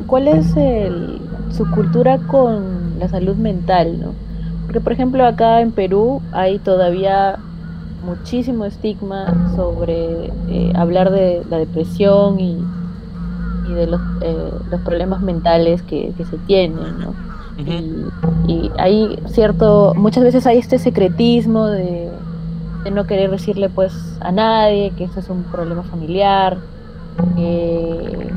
cuál 0.07 0.29
es 0.29 0.55
el, 0.55 1.19
su 1.51 1.69
cultura 1.71 2.19
con 2.19 2.99
la 2.99 3.09
salud 3.09 3.37
mental, 3.37 3.99
¿no? 3.99 4.13
Porque 4.67 4.81
por 4.81 4.93
ejemplo 4.93 5.25
acá 5.25 5.63
en 5.63 5.73
Perú 5.73 6.21
hay 6.33 6.59
todavía 6.59 7.39
muchísimo 8.05 8.67
estigma 8.67 9.53
sobre 9.57 10.27
eh, 10.49 10.73
hablar 10.75 11.11
de 11.11 11.43
la 11.49 11.57
depresión 11.57 12.39
y, 12.39 12.59
y 13.71 13.73
de 13.73 13.87
los, 13.87 14.01
eh, 14.21 14.51
los 14.71 14.81
problemas 14.83 15.23
mentales 15.23 15.81
que, 15.83 16.13
que 16.19 16.25
se 16.27 16.37
tienen, 16.39 16.99
¿no? 16.99 17.15
y, 17.59 18.53
y, 18.53 18.71
hay 18.79 19.19
cierto, 19.27 19.95
muchas 19.97 20.25
veces 20.25 20.47
hay 20.47 20.59
este 20.59 20.79
secretismo 20.79 21.67
de 21.67 22.11
de 22.85 22.91
no 22.91 23.07
querer 23.07 23.31
decirle 23.31 23.69
pues 23.69 23.93
a 24.21 24.33
nadie 24.33 24.93
que 24.97 25.05
eso 25.05 25.21
es 25.21 25.29
un 25.29 25.45
problema 25.45 25.83
familiar. 25.83 26.59
Eh, 27.37 28.31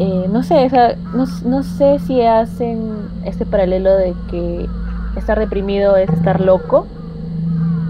eh, 0.00 0.26
no 0.30 0.42
sé, 0.42 0.68
no, 1.14 1.24
no, 1.44 1.62
sé 1.62 1.98
si 2.00 2.22
hacen 2.22 3.08
este 3.24 3.46
paralelo 3.46 3.96
de 3.96 4.14
que 4.30 4.68
estar 5.16 5.38
reprimido 5.38 5.96
es 5.96 6.10
estar 6.10 6.40
loco, 6.40 6.86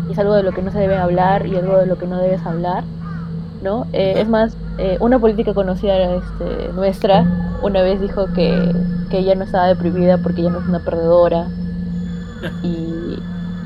y 0.09 0.13
es 0.13 0.19
algo 0.19 0.35
de 0.35 0.43
lo 0.43 0.53
que 0.53 0.61
no 0.61 0.71
se 0.71 0.79
debe 0.79 0.97
hablar 0.97 1.47
y 1.47 1.57
algo 1.57 1.79
de 1.79 1.87
lo 1.87 1.97
que 1.97 2.07
no 2.07 2.19
debes 2.19 2.45
hablar, 2.45 2.85
¿no? 3.63 3.87
Eh, 3.95 4.15
es 4.19 4.29
más, 4.29 4.55
una 5.01 5.19
política 5.19 5.55
conocida 5.55 6.17
este, 6.17 6.73
nuestra 6.75 7.25
una 7.63 7.81
vez 7.83 8.01
dijo 8.01 8.27
que, 8.35 8.75
que 9.09 9.19
ella 9.19 9.35
no 9.35 9.45
estaba 9.45 9.69
deprimida 9.69 10.19
porque 10.19 10.43
ella 10.43 10.51
no 10.51 10.59
es 10.59 10.67
una 10.67 10.81
perdedora. 10.81 11.47
Y 12.63 13.19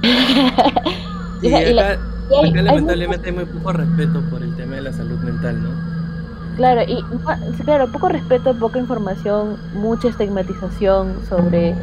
Y, 1.43 1.55
acá, 1.55 1.99
lamentablemente 2.63 3.29
hay, 3.29 3.35
muy 3.35 3.45
poco 3.45 3.73
respeto 3.73 4.21
por 4.31 4.43
el 4.43 4.55
tema 4.57 4.77
de 4.77 4.83
la 4.83 4.93
salud 4.93 5.19
mental, 5.21 5.63
¿no? 5.63 5.71
Claro, 6.57 6.83
y 6.83 7.05
claro, 7.63 7.91
poco 7.93 8.09
respeto, 8.09 8.53
poca 8.55 8.81
información, 8.81 9.57
mucha 9.75 10.09
estigmatización 10.09 11.15
sobre 11.29 11.77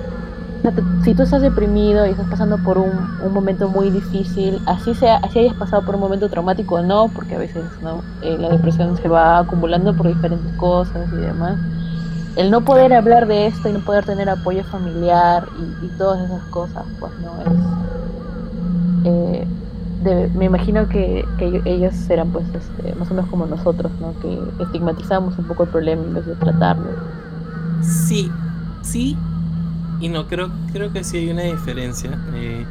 si 1.03 1.13
tú 1.13 1.23
estás 1.23 1.41
deprimido 1.41 2.05
y 2.05 2.11
estás 2.11 2.27
pasando 2.27 2.57
por 2.57 2.77
un, 2.77 2.91
un, 3.23 3.33
momento 3.33 3.69
muy 3.69 3.89
difícil, 3.89 4.59
así 4.65 4.95
sea, 4.95 5.17
así 5.17 5.39
hayas 5.39 5.53
pasado 5.55 5.85
por 5.85 5.95
un 5.95 6.01
momento 6.01 6.29
traumático 6.29 6.75
o 6.75 6.81
no, 6.81 7.09
porque 7.09 7.35
a 7.35 7.37
veces 7.37 7.63
no 7.81 8.01
eh, 8.21 8.37
la 8.39 8.49
depresión 8.49 8.97
se 8.97 9.07
va 9.07 9.39
acumulando 9.39 9.95
por 9.95 10.07
diferentes 10.07 10.51
cosas 10.57 11.07
y 11.13 11.17
demás. 11.17 11.57
El 12.35 12.51
no 12.51 12.61
poder 12.61 12.93
hablar 12.93 13.27
de 13.27 13.47
esto 13.47 13.69
y 13.69 13.73
no 13.73 13.79
poder 13.79 14.05
tener 14.05 14.29
apoyo 14.29 14.63
familiar 14.65 15.47
y, 15.59 15.85
y 15.85 15.89
todas 15.97 16.21
esas 16.25 16.43
cosas, 16.45 16.83
pues 16.99 17.11
no 17.19 17.39
es 17.41 17.84
eh, 19.05 19.47
me 20.35 20.45
imagino 20.45 20.87
que, 20.89 21.25
ellos 21.65 21.95
serán 21.95 22.29
pues 22.29 22.45
este, 22.53 22.93
más 22.95 23.09
o 23.09 23.13
menos 23.13 23.29
como 23.29 23.45
nosotros, 23.45 23.91
¿no? 23.99 24.13
Que 24.21 24.63
estigmatizamos 24.63 25.37
un 25.37 25.45
poco 25.45 25.63
el 25.63 25.69
problema 25.69 26.03
en 26.03 26.13
vez 26.13 26.25
de 26.25 26.35
tratarlo. 26.35 26.91
Sí, 27.81 28.29
sí 28.81 29.17
y 29.99 30.09
no, 30.09 30.27
creo, 30.27 30.51
creo 30.71 30.91
que 30.91 31.03
sí 31.03 31.17
hay 31.17 31.29
una 31.29 31.43
diferencia. 31.43 32.19
Eh, 32.33 32.65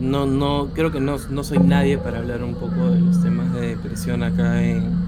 no, 0.00 0.26
no, 0.26 0.68
creo 0.72 0.92
que 0.92 1.00
no, 1.00 1.16
no 1.30 1.44
soy 1.44 1.58
nadie 1.58 1.98
para 1.98 2.18
hablar 2.18 2.42
un 2.42 2.54
poco 2.54 2.90
de 2.90 3.00
los 3.00 3.22
temas 3.22 3.52
de 3.52 3.68
depresión 3.68 4.22
acá 4.22 4.62
en, 4.62 5.04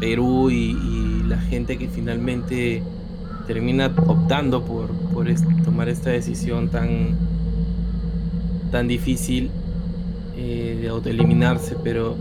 Perú 0.00 0.50
y, 0.50 1.22
la 1.28 1.38
gente 1.38 1.78
que 1.78 1.86
finalmente 1.88 2.82
termina 3.46 3.92
optando 4.06 4.64
por, 4.64 4.88
por 5.12 5.28
tomar 5.62 5.88
esta 5.88 6.10
decisión 6.10 6.68
tan 6.68 7.16
tan 8.70 8.88
difícil 8.88 9.50
eh, 10.36 10.78
de 10.80 10.88
autoeliminarse, 10.88 11.76
pero 11.82 12.16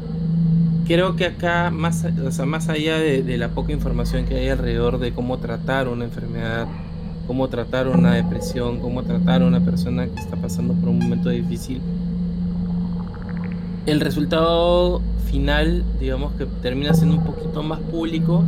creo 0.86 1.16
que 1.16 1.26
acá, 1.26 1.70
más, 1.72 2.06
o 2.26 2.32
sea, 2.32 2.46
más 2.46 2.68
allá 2.68 2.98
de, 2.98 3.38
la 3.38 3.50
poca 3.50 3.72
información 3.72 4.26
que 4.26 4.36
hay 4.36 4.50
alrededor 4.50 5.00
de 5.00 5.14
cómo 5.14 5.38
tratar 5.38 5.88
una 5.88 6.06
enfermedad, 6.06 6.68
cómo 7.28 7.48
tratar 7.48 7.88
una 7.88 8.14
depresión, 8.14 8.80
cómo 8.80 9.04
tratar 9.04 9.44
una 9.44 9.60
persona 9.60 10.08
que 10.08 10.20
está 10.20 10.36
pasando 10.36 10.74
por 10.74 10.90
un 10.90 11.00
momento 11.00 11.30
difícil, 11.30 11.80
el 13.86 14.00
resultado 14.02 15.02
final, 15.30 15.84
digamos 16.00 16.34
que 16.34 16.46
termina 16.62 16.94
siendo 16.94 17.18
un 17.18 17.24
poquito 17.24 17.64
más 17.64 17.80
público, 17.80 18.44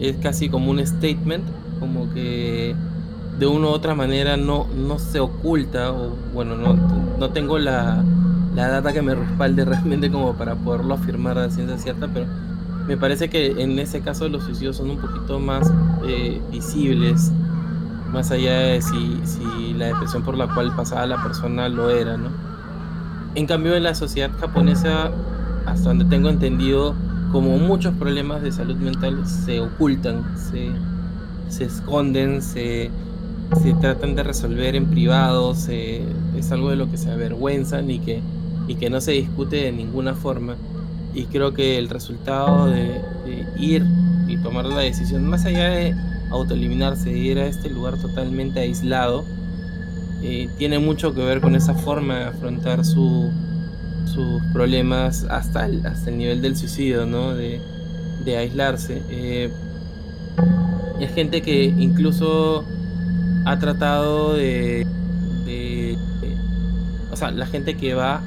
es 0.00 0.16
casi 0.16 0.48
como 0.48 0.70
un 0.70 0.84
statement, 0.84 1.44
como 1.78 2.12
que 2.12 2.74
de 3.40 3.46
una 3.46 3.68
u 3.68 3.70
otra 3.70 3.94
manera 3.94 4.36
no, 4.36 4.66
no 4.76 4.98
se 4.98 5.18
oculta, 5.18 5.92
o 5.92 6.10
bueno, 6.34 6.56
no, 6.56 6.74
no 6.74 7.30
tengo 7.30 7.58
la, 7.58 8.04
la 8.54 8.68
data 8.68 8.92
que 8.92 9.00
me 9.00 9.14
respalde 9.14 9.64
realmente 9.64 10.10
como 10.10 10.34
para 10.34 10.54
poderlo 10.56 10.94
afirmar 10.94 11.38
a 11.38 11.50
ciencia 11.50 11.78
cierta, 11.78 12.06
pero 12.12 12.26
me 12.86 12.98
parece 12.98 13.30
que 13.30 13.62
en 13.62 13.78
ese 13.78 14.02
caso 14.02 14.28
los 14.28 14.44
suicidios 14.44 14.76
son 14.76 14.90
un 14.90 14.98
poquito 14.98 15.40
más 15.40 15.72
eh, 16.06 16.38
visibles, 16.52 17.32
más 18.12 18.30
allá 18.30 18.58
de 18.58 18.82
si, 18.82 19.18
si 19.24 19.72
la 19.72 19.86
depresión 19.86 20.22
por 20.22 20.36
la 20.36 20.52
cual 20.52 20.76
pasaba 20.76 21.06
la 21.06 21.22
persona 21.22 21.70
lo 21.70 21.88
era, 21.88 22.18
¿no? 22.18 22.28
En 23.36 23.46
cambio, 23.46 23.74
en 23.74 23.84
la 23.84 23.94
sociedad 23.94 24.30
japonesa, 24.38 25.12
hasta 25.64 25.88
donde 25.88 26.04
tengo 26.04 26.28
entendido, 26.28 26.94
como 27.32 27.56
muchos 27.56 27.94
problemas 27.94 28.42
de 28.42 28.52
salud 28.52 28.76
mental 28.76 29.26
se 29.26 29.60
ocultan, 29.60 30.24
se, 30.36 30.72
se 31.48 31.64
esconden, 31.64 32.42
se, 32.42 32.90
se 33.58 33.74
tratan 33.74 34.14
de 34.14 34.22
resolver 34.22 34.76
en 34.76 34.86
privado, 34.86 35.52
es 35.52 36.52
algo 36.52 36.70
de 36.70 36.76
lo 36.76 36.90
que 36.90 36.96
se 36.96 37.10
avergüenzan 37.10 37.90
y 37.90 37.98
que, 37.98 38.20
y 38.68 38.76
que 38.76 38.90
no 38.90 39.00
se 39.00 39.12
discute 39.12 39.56
de 39.56 39.72
ninguna 39.72 40.14
forma. 40.14 40.56
Y 41.14 41.24
creo 41.24 41.52
que 41.52 41.76
el 41.76 41.88
resultado 41.88 42.66
de, 42.66 43.00
ir 43.58 43.84
y 44.28 44.36
tomar 44.38 44.66
la 44.66 44.80
decisión, 44.80 45.26
más 45.26 45.44
allá 45.44 45.68
de 45.70 45.94
autoeliminarse, 46.30 47.10
de 47.10 47.18
ir 47.18 47.38
a 47.38 47.46
este 47.46 47.68
lugar 47.68 47.96
totalmente 47.98 48.60
aislado, 48.60 49.24
eh, 50.22 50.48
tiene 50.58 50.78
mucho 50.78 51.14
que 51.14 51.22
ver 51.24 51.40
con 51.40 51.56
esa 51.56 51.74
forma 51.74 52.18
de 52.18 52.24
afrontar 52.26 52.84
sus 52.84 53.30
problemas 54.52 55.24
hasta 55.30 55.66
el, 55.66 55.84
hasta 55.86 56.10
el 56.10 56.18
nivel 56.18 56.42
del 56.42 56.56
suicidio, 56.56 57.06
¿no? 57.06 57.34
de, 57.34 57.60
aislarse. 58.38 59.02
Eh, 59.10 59.50
es 61.00 61.12
gente 61.14 61.42
que 61.42 61.64
incluso 61.64 62.64
ha 63.44 63.58
tratado 63.58 64.34
de, 64.34 64.86
o 67.10 67.16
sea, 67.16 67.30
la 67.30 67.46
gente 67.46 67.76
que 67.76 67.94
va 67.94 68.20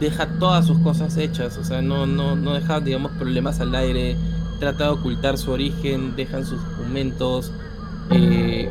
deja 0.00 0.26
todas 0.38 0.66
sus 0.66 0.78
cosas 0.78 1.16
hechas, 1.16 1.56
o 1.58 1.64
sea, 1.64 1.80
no, 1.80 2.06
no, 2.06 2.34
no 2.34 2.54
deja, 2.54 2.80
digamos, 2.80 3.12
problemas 3.12 3.60
al 3.60 3.74
aire, 3.74 4.16
trata 4.58 4.84
de 4.84 4.90
ocultar 4.90 5.38
su 5.38 5.52
origen, 5.52 6.16
dejan 6.16 6.44
sus 6.44 6.60
documentos, 6.62 7.52
eh, 8.10 8.68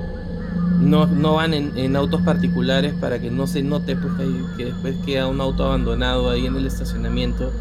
no, 0.82 1.08
no 1.08 1.36
van 1.36 1.54
en, 1.54 1.96
autos 1.96 2.22
particulares 2.22 2.94
para 3.00 3.20
que 3.20 3.32
no 3.32 3.48
se 3.48 3.64
note 3.64 3.96
pues, 3.96 4.14
que, 4.58 4.66
después 4.66 4.96
queda 5.06 5.28
un 5.28 5.40
auto 5.40 5.66
abandonado 5.66 6.30
ahí 6.30 6.48
en 6.48 6.56
el 6.58 6.66
estacionamiento, 6.66 7.52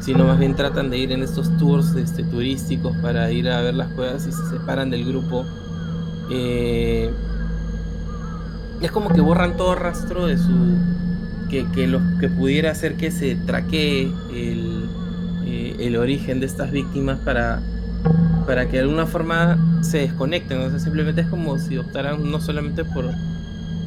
sino 0.00 0.24
más 0.24 0.38
bien 0.38 0.54
tratan 0.54 0.88
de 0.90 0.98
ir 0.98 1.10
en 1.10 1.22
estos 1.22 1.54
tours 1.58 1.94
este, 1.96 2.22
turísticos 2.22 2.96
para 2.98 3.30
ir 3.32 3.48
a 3.48 3.60
ver 3.60 3.74
las 3.74 3.88
cuevas 3.88 4.26
y 4.26 4.32
se 4.32 4.50
separan 4.50 4.90
del 4.90 5.04
grupo 5.04 5.44
eh, 6.30 7.10
es 8.80 8.90
como 8.90 9.10
que 9.10 9.20
borran 9.20 9.56
todo 9.56 9.74
rastro 9.74 10.26
de 10.26 10.38
su. 10.38 10.78
que, 11.48 11.66
que, 11.72 11.86
lo, 11.86 12.00
que 12.18 12.28
pudiera 12.28 12.70
hacer 12.70 12.96
que 12.96 13.10
se 13.10 13.34
traquee 13.34 14.12
el, 14.32 14.88
eh, 15.44 15.76
el 15.80 15.96
origen 15.96 16.40
de 16.40 16.46
estas 16.46 16.70
víctimas 16.70 17.18
para, 17.18 17.60
para 18.46 18.66
que 18.66 18.76
de 18.76 18.82
alguna 18.82 19.06
forma 19.06 19.58
se 19.82 19.98
desconecten. 19.98 20.58
O 20.58 20.70
sea, 20.70 20.78
simplemente 20.78 21.22
es 21.22 21.26
como 21.26 21.58
si 21.58 21.76
optaran 21.76 22.30
no 22.30 22.40
solamente 22.40 22.84
por, 22.84 23.10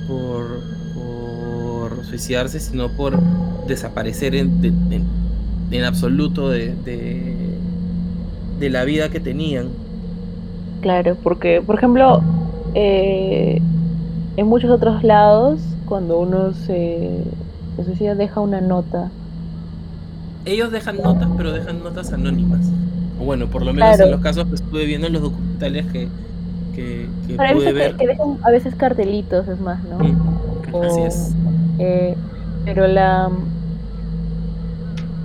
por, 0.07 0.61
por 0.93 2.05
suicidarse, 2.05 2.59
sino 2.59 2.89
por 2.89 3.19
desaparecer 3.67 4.35
en, 4.35 5.05
en, 5.71 5.83
absoluto 5.83 6.49
de, 6.49 6.75
de, 8.59 8.69
la 8.69 8.85
vida 8.85 9.09
que 9.09 9.19
tenían. 9.19 9.69
Claro, 10.83 11.17
porque, 11.23 11.61
por 11.65 11.75
ejemplo, 11.75 12.21
eh, 12.75 13.59
en 14.37 14.47
muchos 14.47 14.69
otros 14.69 15.03
lados, 15.03 15.59
cuando 15.85 16.19
uno 16.19 16.53
se, 16.53 17.23
se 17.75 17.83
suicida, 17.83 18.13
deja 18.13 18.39
una 18.39 18.61
nota 18.61 19.09
ellos 20.45 20.71
dejan 20.71 21.01
notas, 21.01 21.29
pero 21.37 21.51
dejan 21.51 21.83
notas 21.83 22.11
anónimas. 22.11 22.67
O 23.19 23.25
bueno, 23.25 23.47
por 23.47 23.63
lo 23.63 23.73
menos 23.73 23.99
en 23.99 24.11
los 24.11 24.21
casos 24.21 24.45
que 24.45 24.55
estuve 24.55 24.85
viendo 24.85 25.07
en 25.07 25.13
los 25.13 25.21
documentales 25.21 25.85
que, 25.87 26.07
que, 26.75 27.07
que 27.27 27.53
pude 27.53 27.71
ver. 27.71 27.95
Que, 27.95 28.07
dejan 28.07 28.37
a 28.43 28.51
veces 28.51 28.75
cartelitos, 28.75 29.47
es 29.47 29.59
más, 29.59 29.81
¿no? 29.85 29.99
Mm, 29.99 30.83
así 30.83 31.01
es. 31.01 31.33
Eh, 31.79 32.15
pero 32.65 32.87
la. 32.87 33.29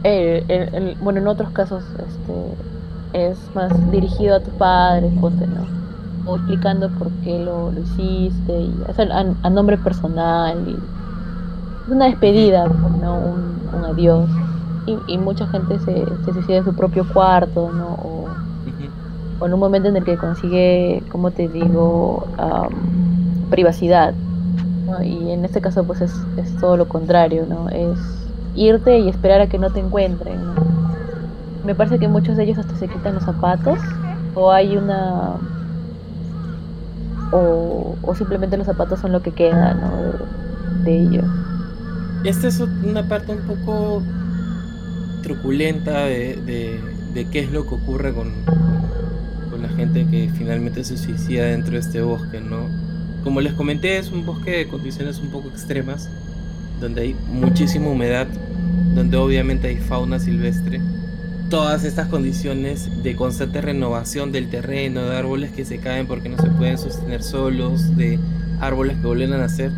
Eh, 0.04 0.94
bueno, 1.00 1.20
en 1.20 1.26
otros 1.26 1.50
casos 1.50 1.82
este, 1.82 2.32
es 3.12 3.38
más 3.54 3.72
dirigido 3.90 4.36
a 4.36 4.40
tus 4.40 4.54
padres, 4.54 5.12
ponte, 5.20 5.46
¿no? 5.46 5.66
O 6.30 6.36
explicando 6.36 6.90
por 6.90 7.08
qué 7.24 7.38
lo, 7.38 7.72
lo 7.72 7.80
hiciste, 7.80 8.60
y, 8.60 8.74
a, 9.42 9.50
nombre 9.50 9.78
personal. 9.78 10.58
Y, 10.66 10.72
es 10.72 11.92
una 11.92 12.06
despedida, 12.06 12.68
¿no? 13.00 13.18
Un, 13.18 13.78
un 13.78 13.84
adiós 13.84 14.28
y, 15.06 15.18
mucha 15.18 15.46
gente 15.48 15.78
se, 15.80 16.04
se, 16.24 16.32
suicida 16.32 16.58
en 16.58 16.64
su 16.64 16.74
propio 16.74 17.06
cuarto, 17.12 17.70
¿no? 17.72 17.86
O, 17.86 19.46
en 19.46 19.54
un 19.54 19.60
momento 19.60 19.88
en 19.88 19.96
el 19.96 20.04
que 20.04 20.16
consigue, 20.16 21.02
como 21.10 21.30
te 21.30 21.48
digo, 21.48 22.26
privacidad. 23.50 24.14
Y 25.04 25.30
en 25.30 25.44
este 25.44 25.60
caso 25.60 25.84
pues 25.84 26.00
es, 26.00 26.12
es, 26.36 26.56
todo 26.56 26.76
lo 26.76 26.88
contrario, 26.88 27.46
¿no? 27.48 27.68
Es 27.68 27.98
irte 28.56 28.98
y 28.98 29.08
esperar 29.08 29.40
a 29.42 29.48
que 29.48 29.58
no 29.58 29.70
te 29.70 29.80
encuentren. 29.80 30.40
Me 31.64 31.74
parece 31.74 31.98
que 31.98 32.08
muchos 32.08 32.36
de 32.36 32.44
ellos 32.44 32.58
hasta 32.58 32.76
se 32.76 32.88
quitan 32.88 33.14
los 33.14 33.24
zapatos 33.24 33.78
o 34.34 34.50
hay 34.50 34.76
una... 34.76 35.34
O, 37.30 37.96
o 38.00 38.14
simplemente 38.14 38.56
los 38.56 38.66
zapatos 38.66 39.00
son 39.00 39.12
lo 39.12 39.20
que 39.20 39.32
queda, 39.32 39.74
¿no? 39.74 39.96
De, 39.96 40.12
de 40.84 41.02
ellos. 41.02 41.24
Esta 42.24 42.48
es 42.48 42.60
una 42.60 43.06
parte 43.06 43.32
un 43.32 43.46
poco 43.46 44.02
truculenta 45.22 46.06
de, 46.06 46.80
de, 47.14 47.26
qué 47.26 47.40
es 47.40 47.52
lo 47.52 47.66
que 47.66 47.74
ocurre 47.74 48.12
con, 48.12 48.32
con, 49.50 49.62
la 49.62 49.68
gente 49.68 50.06
que 50.06 50.30
finalmente 50.36 50.84
se 50.84 50.96
suicida 50.96 51.44
dentro 51.44 51.72
de 51.72 51.80
este 51.80 52.00
bosque, 52.00 52.40
¿no? 52.40 52.66
Como 53.24 53.40
les 53.40 53.52
comenté, 53.52 53.98
es 53.98 54.10
un 54.10 54.24
bosque 54.24 54.50
de 54.50 54.68
condiciones 54.68 55.18
un 55.18 55.30
poco 55.30 55.48
extremas, 55.48 56.08
donde 56.80 57.02
hay 57.02 57.16
muchísima 57.32 57.88
humedad, 57.88 58.26
donde 58.94 59.16
obviamente 59.16 59.68
hay 59.68 59.76
fauna 59.76 60.18
silvestre. 60.18 60.80
Todas 61.50 61.84
estas 61.84 62.08
condiciones 62.08 63.02
de 63.02 63.16
constante 63.16 63.62
renovación 63.62 64.32
del 64.32 64.50
terreno, 64.50 65.08
de 65.08 65.16
árboles 65.16 65.50
que 65.50 65.64
se 65.64 65.78
caen 65.78 66.06
porque 66.06 66.28
no 66.28 66.36
se 66.36 66.50
pueden 66.50 66.76
sostener 66.76 67.22
solos, 67.22 67.96
de 67.96 68.18
árboles 68.60 68.98
que 68.98 69.06
vuelven 69.06 69.32
a 69.32 69.38
nacer, 69.38 69.72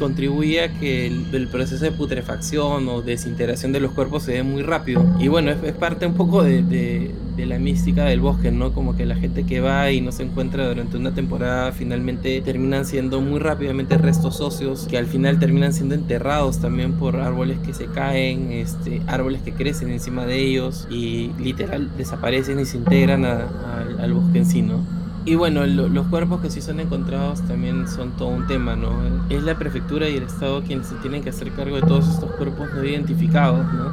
contribuye 0.00 0.64
a 0.64 0.72
que 0.72 1.06
el, 1.06 1.48
proceso 1.48 1.84
de 1.84 1.92
putrefacción 1.92 2.88
o 2.88 3.02
desintegración 3.02 3.70
de 3.70 3.80
los 3.80 3.92
cuerpos 3.92 4.24
se 4.24 4.32
dé 4.32 4.42
muy 4.42 4.62
rápido. 4.62 5.04
Y 5.20 5.28
bueno, 5.28 5.52
es, 5.52 5.72
parte 5.74 6.06
un 6.06 6.14
poco 6.14 6.42
de, 6.42 7.12
la 7.36 7.58
mística 7.58 8.04
del 8.04 8.20
bosque, 8.20 8.50
¿no? 8.50 8.72
Como 8.72 8.96
que 8.96 9.06
la 9.06 9.16
gente 9.16 9.44
que 9.44 9.60
va 9.60 9.90
y 9.90 10.02
no 10.02 10.12
se 10.12 10.24
encuentra 10.24 10.68
durante 10.68 10.98
una 10.98 11.14
temporada 11.14 11.72
finalmente 11.72 12.38
terminan 12.42 12.84
siendo 12.84 13.22
muy 13.22 13.38
rápidamente 13.38 13.96
restos 13.96 14.42
óseos 14.42 14.86
que 14.90 14.98
al 14.98 15.06
final 15.06 15.38
terminan 15.38 15.72
siendo 15.72 15.94
enterrados 15.94 16.60
también 16.60 16.92
por 16.92 17.16
árboles 17.16 17.58
que 17.60 17.72
se 17.72 17.86
caen, 17.86 18.52
este, 18.52 19.00
árboles 19.06 19.40
que 19.40 19.52
crecen 19.52 19.90
encima 19.90 20.26
de 20.26 20.38
ellos 20.38 20.86
y 20.90 21.30
literal 21.38 21.90
desaparecen 21.96 22.60
y 22.60 22.66
se 22.66 22.76
integran 22.76 23.24
al 23.24 24.12
bosque 24.12 24.38
en 24.38 24.46
sí, 24.46 24.60
¿no? 24.60 24.99
Y 25.26 25.34
bueno, 25.34 25.66
los 25.66 26.06
cuerpos 26.06 26.40
que 26.40 26.50
sí 26.50 26.62
son 26.62 26.80
encontrados 26.80 27.42
también 27.46 27.86
son 27.88 28.12
todo 28.12 28.28
un 28.28 28.46
tema, 28.46 28.74
¿no? 28.74 28.90
Es 29.28 29.42
la 29.42 29.58
prefectura 29.58 30.08
y 30.08 30.16
el 30.16 30.22
Estado 30.22 30.62
quienes 30.62 30.86
se 30.86 30.94
tienen 30.96 31.22
que 31.22 31.28
hacer 31.28 31.52
cargo 31.52 31.76
de 31.76 31.82
todos 31.82 32.08
estos 32.08 32.30
cuerpos 32.32 32.68
no 32.74 32.82
identificados, 32.82 33.66
¿no? 33.72 33.92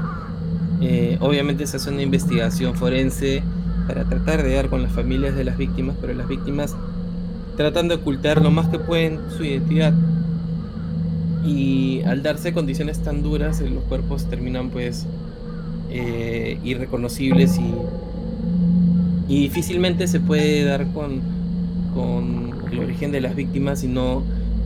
Eh, 0.80 1.18
obviamente 1.20 1.68
se 1.68 1.78
hace 1.78 1.90
una 1.90 2.02
investigación 2.02 2.76
forense 2.76 3.44
para 3.88 4.06
tratar 4.06 4.44
de 4.44 4.56
dar 4.56 4.70
con 4.70 4.82
las 4.82 4.92
familias 4.92 5.36
de 5.36 5.44
las 5.44 5.58
víctimas, 5.58 5.98
pero 6.00 6.14
las 6.14 6.28
víctimas 6.28 6.76
tratan 7.58 7.90
de 7.90 7.96
ocultar 7.96 8.42
lo 8.42 8.52
más 8.52 8.70
que 8.70 8.80
pueden 8.80 9.20
su 9.36 9.44
identidad. 9.44 9.94
Y 11.44 12.04
al 12.04 12.24
darse 12.24 12.54
condiciones 12.54 13.00
tan 13.04 13.22
duras, 13.22 13.60
los 13.62 13.84
cuerpos 13.84 14.30
terminan 14.30 14.70
pues 14.70 15.06
eh, 15.90 16.60
irreconocibles 16.64 17.58
y 17.58 17.74
y 19.28 19.42
difícilmente 19.42 20.08
se 20.08 20.20
puede 20.20 20.64
dar 20.64 20.88
con, 20.94 21.22
con 21.94 22.54
el 22.72 22.80
origen 22.80 23.12
de 23.12 23.22
las 23.22 23.36
víctimas 23.36 23.84
y 23.84 23.94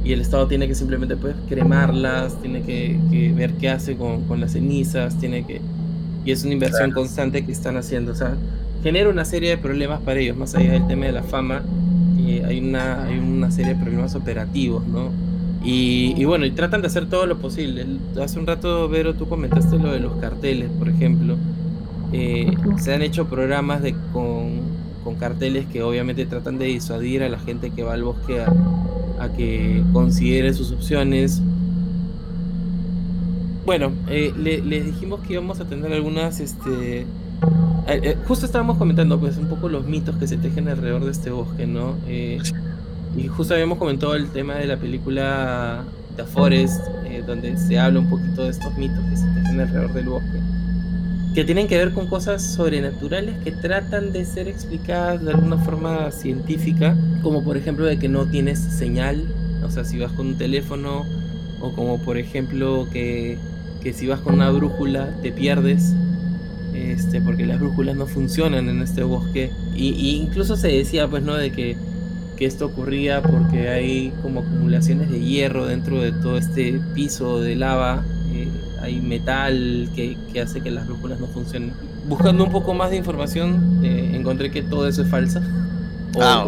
y 0.03 0.13
el 0.13 0.21
Estado 0.21 0.47
tiene 0.47 0.67
que 0.67 0.73
simplemente 0.73 1.15
pues 1.15 1.35
cremarlas, 1.47 2.35
tiene 2.41 2.63
que, 2.63 3.33
ver 3.35 3.53
qué 3.53 3.69
hace 3.69 3.95
con, 3.95 4.23
con, 4.23 4.39
las 4.39 4.53
cenizas, 4.53 5.19
tiene 5.19 5.45
que 5.45 5.61
y 6.25 6.31
es 6.31 6.43
una 6.43 6.53
inversión 6.53 6.91
constante 6.91 7.45
que 7.45 7.51
están 7.51 7.77
haciendo, 7.77 8.11
o 8.11 8.15
sea, 8.15 8.35
genera 8.83 9.09
una 9.09 9.25
serie 9.25 9.49
de 9.49 9.57
problemas 9.57 10.01
para 10.01 10.19
ellos, 10.19 10.37
más 10.37 10.55
allá 10.55 10.73
del 10.73 10.87
tema 10.87 11.05
de 11.05 11.11
la 11.13 11.23
fama, 11.23 11.63
eh, 12.19 12.43
hay, 12.47 12.59
una, 12.59 13.05
hay 13.05 13.17
una 13.17 13.51
serie 13.51 13.73
de 13.73 13.81
problemas 13.81 14.15
operativos, 14.15 14.85
¿no? 14.87 15.09
Y, 15.63 16.13
y, 16.17 16.25
bueno, 16.25 16.45
y 16.45 16.51
tratan 16.51 16.81
de 16.81 16.87
hacer 16.87 17.07
todo 17.07 17.27
lo 17.27 17.37
posible. 17.37 17.85
Hace 18.19 18.39
un 18.39 18.47
rato, 18.47 18.89
Vero, 18.89 19.13
tú 19.13 19.27
comentaste 19.27 19.77
lo 19.77 19.91
de 19.91 19.99
los 19.99 20.13
carteles, 20.13 20.69
por 20.79 20.89
ejemplo. 20.89 21.37
Eh, 22.13 22.51
se 22.77 22.93
han 22.93 23.01
hecho 23.01 23.27
programas 23.27 23.81
de, 23.81 23.95
con, 24.11 24.79
carteles 25.19 25.65
que 25.67 25.83
obviamente 25.83 26.25
tratan 26.25 26.57
de 26.57 26.65
disuadir 26.65 27.21
a 27.21 27.29
la 27.29 27.37
gente 27.37 27.69
que 27.69 27.83
va 27.83 27.93
al 27.93 28.03
bosque 28.03 28.41
a, 28.41 29.29
que 29.35 29.83
considere 29.93 30.53
sus 30.53 30.71
opciones. 30.71 31.41
Bueno, 33.65 33.91
eh, 34.07 34.33
les 34.37 34.85
dijimos 34.85 35.19
que 35.19 35.33
íbamos 35.33 35.59
a 35.59 35.65
tener 35.65 35.91
algunas, 35.93 36.39
este, 36.39 37.05
eh, 37.87 38.17
justo 38.27 38.45
estábamos 38.45 38.77
comentando 38.77 39.19
pues 39.19 39.37
un 39.37 39.47
poco 39.47 39.69
los 39.69 39.85
mitos 39.85 40.15
que 40.15 40.27
se 40.27 40.37
tejen 40.37 40.67
alrededor 40.69 41.05
de 41.05 41.11
este 41.11 41.29
bosque, 41.29 41.67
¿no? 41.67 41.95
y 42.07 43.27
justo 43.27 43.53
habíamos 43.53 43.77
comentado 43.77 44.15
el 44.15 44.29
tema 44.29 44.55
de 44.55 44.65
la 44.65 44.77
película 44.77 45.83
The 46.15 46.23
Forest, 46.23 46.81
donde 47.27 47.57
se 47.57 47.77
habla 47.77 47.99
un 47.99 48.09
poquito 48.09 48.45
de 48.45 48.49
estos 48.49 48.75
mitos 48.77 49.03
que 49.09 49.17
se 49.17 49.27
tejen 49.27 49.59
alrededor 49.59 49.93
del 49.93 50.05
bosque 50.05 50.39
que 51.33 51.45
tienen 51.45 51.67
que 51.67 51.77
ver 51.77 51.93
con 51.93 52.07
cosas 52.07 52.43
sobrenaturales 52.43 53.37
que 53.43 53.51
tratan 53.51 54.11
de 54.11 54.25
ser 54.25 54.47
explicadas 54.47 55.23
de 55.23 55.31
alguna 55.31 55.57
forma 55.57 56.11
científica, 56.11 56.97
como 57.21 57.43
por 57.43 57.55
ejemplo 57.55 57.85
de 57.85 57.97
que 57.97 58.09
no 58.09 58.25
tienes 58.25 58.59
señal, 58.59 59.23
o 59.63 59.71
sea, 59.71 59.85
si 59.85 59.97
vas 59.97 60.11
con 60.11 60.27
un 60.27 60.37
teléfono, 60.37 61.05
o 61.61 61.71
como 61.71 61.99
por 61.99 62.17
ejemplo 62.17 62.87
que, 62.91 63.37
que 63.81 63.93
si 63.93 64.07
vas 64.07 64.19
con 64.19 64.33
una 64.33 64.49
brújula 64.51 65.15
te 65.21 65.31
pierdes, 65.31 65.93
este, 66.73 67.21
porque 67.21 67.45
las 67.45 67.59
brújulas 67.59 67.95
no 67.95 68.07
funcionan 68.07 68.67
en 68.67 68.81
este 68.81 69.03
bosque, 69.03 69.51
y, 69.73 70.17
incluso 70.17 70.57
se 70.57 70.67
decía 70.67 71.07
pues 71.07 71.23
no 71.23 71.35
de 71.35 71.51
que, 71.51 71.77
que 72.35 72.45
esto 72.45 72.65
ocurría 72.65 73.21
porque 73.21 73.69
hay 73.69 74.11
como 74.21 74.41
acumulaciones 74.41 75.09
de 75.09 75.21
hierro 75.21 75.65
dentro 75.65 76.01
de 76.01 76.11
todo 76.11 76.37
este 76.37 76.81
piso 76.93 77.39
de 77.39 77.55
lava 77.55 78.03
hay 78.81 78.99
metal 78.99 79.89
que, 79.95 80.17
hace 80.41 80.61
que 80.61 80.71
las 80.71 80.87
brújulas 80.87 81.19
no 81.19 81.27
funcionen. 81.27 81.73
Buscando 82.07 82.43
un 82.43 82.51
poco 82.51 82.73
más 82.73 82.89
de 82.89 82.97
información, 82.97 83.79
eh, 83.83 84.11
encontré 84.13 84.51
que 84.51 84.63
todo 84.63 84.87
eso 84.87 85.03
es 85.03 85.09
falsa. 85.09 85.41
O, 86.15 86.21
ah, 86.21 86.45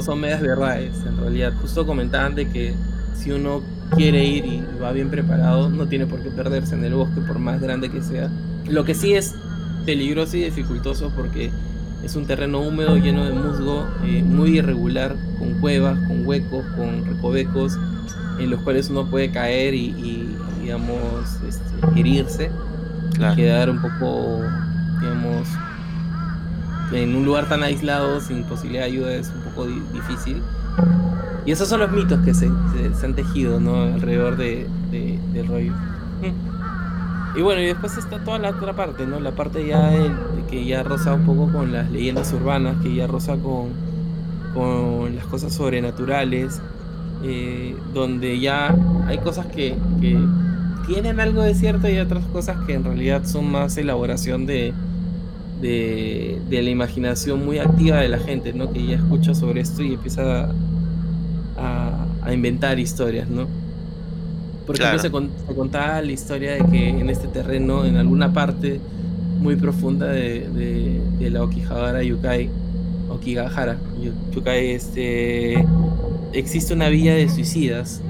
son, 0.00 0.20
medias 0.20 0.40
verdades, 0.40 0.92
en 1.06 1.18
realidad. 1.18 1.52
Justo 1.60 1.84
comentaban 1.86 2.34
de 2.34 2.48
que 2.48 2.74
si 3.14 3.32
uno 3.32 3.62
quiere 3.94 4.24
ir 4.24 4.44
y 4.46 4.64
va 4.80 4.92
bien 4.92 5.10
preparado, 5.10 5.68
no 5.68 5.86
tiene 5.88 6.06
por 6.06 6.22
qué 6.22 6.30
perderse 6.30 6.74
en 6.74 6.84
el 6.84 6.94
bosque, 6.94 7.20
por 7.20 7.38
más 7.38 7.60
grande 7.60 7.90
que 7.90 8.00
sea. 8.02 8.30
Lo 8.66 8.84
que 8.84 8.94
sí 8.94 9.14
es 9.14 9.34
peligroso 9.84 10.36
y 10.36 10.44
dificultoso 10.44 11.12
porque 11.14 11.50
es 12.02 12.14
un 12.14 12.26
terreno 12.26 12.60
húmedo, 12.60 12.96
lleno 12.96 13.26
de 13.26 13.32
musgo, 13.32 13.86
eh, 14.04 14.22
muy 14.22 14.58
irregular, 14.58 15.16
con 15.38 15.54
cuevas, 15.54 15.98
con 16.06 16.26
huecos, 16.26 16.64
con 16.76 17.04
recovecos, 17.04 17.76
en 18.38 18.50
los 18.50 18.60
cuales 18.62 18.88
uno 18.88 19.10
puede 19.10 19.30
caer 19.30 19.74
y 19.74 20.27
digamos, 20.68 21.40
este, 21.48 21.98
herirse, 21.98 22.50
quedar 23.36 23.70
un 23.70 23.80
poco, 23.80 24.42
digamos, 25.00 25.48
en 26.92 27.16
un 27.16 27.24
lugar 27.24 27.48
tan 27.48 27.62
aislado, 27.62 28.20
sin 28.20 28.44
posibilidad 28.44 28.82
de 28.82 28.90
ayuda, 28.90 29.14
es 29.14 29.32
un 29.34 29.50
poco 29.50 29.66
difícil. 29.66 30.42
Y 31.46 31.52
esos 31.52 31.68
son 31.68 31.80
los 31.80 31.90
mitos 31.90 32.20
que 32.20 32.34
se, 32.34 32.50
han 33.02 33.14
tejido 33.14 33.58
¿no? 33.58 33.84
alrededor 33.84 34.36
de, 34.36 34.68
del 34.90 35.46
rollo. 35.46 35.72
Y 37.34 37.40
bueno, 37.40 37.62
y 37.62 37.66
después 37.66 37.96
está 37.96 38.18
toda 38.22 38.38
la 38.38 38.50
otra 38.50 38.74
parte, 38.74 39.06
¿no? 39.06 39.20
La 39.20 39.30
parte 39.30 39.66
ya 39.66 39.88
de, 39.88 40.10
que 40.50 40.66
ya 40.66 40.82
roza 40.82 41.14
un 41.14 41.24
poco 41.24 41.50
con 41.50 41.72
las 41.72 41.90
leyendas 41.90 42.30
urbanas, 42.34 42.76
que 42.82 42.94
ya 42.94 43.06
roza 43.06 43.36
con, 43.36 43.68
con 44.52 45.16
las 45.16 45.24
cosas 45.24 45.54
sobrenaturales, 45.54 46.60
eh, 47.24 47.74
donde 47.94 48.38
ya 48.38 48.74
hay 49.06 49.16
cosas 49.18 49.46
que, 49.46 49.74
que, 50.00 50.18
tienen 50.88 51.20
algo 51.20 51.42
de 51.42 51.54
cierto 51.54 51.88
y 51.88 51.98
otras 51.98 52.24
cosas 52.26 52.56
que 52.66 52.74
en 52.74 52.82
realidad 52.82 53.24
son 53.24 53.50
más 53.50 53.76
elaboración 53.76 54.46
de, 54.46 54.72
de, 55.60 56.38
la 56.50 56.70
imaginación 56.70 57.44
muy 57.44 57.58
activa 57.58 57.98
de 57.98 58.08
la 58.08 58.18
gente, 58.18 58.52
¿no? 58.52 58.72
Que 58.72 58.84
ya 58.84 58.96
escucha 58.96 59.34
sobre 59.34 59.60
esto 59.60 59.82
y 59.82 59.94
empieza 59.94 60.50
a, 61.56 62.06
a 62.22 62.32
inventar 62.32 62.78
historias, 62.78 63.28
¿no? 63.28 63.46
Por 64.66 64.76
ejemplo, 64.76 64.98
se, 64.98 65.54
contaba 65.54 66.02
la 66.02 66.12
historia 66.12 66.52
de 66.52 66.64
que 66.70 66.88
en 66.90 67.08
este 67.08 67.26
terreno, 67.26 67.86
en 67.86 67.96
alguna 67.96 68.34
parte 68.34 68.80
muy 69.40 69.56
profunda 69.56 70.08
de, 70.08 71.00
la 71.20 71.42
Okigahara 71.42 72.02
Yukai, 72.02 72.50
Okigahara 73.08 73.78
Yukai, 74.34 74.72
este, 74.72 75.64
existe 76.34 76.74
una 76.74 76.90
villa 76.90 77.14
de 77.14 77.30
suicidas, 77.30 78.02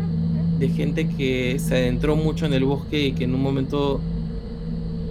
de 0.59 0.69
gente 0.69 1.09
que 1.09 1.59
se 1.59 1.77
adentró 1.77 2.17
mucho 2.17 2.47
en 2.47 2.55
el 2.55 2.65
bosque 2.65 3.07
y 3.07 3.13
que 3.13 3.25
en 3.25 3.35
un 3.35 3.43
momento 3.43 4.01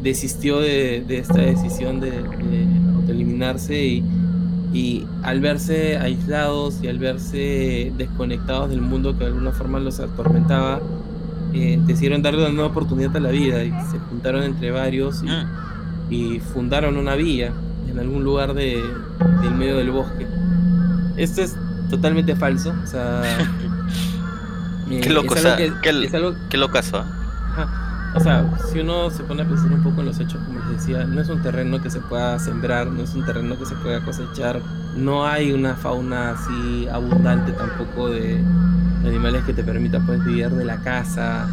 desistió 0.04 0.60
de, 0.60 1.04
esta 1.10 1.40
decisión 1.42 2.00
de, 2.00 2.12
de 2.12 3.12
eliminarse 3.12 3.86
y, 3.86 4.04
y 4.74 5.06
al 5.24 5.40
verse 5.40 5.98
aislados 5.98 6.80
y 6.84 6.88
al 6.88 7.00
verse 7.00 7.92
desconectados 7.98 8.70
del 8.70 8.82
mundo 8.82 9.14
que 9.14 9.20
de 9.20 9.28
alguna 9.28 9.52
forma 9.52 9.80
los 9.80 10.00
atormentaba, 10.00 10.82
eh, 11.54 11.80
decidieron 11.86 12.22
darle 12.22 12.42
una 12.42 12.54
nueva 12.54 12.70
oportunidad 12.70 13.16
a 13.16 13.20
la 13.20 13.30
vida 13.30 13.64
y 13.64 13.70
se 13.92 13.98
juntaron 14.10 14.44
entre 14.44 14.72
varios 14.72 15.24
y, 16.10 16.38
mm. 16.38 16.42
fundaron 16.42 16.98
una 16.98 17.16
villa 17.16 17.52
en 17.90 18.00
algún 18.00 18.24
lugar 18.24 18.54
de, 18.54 18.82
del 19.42 19.56
medio 19.56 19.78
del 19.78 19.92
bosque. 19.92 20.28
Esto 21.16 21.42
es 21.42 21.56
totalmente 21.90 22.36
falso, 22.36 22.74
o 22.84 22.88
sea... 22.88 23.24
qué 24.90 25.10
loco, 25.10 25.34
o 25.34 25.38
sea, 25.38 25.58
qué, 25.58 25.72
qué 26.50 26.58
locazo. 26.58 27.04
O 28.16 28.20
sea, 28.20 28.50
si 28.72 28.80
uno 28.80 29.12
se 29.12 29.24
pone 29.24 29.44
a 29.44 29.46
pensar 29.46 29.72
un 29.72 29.84
poco 29.84 30.02
en 30.02 30.08
los 30.08 30.20
hechos, 30.20 30.42
como 30.44 30.60
les 30.60 30.80
decía, 30.80 31.04
no 31.04 31.22
es 31.22 31.30
un 31.30 31.42
terreno 31.42 31.82
que 31.82 31.92
se 31.92 32.00
pueda 32.00 32.40
sembrar, 32.40 32.88
no 32.88 33.04
es 33.04 33.14
un 33.14 33.26
terreno 33.26 33.60
que 33.60 33.66
se 33.66 33.76
pueda 33.76 34.04
cosechar, 34.04 34.60
no 34.96 35.28
hay 35.28 35.52
una 35.52 35.76
fauna 35.76 36.32
así 36.32 36.88
abundante 36.92 37.52
tampoco 37.52 38.10
de, 38.10 38.42
animales 39.06 39.44
que 39.44 39.54
te 39.54 39.64
permitan 39.64 40.06
pues, 40.06 40.24
vivir 40.26 40.50
de 40.50 40.66
la 40.66 40.78
casa. 40.78 41.48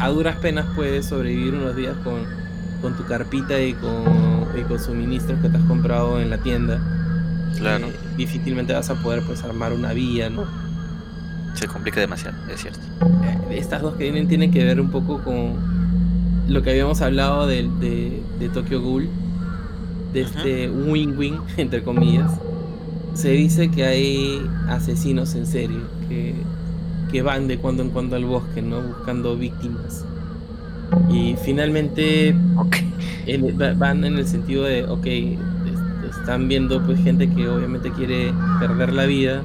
A 0.00 0.08
duras 0.08 0.36
penas 0.36 0.64
puedes 0.74 1.06
sobrevivir 1.06 1.54
unos 1.54 1.76
días 1.76 1.94
con, 2.02 2.24
con 2.80 2.94
tu 2.94 3.04
carpita 3.04 3.60
y 3.60 3.74
con, 3.74 4.48
y 4.58 4.62
con 4.62 4.80
suministros 4.80 5.38
que 5.40 5.48
te 5.48 5.58
has 5.58 5.64
comprado 5.64 6.20
en 6.20 6.30
la 6.30 6.38
tienda. 6.38 6.80
Claro. 7.58 7.86
Eh, 7.88 7.96
difícilmente 8.16 8.72
vas 8.72 8.88
a 8.90 8.94
poder 8.94 9.22
pues 9.22 9.44
armar 9.44 9.72
una 9.72 9.92
vía, 9.92 10.30
¿no? 10.30 10.44
Se 11.56 11.66
complica 11.66 12.00
demasiado, 12.00 12.36
es 12.52 12.60
cierto. 12.60 12.80
Eh, 13.50 13.58
estas 13.58 13.82
dos 13.82 13.94
que 13.96 14.04
vienen 14.04 14.28
tienen 14.28 14.50
que 14.50 14.64
ver 14.64 14.80
un 14.80 14.90
poco 14.90 15.20
con 15.22 15.54
lo 16.48 16.62
que 16.62 16.70
habíamos 16.70 17.00
hablado 17.02 17.46
de, 17.46 17.68
de, 17.80 18.22
de 18.38 18.48
Tokyo 18.48 18.80
Ghoul, 18.80 19.08
de 20.12 20.20
este 20.22 20.70
win-win, 20.70 21.38
entre 21.56 21.82
comillas. 21.82 22.32
Se 23.14 23.30
dice 23.30 23.70
que 23.70 23.84
hay 23.84 24.46
asesinos 24.68 25.34
en 25.34 25.46
serie 25.46 25.80
que 26.08 26.34
que 27.10 27.22
van 27.22 27.48
de 27.48 27.58
cuando 27.58 27.82
en 27.82 27.90
cuando 27.90 28.16
al 28.16 28.24
bosque, 28.24 28.62
¿no? 28.62 28.80
Buscando 28.82 29.36
víctimas. 29.36 30.04
Y 31.10 31.34
finalmente 31.44 32.34
van 33.76 34.04
en 34.04 34.16
el 34.16 34.26
sentido 34.26 34.64
de, 34.64 34.84
ok, 34.84 35.06
están 36.10 36.48
viendo 36.48 36.82
pues 36.84 37.02
gente 37.02 37.28
que 37.28 37.48
obviamente 37.48 37.90
quiere 37.92 38.32
perder 38.60 38.92
la 38.92 39.06
vida 39.06 39.42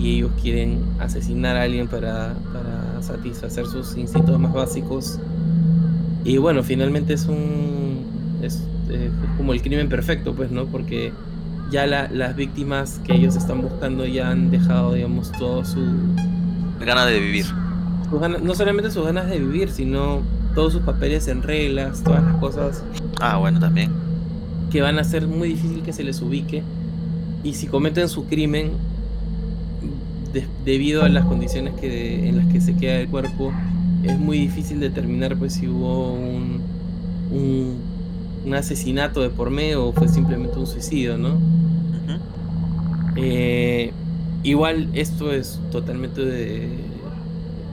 y 0.00 0.16
ellos 0.16 0.32
quieren 0.40 0.80
asesinar 0.98 1.56
a 1.56 1.62
alguien 1.62 1.88
para, 1.88 2.34
para 2.52 3.02
satisfacer 3.02 3.66
sus 3.66 3.96
instintos 3.96 4.38
más 4.38 4.52
básicos. 4.52 5.18
Y 6.24 6.38
bueno, 6.38 6.62
finalmente 6.62 7.14
es 7.14 7.26
un... 7.26 8.04
Es, 8.42 8.62
es 8.90 9.10
como 9.36 9.52
el 9.52 9.62
crimen 9.62 9.88
perfecto, 9.88 10.34
pues, 10.34 10.50
¿no? 10.50 10.66
Porque 10.66 11.12
ya 11.70 11.86
las 11.86 12.36
víctimas 12.36 13.00
que 13.04 13.14
ellos 13.14 13.36
están 13.36 13.62
buscando 13.62 14.06
ya 14.06 14.30
han 14.30 14.50
dejado, 14.50 14.94
digamos, 14.94 15.32
todo 15.32 15.64
su, 15.64 15.80
ganas 16.84 17.06
de 17.06 17.20
vivir. 17.20 17.46
no 18.42 18.54
solamente 18.54 18.90
sus 18.90 19.04
ganas 19.04 19.28
de 19.28 19.38
vivir, 19.38 19.70
sino 19.70 20.22
todos 20.54 20.72
sus 20.72 20.82
papeles 20.82 21.26
en 21.28 21.42
reglas, 21.42 22.02
todas 22.02 22.22
las 22.22 22.36
cosas. 22.36 22.84
Ah, 23.20 23.38
bueno, 23.38 23.60
también. 23.60 23.90
Que 24.70 24.82
van 24.82 24.98
a 24.98 25.04
ser 25.04 25.26
muy 25.26 25.48
difícil 25.48 25.82
que 25.82 25.92
se 25.92 26.04
les 26.04 26.20
ubique. 26.20 26.62
Y 27.42 27.54
si 27.54 27.66
cometen 27.66 28.08
su 28.08 28.26
crimen, 28.26 28.72
debido 30.64 31.04
a 31.04 31.08
las 31.08 31.24
condiciones 31.24 31.74
que, 31.74 32.28
en 32.28 32.36
las 32.36 32.46
que 32.46 32.60
se 32.60 32.76
queda 32.76 33.00
el 33.00 33.08
cuerpo, 33.08 33.52
es 34.02 34.18
muy 34.18 34.38
difícil 34.38 34.80
determinar 34.80 35.36
pues 35.36 35.54
si 35.54 35.68
hubo 35.68 36.12
un, 36.12 36.60
un, 37.30 38.54
asesinato 38.54 39.22
de 39.22 39.30
por 39.30 39.50
medio 39.50 39.86
o 39.86 39.92
fue 39.92 40.08
simplemente 40.08 40.58
un 40.58 40.66
suicidio, 40.66 41.16
¿no? 41.16 41.38
eh, 43.16 43.92
Igual 44.44 44.90
esto 44.92 45.32
es 45.32 45.58
totalmente 45.72 46.22
de 46.22 46.68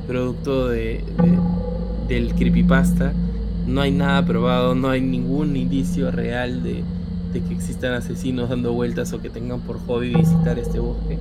producto 0.08 0.70
de, 0.70 1.04
del 2.08 2.34
creepypasta. 2.34 3.12
No 3.68 3.82
hay 3.82 3.92
nada 3.92 4.26
probado, 4.26 4.74
no 4.74 4.90
hay 4.90 5.02
ningún 5.02 5.58
indicio 5.58 6.12
real 6.12 6.64
de, 6.64 6.86
que 7.34 7.54
existan 7.54 7.92
asesinos 7.92 8.50
dando 8.50 8.72
vueltas 8.72 9.12
o 9.12 9.22
que 9.22 9.30
tengan 9.30 9.60
por 9.60 9.80
hobby 9.86 10.16
visitar 10.16 10.58
este 10.58 10.80
bosque. 10.80 11.18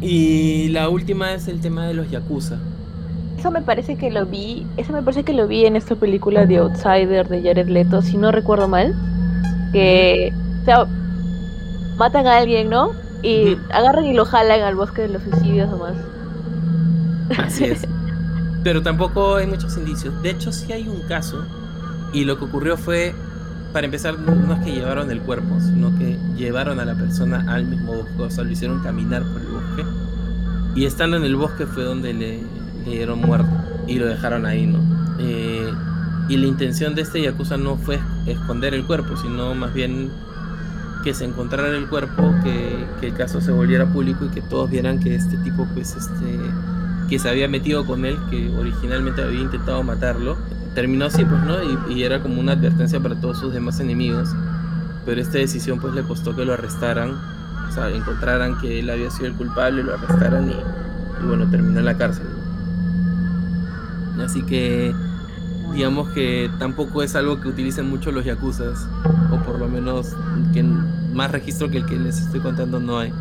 Y 0.00 0.68
la 0.68 0.88
última 0.88 1.34
es 1.34 1.48
el 1.48 1.60
tema 1.60 1.86
de 1.86 1.94
los 1.94 2.10
yakuza. 2.10 2.58
Eso 3.38 3.50
me 3.50 3.62
parece 3.62 3.96
que 3.96 4.10
lo 4.10 4.26
vi, 4.26 4.66
eso 4.76 4.92
me 4.92 5.02
parece 5.02 5.22
que 5.22 5.32
lo 5.32 5.46
vi 5.46 5.64
en 5.64 5.76
esta 5.76 5.94
película 5.94 6.44
de 6.44 6.58
Outsider 6.58 7.28
de 7.28 7.42
Jared 7.42 7.68
Leto, 7.68 8.02
si 8.02 8.16
no 8.16 8.32
recuerdo 8.32 8.66
mal, 8.66 8.94
que 9.72 10.32
o 10.62 10.64
sea, 10.64 10.86
matan 11.96 12.26
a 12.26 12.38
alguien, 12.38 12.68
¿no? 12.68 12.92
Y 13.22 13.56
agarran 13.70 14.06
y 14.06 14.12
lo 14.12 14.24
jalan 14.24 14.60
al 14.62 14.74
bosque 14.74 15.02
de 15.02 15.08
los 15.08 15.22
suicidios 15.22 15.70
nomás. 15.70 15.94
Así 17.38 17.64
es. 17.64 17.86
Pero 18.64 18.82
tampoco 18.82 19.36
hay 19.36 19.46
muchos 19.46 19.76
indicios. 19.76 20.20
De 20.22 20.30
hecho, 20.30 20.52
sí 20.52 20.72
hay 20.72 20.88
un 20.88 21.00
caso. 21.02 21.44
Y 22.12 22.24
lo 22.24 22.38
que 22.38 22.44
ocurrió 22.44 22.76
fue, 22.76 23.14
para 23.72 23.84
empezar, 23.84 24.18
no 24.18 24.54
es 24.54 24.60
que 24.64 24.72
llevaron 24.72 25.10
el 25.10 25.20
cuerpo, 25.20 25.60
sino 25.60 25.96
que 25.98 26.18
llevaron 26.36 26.80
a 26.80 26.84
la 26.84 26.94
persona 26.94 27.44
al 27.48 27.66
mismo 27.66 27.94
bosque. 27.94 28.22
O 28.22 28.30
sea, 28.30 28.44
lo 28.44 28.50
hicieron 28.50 28.82
caminar 28.82 29.22
por 29.22 29.40
el 29.40 29.48
bosque. 29.48 29.84
Y 30.74 30.84
estando 30.84 31.16
en 31.16 31.24
el 31.24 31.36
bosque 31.36 31.66
fue 31.66 31.84
donde 31.84 32.14
le, 32.14 32.40
dieron 32.84 33.20
muerto. 33.20 33.50
Y 33.86 33.98
lo 33.98 34.06
dejaron 34.06 34.46
ahí, 34.46 34.66
¿no? 34.66 34.78
Eh, 35.18 35.70
y 36.28 36.36
la 36.36 36.46
intención 36.46 36.94
de 36.94 37.02
este 37.02 37.22
Yakuza 37.22 37.56
no 37.56 37.76
fue 37.76 37.98
esconder 38.26 38.74
el 38.74 38.84
cuerpo, 38.84 39.16
sino 39.16 39.54
más 39.54 39.72
bien 39.72 40.10
que 41.02 41.14
se 41.14 41.24
encontrara 41.24 41.68
el 41.68 41.88
cuerpo, 41.88 42.34
que, 42.42 43.06
el 43.06 43.14
caso 43.14 43.40
se 43.40 43.52
volviera 43.52 43.86
público 43.86 44.26
y 44.26 44.28
que 44.28 44.42
todos 44.42 44.68
vieran 44.70 45.00
que 45.00 45.14
este 45.14 45.36
tipo, 45.38 45.66
pues, 45.74 45.94
este, 45.94 46.38
que 47.08 47.18
se 47.18 47.28
había 47.28 47.48
metido 47.48 47.86
con 47.86 48.04
él, 48.04 48.18
que 48.30 48.50
originalmente 48.50 49.22
había 49.22 49.40
intentado 49.40 49.82
matarlo, 49.82 50.36
terminó 50.78 51.06
así, 51.06 51.24
pues, 51.24 51.42
¿no? 51.42 51.56
Y, 51.90 52.04
era 52.04 52.20
como 52.22 52.38
una 52.40 52.52
advertencia 52.52 53.00
para 53.00 53.16
todos 53.16 53.40
sus 53.40 53.52
demás 53.52 53.80
enemigos. 53.80 54.28
Pero 55.04 55.20
esta 55.20 55.38
decisión, 55.38 55.80
pues, 55.80 55.92
le 55.92 56.04
costó 56.04 56.36
que 56.36 56.44
lo 56.44 56.52
arrestaran, 56.52 57.18
o 57.68 57.72
sea, 57.72 57.90
encontraran 57.90 58.60
que 58.60 58.78
él 58.78 58.88
había 58.88 59.10
sido 59.10 59.26
el 59.26 59.32
culpable, 59.32 59.82
lo 59.82 59.94
arrestaran 59.94 60.48
y, 60.48 60.52
y 60.52 61.26
bueno, 61.26 61.50
terminó 61.50 61.80
en 61.80 61.84
la 61.84 61.96
cárcel. 61.96 62.28
Así 64.24 64.42
que 64.42 64.94
digamos 65.72 66.10
que 66.10 66.48
tampoco 66.60 67.02
es 67.02 67.16
algo 67.16 67.40
que 67.40 67.48
utilicen 67.48 67.90
mucho 67.90 68.12
los 68.12 68.24
yakuzas, 68.24 68.86
o 69.32 69.36
por 69.44 69.58
lo 69.58 69.66
menos 69.66 70.14
que 70.54 70.62
más 70.62 71.32
registro 71.32 71.68
que 71.70 71.78
el 71.78 71.86
que 71.86 71.96
les 71.96 72.20
estoy 72.20 72.38
contando 72.38 72.78
no 72.78 73.00
hay. 73.00 73.12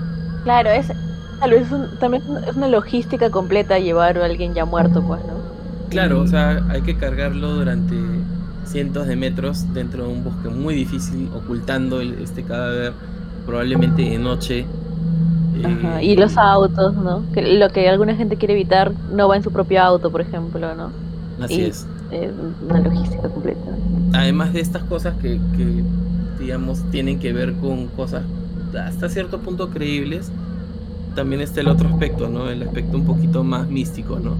Claro, 0.43 0.69
es 0.69 0.91
tal 1.39 1.49
vez 1.49 1.67
también 1.99 2.21
es 2.47 2.55
una 2.55 2.67
logística 2.67 3.31
completa 3.31 3.79
llevar 3.79 4.19
a 4.19 4.25
alguien 4.25 4.53
ya 4.53 4.65
muerto, 4.65 5.01
pues, 5.01 5.21
¿no? 5.25 5.46
Claro, 5.89 6.21
o 6.21 6.27
sea, 6.27 6.65
hay 6.69 6.81
que 6.81 6.95
cargarlo 6.95 7.55
durante 7.55 7.95
cientos 8.65 9.07
de 9.07 9.15
metros 9.15 9.73
dentro 9.73 10.05
de 10.05 10.13
un 10.13 10.23
bosque 10.23 10.49
muy 10.49 10.75
difícil, 10.75 11.29
ocultando 11.33 12.01
este 12.01 12.43
cadáver, 12.43 12.93
probablemente 13.45 14.01
de 14.01 14.19
noche. 14.19 14.65
Eh, 15.55 16.03
y 16.03 16.15
los 16.15 16.37
autos, 16.37 16.93
¿no? 16.95 17.23
Que 17.33 17.57
lo 17.57 17.69
que 17.69 17.89
alguna 17.89 18.15
gente 18.15 18.35
quiere 18.35 18.53
evitar 18.53 18.91
no 19.11 19.27
va 19.27 19.37
en 19.37 19.43
su 19.43 19.51
propio 19.51 19.81
auto, 19.81 20.11
por 20.11 20.21
ejemplo, 20.21 20.75
¿no? 20.75 20.91
Así 21.41 21.61
es. 21.61 21.87
una 22.67 22.79
logística 22.79 23.29
completa. 23.29 23.59
Además 24.13 24.53
de 24.53 24.61
estas 24.61 24.83
cosas 24.83 25.15
que, 25.21 25.39
que, 25.55 25.83
digamos, 26.39 26.83
tienen 26.91 27.19
que 27.19 27.33
ver 27.33 27.53
con 27.53 27.87
cosas 27.87 28.23
hasta 28.75 29.09
cierto 29.09 29.39
punto 29.39 29.69
creíbles, 29.69 30.31
también 31.15 31.41
está 31.41 31.61
el 31.61 31.67
otro 31.67 31.89
aspecto, 31.89 32.29
¿no? 32.29 32.49
El 32.49 32.63
aspecto 32.63 32.97
un 32.97 33.05
poquito 33.05 33.43
más 33.43 33.67
místico, 33.67 34.19
¿no? 34.19 34.35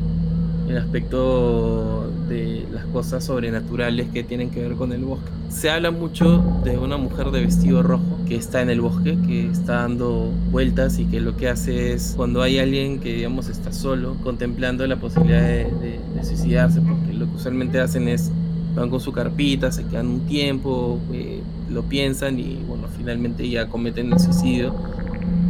El 0.68 0.78
aspecto 0.78 2.12
de 2.28 2.66
las 2.72 2.86
cosas 2.88 3.24
sobrenaturales 3.24 4.10
que 4.10 4.24
tienen 4.24 4.50
que 4.50 4.62
ver 4.62 4.74
con 4.74 4.92
el 4.92 5.04
bosque. 5.04 5.30
Se 5.50 5.70
habla 5.70 5.92
mucho 5.92 6.44
de 6.64 6.78
una 6.78 6.98
mujer 6.98 7.32
de 7.32 7.42
vestido 7.42 7.84
rojo 7.84 8.04
que 8.28 8.36
está 8.36 8.62
en 8.62 8.70
el 8.70 8.82
bosque, 8.82 9.18
que 9.26 9.48
está 9.48 9.82
dando 9.84 10.32
vueltas 10.52 11.00
y 11.00 11.06
que 11.06 11.22
lo 11.22 11.38
que 11.38 11.48
hace 11.48 11.94
es 11.94 12.14
cuando 12.18 12.42
hay 12.42 12.60
alguien 12.60 13.00
que 13.00 13.14
digamos 13.14 13.48
está 13.48 13.72
solo, 13.72 14.16
contemplando 14.24 14.86
la 14.86 14.98
posibilidad 14.98 15.42
de, 15.42 16.00
suicidarse, 16.24 16.82
porque 16.82 17.14
lo 17.14 17.26
que 17.28 17.36
usualmente 17.36 17.80
hacen 17.80 18.08
es 18.10 18.32
van 18.76 18.90
con 18.90 19.00
su 19.00 19.12
carpita, 19.12 19.72
se 19.72 19.86
quedan 19.86 20.08
un 20.08 20.20
tiempo, 20.28 21.00
eh, 21.12 21.42
lo 21.72 21.84
piensan 21.84 22.40
y 22.40 22.60
bueno, 22.68 22.84
finalmente 22.96 23.48
ya 23.50 23.68
cometen 23.68 24.12
el 24.12 24.20
suicidio. 24.20 24.76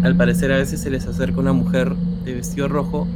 Al 0.04 0.16
parecer 0.16 0.52
a 0.52 0.58
veces 0.58 0.80
se 0.80 0.90
les 0.90 1.08
acerca 1.08 1.40
una 1.40 1.52
mujer 1.52 1.94
de 2.24 2.36
vestido 2.36 2.68
rojo 2.68 3.08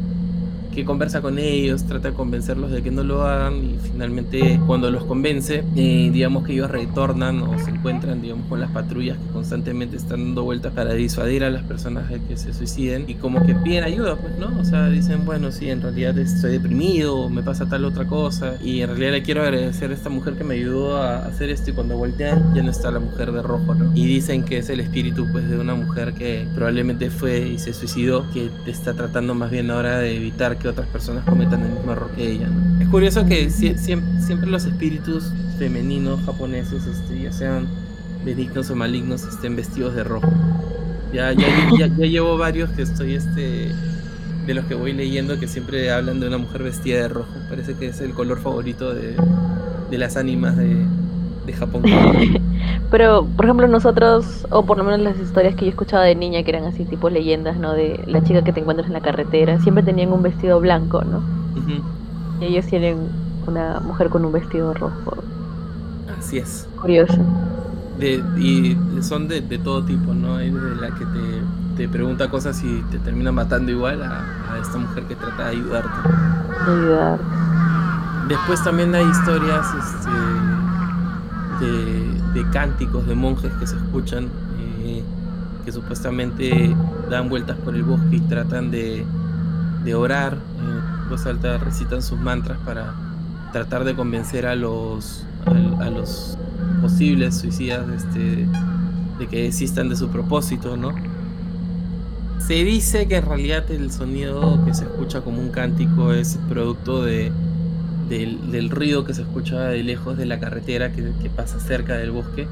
que 0.71 0.85
conversa 0.85 1.21
con 1.21 1.37
ellos, 1.37 1.83
trata 1.83 2.09
de 2.09 2.13
convencerlos 2.13 2.71
de 2.71 2.81
que 2.81 2.91
no 2.91 3.03
lo 3.03 3.23
hagan 3.23 3.63
y 3.63 3.77
finalmente 3.91 4.59
cuando 4.65 4.89
los 4.89 5.03
convence, 5.03 5.63
eh, 5.75 6.09
digamos 6.11 6.45
que 6.45 6.53
ellos 6.53 6.71
retornan 6.71 7.41
o 7.41 7.59
se 7.59 7.71
encuentran, 7.71 8.21
digamos, 8.21 8.47
con 8.47 8.59
las 8.59 8.71
patrullas 8.71 9.17
que 9.17 9.33
constantemente 9.33 9.97
están 9.97 10.23
dando 10.25 10.43
vueltas 10.43 10.73
para 10.73 10.93
disuadir 10.93 11.43
a 11.43 11.49
las 11.49 11.63
personas 11.63 12.09
de 12.09 12.21
que 12.21 12.37
se 12.37 12.53
suiciden 12.53 13.05
y 13.07 13.15
como 13.15 13.45
que 13.45 13.53
piden 13.55 13.83
ayuda, 13.83 14.15
pues, 14.15 14.37
¿no? 14.37 14.51
O 14.59 14.63
sea, 14.63 14.87
dicen, 14.89 15.25
bueno, 15.25 15.51
sí, 15.51 15.69
en 15.69 15.81
realidad 15.81 16.17
estoy 16.17 16.53
deprimido, 16.53 17.29
me 17.29 17.43
pasa 17.43 17.67
tal 17.67 17.85
otra 17.85 18.05
cosa 18.05 18.55
y 18.63 18.81
en 18.81 18.89
realidad 18.89 19.11
le 19.11 19.23
quiero 19.23 19.41
agradecer 19.41 19.91
a 19.91 19.93
esta 19.93 20.09
mujer 20.09 20.35
que 20.35 20.43
me 20.43 20.55
ayudó 20.55 20.97
a 20.97 21.25
hacer 21.25 21.49
esto 21.49 21.71
y 21.71 21.73
cuando 21.73 21.97
voltean 21.97 22.53
ya 22.55 22.63
no 22.63 22.71
está 22.71 22.91
la 22.91 22.99
mujer 22.99 23.31
de 23.31 23.41
rojo, 23.41 23.75
¿no? 23.75 23.91
Y 23.95 24.05
dicen 24.05 24.43
que 24.43 24.57
es 24.57 24.69
el 24.69 24.79
espíritu, 24.79 25.27
pues, 25.31 25.49
de 25.49 25.57
una 25.57 25.75
mujer 25.75 26.13
que 26.13 26.47
probablemente 26.55 27.09
fue 27.09 27.47
y 27.47 27.59
se 27.59 27.73
suicidó, 27.73 28.25
que 28.31 28.49
está 28.65 28.93
tratando 28.93 29.35
más 29.35 29.51
bien 29.51 29.69
ahora 29.69 29.99
de 29.99 30.15
evitar 30.15 30.57
que 30.61 30.69
otras 30.69 30.87
personas 30.87 31.25
cometan 31.25 31.61
el 31.61 31.71
mismo 31.71 31.91
error 31.91 32.11
que 32.15 32.31
ella. 32.31 32.47
Es 32.79 32.87
curioso 32.87 33.25
que 33.25 33.49
siempre, 33.49 34.47
los 34.47 34.65
espíritus 34.65 35.31
femeninos 35.57 36.21
japoneses, 36.25 36.85
este, 36.85 37.21
ya 37.21 37.31
sean 37.31 37.67
benignos 38.23 38.69
o 38.69 38.75
malignos, 38.75 39.23
estén 39.23 39.55
vestidos 39.55 39.95
de 39.95 40.03
rojo. 40.03 40.31
Ya, 41.13 41.33
ya, 41.33 41.47
ya, 41.77 41.87
llevo 41.87 42.37
varios 42.37 42.69
que 42.69 42.83
estoy 42.83 43.15
este 43.15 43.71
de 44.45 44.53
los 44.53 44.65
que 44.65 44.75
voy 44.75 44.93
leyendo 44.93 45.39
que 45.39 45.47
siempre 45.47 45.91
hablan 45.91 46.19
de 46.19 46.27
una 46.27 46.37
mujer 46.37 46.63
vestida 46.63 47.01
de 47.01 47.09
rojo. 47.09 47.33
Parece 47.49 47.75
que 47.75 47.87
es 47.87 47.99
el 47.99 48.13
color 48.13 48.39
favorito 48.39 48.93
de, 48.93 49.17
las 49.97 50.15
ánimas 50.15 50.55
de, 50.55 50.85
de 51.45 51.53
Japón. 51.53 51.83
Pero, 52.89 53.25
por 53.35 53.45
ejemplo, 53.45 53.67
nosotros, 53.67 54.45
o 54.49 54.65
por 54.65 54.77
lo 54.77 54.83
menos 54.83 54.99
las 54.99 55.17
historias 55.19 55.55
que 55.55 55.65
yo 55.65 55.71
escuchaba 55.71 56.03
de 56.03 56.15
niña, 56.15 56.43
que 56.43 56.51
eran 56.51 56.65
así 56.65 56.85
tipo 56.85 57.09
leyendas, 57.09 57.57
¿no? 57.57 57.73
De 57.73 58.03
la 58.07 58.23
chica 58.23 58.43
que 58.43 58.53
te 58.53 58.59
encuentras 58.59 58.87
en 58.87 58.93
la 58.93 59.01
carretera, 59.01 59.59
siempre 59.59 59.83
tenían 59.83 60.11
un 60.11 60.21
vestido 60.21 60.59
blanco, 60.59 61.03
¿no? 61.03 61.21
Y 62.41 62.45
ellos 62.45 62.65
tienen 62.65 62.97
una 63.47 63.79
mujer 63.81 64.09
con 64.09 64.25
un 64.25 64.31
vestido 64.31 64.73
rojo. 64.73 65.17
Así 66.17 66.39
es. 66.39 66.67
Curioso. 66.79 67.19
De, 67.99 68.23
y 68.37 68.77
son 69.01 69.27
de, 69.27 69.41
todo 69.59 69.83
tipo, 69.83 70.13
¿no? 70.13 70.37
Hay 70.37 70.49
de 70.49 70.75
la 70.75 70.89
que 70.89 71.05
te, 71.77 71.87
pregunta 71.87 72.29
cosas 72.29 72.63
y 72.63 72.81
te 72.91 72.99
termina 72.99 73.31
matando 73.31 73.71
igual 73.71 74.03
a, 74.03 74.53
a 74.53 74.59
esta 74.61 74.77
mujer 74.77 75.03
que 75.05 75.15
trata 75.15 75.45
de 75.45 75.49
ayudarte. 75.49 76.09
De 76.65 76.71
ayudarte. 76.71 77.23
Después 78.27 78.63
también 78.63 78.93
hay 78.93 79.03
historias, 79.03 79.65
este 79.73 80.09
de, 81.65 82.10
cánticos 82.51 83.05
de 83.07 83.15
monjes 83.15 83.51
que 83.53 83.67
se 83.67 83.75
escuchan, 83.75 84.29
eh, 84.83 85.03
que 85.65 85.71
supuestamente 85.71 86.75
dan 87.09 87.29
vueltas 87.29 87.57
por 87.57 87.75
el 87.75 87.83
bosque 87.83 88.17
y 88.17 88.19
tratan 88.21 88.71
de, 88.71 89.05
orar, 89.93 90.37
en 90.59 91.09
voz 91.09 91.25
alta 91.25 91.57
recitan 91.57 92.01
sus 92.01 92.19
mantras 92.19 92.57
para 92.65 92.93
tratar 93.51 93.83
de 93.83 93.95
convencer 93.95 94.45
a 94.45 94.55
los, 94.55 95.25
a, 95.45 95.89
los 95.89 96.37
posibles 96.81 97.37
suicidas 97.37 97.85
este, 97.89 98.47
de 99.19 99.27
que 99.27 99.43
desistan 99.43 99.89
de 99.89 99.95
su 99.95 100.07
propósito, 100.07 100.77
¿no? 100.77 100.93
Se 102.39 102.63
dice 102.63 103.07
que 103.07 103.17
en 103.17 103.25
realidad 103.25 103.69
el 103.69 103.91
sonido 103.91 104.63
que 104.65 104.73
se 104.73 104.85
escucha 104.85 105.21
como 105.21 105.41
un 105.41 105.49
cántico 105.49 106.11
es 106.13 106.39
producto 106.49 107.03
de, 107.03 107.31
del, 108.19 108.69
ruido 108.69 109.05
que 109.05 109.13
se 109.13 109.21
escucha 109.21 109.69
de 109.69 109.83
lejos 109.83 110.17
de 110.17 110.25
la 110.25 110.39
carretera 110.39 110.91
que, 110.91 111.03
pasa 111.35 111.59
cerca 111.59 111.95
del 111.95 112.11
bosque. 112.11 112.47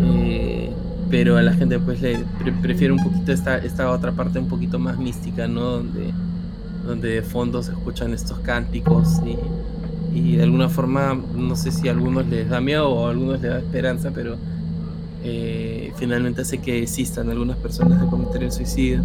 Eh, 0.00 0.70
pero 1.10 1.36
a 1.36 1.42
la 1.42 1.52
gente 1.52 1.78
pues 1.78 2.00
le 2.00 2.24
prefiere 2.62 2.92
un 2.92 3.02
poquito 3.02 3.32
esta, 3.32 3.58
esta 3.58 3.90
otra 3.90 4.12
parte 4.12 4.38
un 4.38 4.48
poquito 4.48 4.78
más 4.78 4.98
mística, 4.98 5.46
¿no? 5.46 5.60
Donde, 5.60 6.12
donde 6.86 7.08
de 7.08 7.22
fondo 7.22 7.62
se 7.62 7.72
escuchan 7.72 8.14
estos 8.14 8.38
cánticos 8.40 9.20
y, 9.24 10.18
y 10.18 10.36
de 10.36 10.44
alguna 10.44 10.68
forma, 10.68 11.18
no 11.36 11.54
sé 11.56 11.70
si 11.70 11.88
a 11.88 11.92
algunos 11.92 12.26
les 12.26 12.48
da 12.48 12.60
miedo 12.60 12.88
o 12.88 13.06
a 13.06 13.10
algunos 13.10 13.40
les 13.40 13.50
da 13.50 13.58
esperanza, 13.58 14.10
pero 14.14 14.36
eh, 15.26 15.92
finalmente 15.96 16.42
hace 16.42 16.58
que 16.58 16.82
existan 16.82 17.30
algunas 17.30 17.56
personas 17.56 17.98
de 17.98 18.06
cometer 18.08 18.42
el 18.42 18.52
suicidio. 18.52 19.02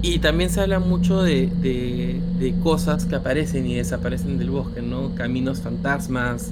Y 0.00 0.18
también 0.18 0.48
se 0.48 0.60
habla 0.62 0.80
mucho 0.80 1.22
de, 1.22 1.46
de, 1.60 2.54
cosas 2.62 3.04
que 3.04 3.14
aparecen 3.14 3.66
y 3.66 3.74
desaparecen 3.74 4.38
del 4.38 4.50
bosque, 4.50 4.82
¿no? 4.82 5.14
Caminos 5.14 5.60
fantasmas, 5.60 6.50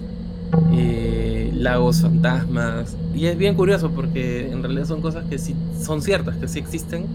eh, 0.73 1.51
lagos 1.55 2.03
fantasmas. 2.03 2.95
Y 3.15 3.27
es 3.27 3.39
bien 3.39 3.55
curioso 3.55 3.91
porque 3.91 4.51
en 4.53 4.63
realidad 4.63 4.85
son 4.85 5.01
cosas 5.01 5.25
que 5.29 5.39
sí 5.39 5.57
son 5.83 6.03
ciertas, 6.03 6.37
que 6.37 6.47
sí 6.47 6.59
existen, 6.59 7.07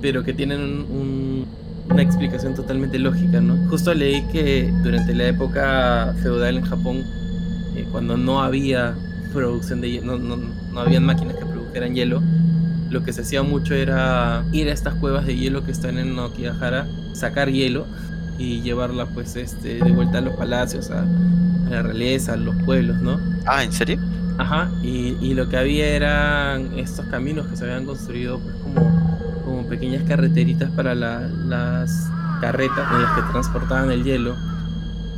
pero 0.00 0.22
que 0.24 0.32
tienen 0.32 0.86
una 1.90 2.02
explicación 2.02 2.54
totalmente 2.54 2.98
lógica, 2.98 3.40
¿no? 3.40 3.68
Justo 3.68 3.92
leí 3.92 4.22
que 4.32 4.72
durante 4.82 5.14
la 5.14 5.26
época 5.26 6.14
feudal 6.22 6.56
en 6.56 6.64
Japón, 6.64 7.04
eh, 7.76 7.84
cuando 7.90 8.16
no 8.16 8.42
había 8.42 8.94
producción 9.32 9.80
de 9.80 10.00
no, 10.00 10.18
no, 10.18 10.36
no 10.72 10.80
habían 10.80 11.04
máquinas 11.04 11.36
que 11.36 11.44
produjeran 11.44 11.94
hielo, 11.94 12.22
lo 12.90 13.02
que 13.02 13.12
se 13.12 13.22
hacía 13.22 13.42
mucho 13.42 13.74
era 13.74 14.44
ir 14.52 14.68
a 14.68 14.72
estas 14.72 14.94
cuevas 14.94 15.26
de 15.26 15.36
hielo 15.36 15.64
que 15.64 15.72
están 15.72 15.98
en 15.98 16.14
Nokigahara, 16.14 16.86
sacar 17.14 17.50
hielo 17.50 17.86
y 18.38 18.60
llevarla 18.60 19.06
pues 19.06 19.36
este 19.36 19.76
de 19.76 19.92
vuelta 19.92 20.18
a 20.18 20.20
los 20.20 20.34
palacios, 20.34 20.90
a, 20.90 21.04
la 21.70 21.82
realeza, 21.82 22.34
a 22.34 22.36
los 22.36 22.54
pueblos, 22.64 23.00
¿no? 23.00 23.18
Ah, 23.46 23.64
¿en 23.64 23.72
serio? 23.72 23.98
Ajá, 24.38 24.70
y, 24.82 25.34
lo 25.34 25.48
que 25.48 25.56
había 25.56 25.86
eran 25.86 26.78
estos 26.78 27.06
caminos 27.06 27.46
que 27.46 27.56
se 27.56 27.64
habían 27.64 27.86
construido 27.86 28.38
pues 28.40 28.54
como, 28.56 29.42
como 29.44 29.66
pequeñas 29.68 30.02
carreteritas 30.04 30.70
para 30.70 30.94
las 30.94 32.10
carretas 32.40 32.92
en 32.92 33.02
las 33.02 33.12
que 33.12 33.22
transportaban 33.30 33.90
el 33.90 34.04
hielo. 34.04 34.36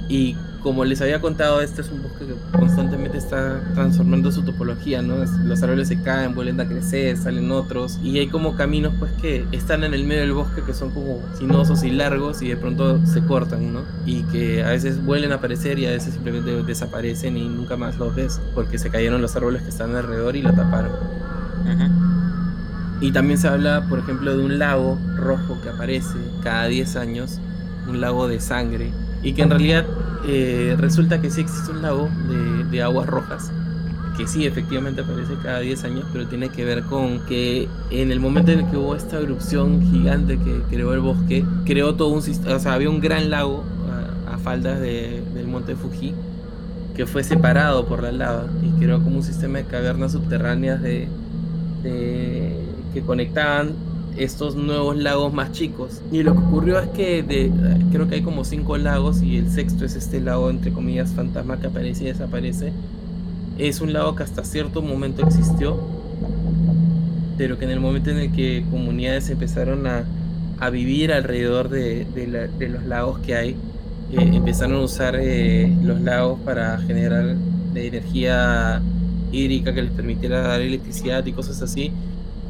Y 0.09 0.36
como 0.65 0.87
les 0.87 1.03
había 1.03 1.21
contado, 1.21 1.61
este 1.61 1.83
es 1.83 1.91
un 1.91 2.03
bosque 2.03 2.25
que 2.25 2.59
constantemente 2.59 3.19
está 3.19 3.61
transformando 3.75 4.33
su 4.33 4.43
topología, 4.43 5.03
¿no? 5.03 5.17
Los 5.45 5.62
árboles 5.62 5.89
se 5.89 6.01
caen, 6.01 6.35
vuelven 6.35 6.59
a 6.59 6.67
crecer, 6.67 7.19
salen 7.19 7.53
otros, 7.53 8.01
y 8.03 8.19
hay 8.19 8.29
como 8.29 8.57
caminos 8.57 8.95
pues 8.99 9.12
que 9.21 9.45
están 9.53 9.85
en 9.85 9.93
el 9.93 10.05
medio 10.05 10.23
del 10.23 10.33
bosque 10.33 10.62
que 10.62 10.73
son 10.73 10.91
como 10.91 11.21
sinuosos 11.39 11.85
y 11.85 11.91
largos 11.91 12.41
y 12.41 12.49
de 12.49 12.57
pronto 12.57 12.99
se 13.05 13.23
cortan, 13.27 13.75
¿no? 13.75 13.83
Y 14.07 14.23
que 14.23 14.65
a 14.65 14.71
veces 14.71 15.05
vuelven 15.05 15.33
a 15.33 15.35
aparecer 15.35 15.79
y 15.79 15.85
a 15.85 15.91
veces 15.91 16.15
simplemente 16.15 16.51
desaparecen 16.62 17.37
y 17.37 17.47
nunca 17.47 17.77
más 17.77 17.99
los 17.99 18.15
ves 18.15 18.41
porque 18.55 18.79
se 18.79 18.89
cayeron 18.89 19.21
los 19.21 19.37
árboles 19.37 19.61
que 19.62 19.69
están 19.69 19.95
alrededor 19.95 20.35
y 20.35 20.41
lo 20.41 20.55
taparon. 20.55 20.93
Y 23.03 23.12
también 23.12 23.39
se 23.39 23.49
habla, 23.49 23.85
por 23.87 23.99
ejemplo, 23.99 24.35
de 24.35 24.43
un 24.43 24.59
lago 24.59 24.99
rojo 25.15 25.61
que 25.62 25.69
aparece 25.69 26.17
cada 26.43 26.69
10 26.69 26.97
años, 26.97 27.39
un 27.87 28.01
lago 28.01 28.29
de 28.29 28.41
sangre, 28.41 28.93
y 29.25 29.33
que 29.33 29.43
en 29.43 29.51
realidad 29.51 29.87
eh, 30.29 30.77
resulta 30.79 31.20
que 31.20 31.31
sí 31.31 31.41
existe 31.41 31.72
un 31.72 31.83
lago 31.83 32.09
de, 32.70 32.83
aguas 32.83 33.07
rojas, 33.07 33.51
que 34.16 34.27
sí 34.27 34.47
efectivamente 34.47 35.01
aparece 35.01 35.33
cada 35.43 35.61
10 35.61 35.85
años, 35.85 36.05
pero 36.12 36.27
tiene 36.27 36.51
que 36.51 36.64
ver 36.64 36.83
con 36.83 37.25
que 37.27 37.68
en 37.91 38.12
el 38.12 38.20
momento 38.20 38.53
en 38.53 38.61
el 38.61 38.70
que 38.70 38.77
hubo 38.77 38.95
esta 38.95 39.18
erupción 39.18 39.81
gigante 39.91 40.39
que 40.39 40.61
creó 40.68 40.93
el 40.93 41.01
bosque, 41.01 41.45
creó 41.64 41.95
todo 41.95 42.09
un 42.09 42.22
sistema, 42.22 42.57
o 42.57 42.59
sea, 42.59 42.75
había 42.75 42.91
un 42.91 43.01
gran 43.01 43.31
lago 43.31 43.64
a, 44.29 44.39
faldas 44.39 44.79
del 44.79 45.47
monte 45.47 45.75
Fuji 45.75 46.12
que 46.95 47.07
fue 47.07 47.25
separado 47.25 47.87
por 47.87 48.03
la 48.03 48.12
lava 48.12 48.47
y 48.62 48.79
creó 48.79 49.03
como 49.03 49.16
un 49.16 49.22
sistema 49.22 49.59
de 49.59 49.64
cavernas 49.64 50.12
subterráneas 50.12 50.83
de 50.83 51.09
que 51.83 53.01
conectaban 53.03 53.72
estos 54.17 54.55
nuevos 54.55 54.97
lagos 54.97 55.33
más 55.33 55.53
chicos. 55.53 56.01
Y 56.12 56.23
lo 56.23 56.33
que 56.33 56.39
ocurrió 56.39 56.79
es 56.79 56.89
que 56.91 57.23
de, 57.23 57.51
creo 57.91 58.09
que 58.09 58.17
hay 58.17 58.23
como 58.23 58.45
cinco 58.45 58.77
lagos 58.77 59.23
y 59.23 59.39
el 59.39 59.51
sexto 59.51 59.85
es 59.85 59.97
este 59.97 60.21
lago, 60.21 60.51
entre 60.51 60.73
comillas, 60.73 61.12
fantasma 61.12 61.59
que 61.59 61.67
aparece 61.67 62.05
y 62.05 62.07
desaparece. 62.09 62.73
Es 63.59 63.81
un 63.81 63.93
lago 63.93 64.15
que 64.15 64.23
hasta 64.23 64.45
cierto 64.45 64.83
momento 64.83 65.23
existió, 65.27 65.79
pero 67.37 67.59
que 67.59 67.65
en 67.65 67.71
el 67.73 67.81
momento 67.81 68.11
en 68.11 68.19
el 68.19 68.33
que 68.33 68.65
comunidades 68.71 69.31
empezaron 69.31 69.87
a, 69.87 70.05
a 70.61 70.71
vivir 70.71 71.12
alrededor 71.12 71.69
de, 71.69 72.05
de, 72.05 72.69
los 72.69 72.85
lagos 72.85 73.19
que 73.21 73.35
hay, 73.35 73.51
eh, 74.12 74.31
empezaron 74.33 74.77
a 74.77 74.81
usar 74.81 75.17
eh, 75.21 75.73
los 75.83 76.01
lagos 76.01 76.39
para 76.45 76.79
generar 76.79 77.37
energía 77.75 78.81
hídrica 79.33 79.75
que 79.75 79.83
les 79.83 79.91
permitiera 79.91 80.43
dar 80.43 80.61
electricidad 80.61 81.27
y 81.27 81.33
cosas 81.33 81.61
así 81.61 81.91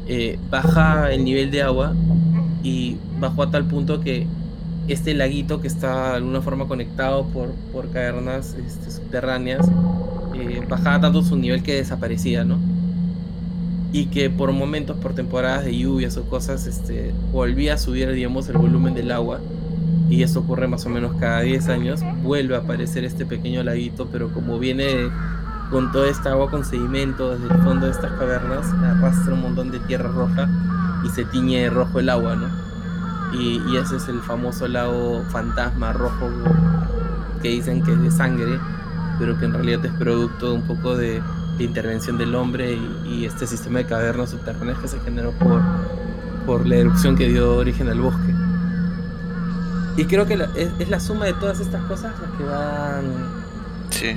eh, 0.07 0.37
baja 0.49 1.11
el 1.11 1.23
nivel 1.23 1.51
de 1.51 1.61
agua 1.61 1.93
y 2.63 2.97
bajó 3.19 3.43
a 3.43 3.51
tal 3.51 3.65
punto 3.65 4.01
que 4.01 4.27
este 4.87 5.13
laguito 5.13 5.61
que 5.61 5.67
está 5.67 6.11
de 6.11 6.17
alguna 6.17 6.41
forma 6.41 6.67
conectado 6.67 7.25
por, 7.25 7.49
por 7.71 7.89
cavernas 7.89 8.55
este, 8.67 8.91
subterráneas 8.91 9.67
eh, 10.39 10.61
bajaba 10.67 10.99
tanto 11.01 11.23
su 11.23 11.35
nivel 11.37 11.63
que 11.63 11.75
desaparecía, 11.75 12.43
¿no? 12.43 12.57
Y 13.93 14.07
que 14.07 14.29
por 14.29 14.51
momentos, 14.51 14.97
por 14.97 15.13
temporadas 15.13 15.63
de 15.63 15.77
lluvias 15.77 16.17
o 16.17 16.23
cosas, 16.23 16.67
este, 16.67 17.13
volvía 17.31 17.75
a 17.75 17.77
subir, 17.77 18.11
digamos, 18.11 18.49
el 18.49 18.57
volumen 18.57 18.93
del 18.93 19.11
agua. 19.11 19.39
Y 20.09 20.21
eso 20.21 20.41
ocurre 20.41 20.67
más 20.67 20.85
o 20.85 20.89
menos 20.89 21.15
cada 21.15 21.41
10 21.41 21.69
años. 21.69 22.01
Vuelve 22.21 22.55
a 22.55 22.59
aparecer 22.59 23.05
este 23.05 23.25
pequeño 23.25 23.63
laguito, 23.63 24.07
pero 24.11 24.29
como 24.33 24.59
viene 24.59 25.09
con 25.69 25.91
toda 25.91 26.09
esta 26.09 26.31
agua 26.31 26.49
con 26.49 26.63
sedimento 26.63 27.31
desde 27.31 27.53
el 27.53 27.61
fondo 27.63 27.85
de 27.85 27.91
estas 27.91 28.11
cavernas, 28.13 28.65
arrastra 28.73 29.33
un 29.33 29.41
montón 29.41 29.71
de 29.71 29.79
tierra 29.79 30.09
roja 30.09 30.47
y 31.03 31.09
se 31.09 31.25
tiñe 31.25 31.63
de 31.63 31.69
rojo 31.69 31.99
el 31.99 32.09
agua, 32.09 32.35
¿no? 32.35 32.47
Y, 33.33 33.75
ese 33.75 33.97
es 33.97 34.07
el 34.07 34.21
famoso 34.21 34.67
lago 34.67 35.23
fantasma 35.29 35.91
rojo 35.91 36.29
que 37.41 37.49
dicen 37.49 37.83
que 37.83 37.91
es 37.91 38.01
de 38.01 38.11
sangre 38.11 38.59
pero 39.19 39.37
que 39.37 39.45
en 39.45 39.53
realidad 39.53 39.85
es 39.85 39.91
producto 39.93 40.53
un 40.53 40.63
poco 40.63 40.95
de, 40.95 41.21
intervención 41.59 42.17
del 42.17 42.35
hombre 42.35 42.77
y, 43.05 43.25
este 43.25 43.47
sistema 43.47 43.79
de 43.79 43.85
cavernas 43.85 44.31
subterráneas 44.31 44.77
que 44.79 44.87
se 44.87 44.99
generó 44.99 45.31
por, 45.31 45.61
por 46.45 46.65
la 46.67 46.75
erupción 46.75 47.15
que 47.15 47.29
dio 47.29 47.55
origen 47.55 47.87
al 47.87 48.01
bosque. 48.01 48.33
Y 49.97 50.05
creo 50.05 50.25
que 50.25 50.33
es, 50.55 50.89
la 50.89 50.99
suma 50.99 51.25
de 51.25 51.33
todas 51.33 51.61
estas 51.61 51.81
cosas 51.85 52.13
las 52.21 52.31
que 52.31 52.43
van 52.43 53.05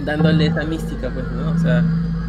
dándole 0.05 0.47
esa 0.47 0.64
mística, 0.64 1.11
pues, 1.11 1.24
¿no? 1.33 1.51
O 1.51 1.59
sea, 1.59 1.83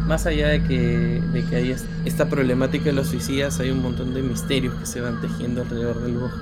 más 0.06 0.26
allá 0.26 0.48
de 0.48 0.62
que, 0.62 1.22
de 1.32 1.44
que 1.44 1.56
hay 1.56 1.76
esta 2.04 2.28
problemática 2.28 2.86
de 2.86 2.92
los 2.92 3.08
suicidas, 3.08 3.60
hay 3.60 3.70
un 3.70 3.82
montón 3.82 4.14
de 4.14 4.22
misterios 4.22 4.74
que 4.74 4.86
se 4.86 5.00
van 5.00 5.20
tejiendo 5.20 5.62
alrededor 5.62 6.02
del 6.02 6.18
bosque. 6.18 6.38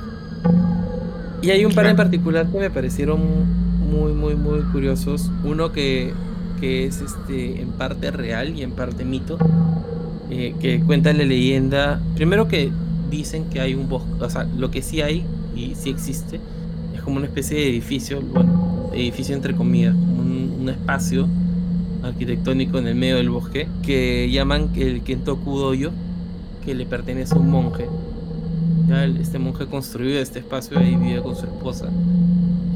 Y 1.42 1.50
hay 1.50 1.64
un 1.64 1.72
par 1.72 1.86
en 1.86 1.96
particular 1.96 2.46
que 2.46 2.58
me 2.58 2.70
parecieron 2.70 3.20
muy, 3.90 4.12
muy, 4.12 4.34
muy 4.34 4.60
curiosos. 4.72 5.30
Uno 5.44 5.72
que, 5.72 6.12
que 6.60 6.86
es 6.86 7.00
este, 7.00 7.60
en 7.60 7.68
parte 7.70 8.10
real 8.10 8.56
y 8.56 8.62
en 8.62 8.72
parte 8.72 9.04
mito, 9.04 9.38
eh, 10.30 10.54
que 10.60 10.80
cuenta 10.80 11.12
la 11.12 11.24
leyenda. 11.24 12.00
Primero 12.14 12.48
que 12.48 12.70
dicen 13.10 13.44
que 13.50 13.60
hay 13.60 13.74
un 13.74 13.88
bosque, 13.88 14.10
o 14.20 14.30
sea, 14.30 14.44
lo 14.44 14.70
que 14.70 14.82
sí 14.82 15.00
hay 15.00 15.24
y 15.54 15.74
sí 15.74 15.90
existe, 15.90 16.40
es 16.94 17.02
como 17.02 17.16
una 17.16 17.26
especie 17.26 17.56
de 17.56 17.68
edificio, 17.68 18.20
bueno, 18.20 18.90
edificio 18.92 19.34
entre 19.34 19.54
comillas, 19.54 19.94
un, 20.68 20.74
espacio 20.74 21.28
arquitectónico 22.02 22.78
en 22.78 22.86
el 22.86 22.94
medio 22.94 23.16
del 23.16 23.30
bosque 23.30 23.68
que 23.82 24.30
llaman 24.30 24.70
el 24.76 25.02
Kentoku 25.02 25.58
Doyo, 25.58 25.90
que 26.64 26.74
le 26.74 26.86
pertenece 26.86 27.34
a 27.34 27.38
un 27.38 27.50
monje. 27.50 27.86
Ya 28.88 29.04
este 29.04 29.38
monje 29.38 29.66
construyó 29.66 30.18
este 30.18 30.38
espacio 30.38 30.80
y 30.80 30.96
vive 30.96 31.22
con 31.22 31.36
su 31.36 31.44
esposa. 31.44 31.88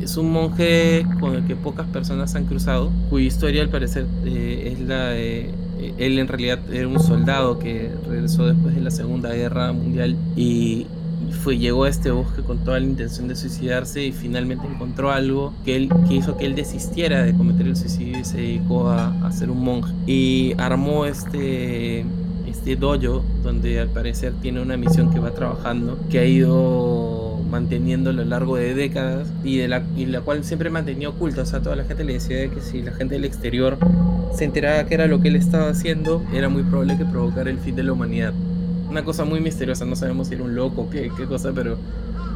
Es 0.02 0.16
un 0.16 0.32
monje 0.32 1.06
con 1.20 1.34
el 1.36 1.44
que 1.44 1.54
pocas 1.54 1.86
personas 1.86 2.34
han 2.34 2.44
cruzado, 2.46 2.90
cuya 3.08 3.26
historia 3.26 3.62
al 3.62 3.68
parecer 3.68 4.06
eh, 4.24 4.72
es 4.72 4.80
la 4.80 5.08
de... 5.10 5.50
Eh, 5.78 5.94
él 5.98 6.18
en 6.18 6.28
realidad 6.28 6.58
era 6.72 6.88
un 6.88 7.00
soldado 7.00 7.58
que 7.58 7.90
regresó 8.08 8.46
después 8.46 8.74
de 8.74 8.80
la 8.80 8.90
Segunda 8.90 9.32
Guerra 9.32 9.72
Mundial 9.72 10.16
y 10.36 10.86
fue, 11.32 11.58
llegó 11.58 11.84
a 11.84 11.88
este 11.88 12.10
bosque 12.10 12.42
con 12.42 12.58
toda 12.58 12.78
la 12.78 12.86
intención 12.86 13.28
de 13.28 13.36
suicidarse 13.36 14.04
y 14.04 14.12
finalmente 14.12 14.66
encontró 14.66 15.10
algo 15.10 15.52
que, 15.64 15.76
él, 15.76 15.88
que 16.08 16.14
hizo 16.14 16.36
que 16.36 16.46
él 16.46 16.54
desistiera 16.54 17.22
de 17.22 17.34
cometer 17.34 17.66
el 17.66 17.76
suicidio 17.76 18.20
y 18.20 18.24
se 18.24 18.38
dedicó 18.38 18.88
a, 18.88 19.08
a 19.26 19.32
ser 19.32 19.50
un 19.50 19.62
monje. 19.64 19.92
Y 20.06 20.54
armó 20.58 21.06
este, 21.06 22.04
este 22.46 22.76
dojo 22.76 23.24
donde 23.42 23.80
al 23.80 23.88
parecer 23.88 24.34
tiene 24.40 24.60
una 24.60 24.76
misión 24.76 25.12
que 25.12 25.18
va 25.18 25.32
trabajando, 25.32 25.98
que 26.10 26.18
ha 26.18 26.24
ido 26.24 27.40
manteniendo 27.50 28.10
a 28.10 28.12
lo 28.12 28.24
largo 28.24 28.56
de 28.56 28.74
décadas 28.74 29.28
y 29.44 29.58
de 29.58 29.68
la, 29.68 29.82
y 29.96 30.06
la 30.06 30.20
cual 30.22 30.44
siempre 30.44 30.70
mantenía 30.70 31.08
oculta. 31.08 31.42
O 31.42 31.46
sea, 31.46 31.60
toda 31.60 31.76
la 31.76 31.84
gente 31.84 32.04
le 32.04 32.14
decía 32.14 32.48
que 32.48 32.60
si 32.60 32.82
la 32.82 32.92
gente 32.92 33.14
del 33.14 33.24
exterior 33.24 33.78
se 34.34 34.44
enteraba 34.44 34.84
que 34.86 34.94
era 34.94 35.06
lo 35.06 35.20
que 35.20 35.28
él 35.28 35.36
estaba 35.36 35.68
haciendo, 35.68 36.22
era 36.32 36.48
muy 36.48 36.62
probable 36.62 36.96
que 36.96 37.04
provocara 37.04 37.50
el 37.50 37.58
fin 37.58 37.76
de 37.76 37.82
la 37.82 37.92
humanidad. 37.92 38.32
Una 38.92 39.04
cosa 39.04 39.24
muy 39.24 39.40
misteriosa, 39.40 39.86
no 39.86 39.96
sabemos 39.96 40.28
si 40.28 40.34
era 40.34 40.44
un 40.44 40.54
loco 40.54 40.82
o 40.82 40.90
qué, 40.90 41.10
qué 41.16 41.24
cosa, 41.24 41.50
pero 41.54 41.78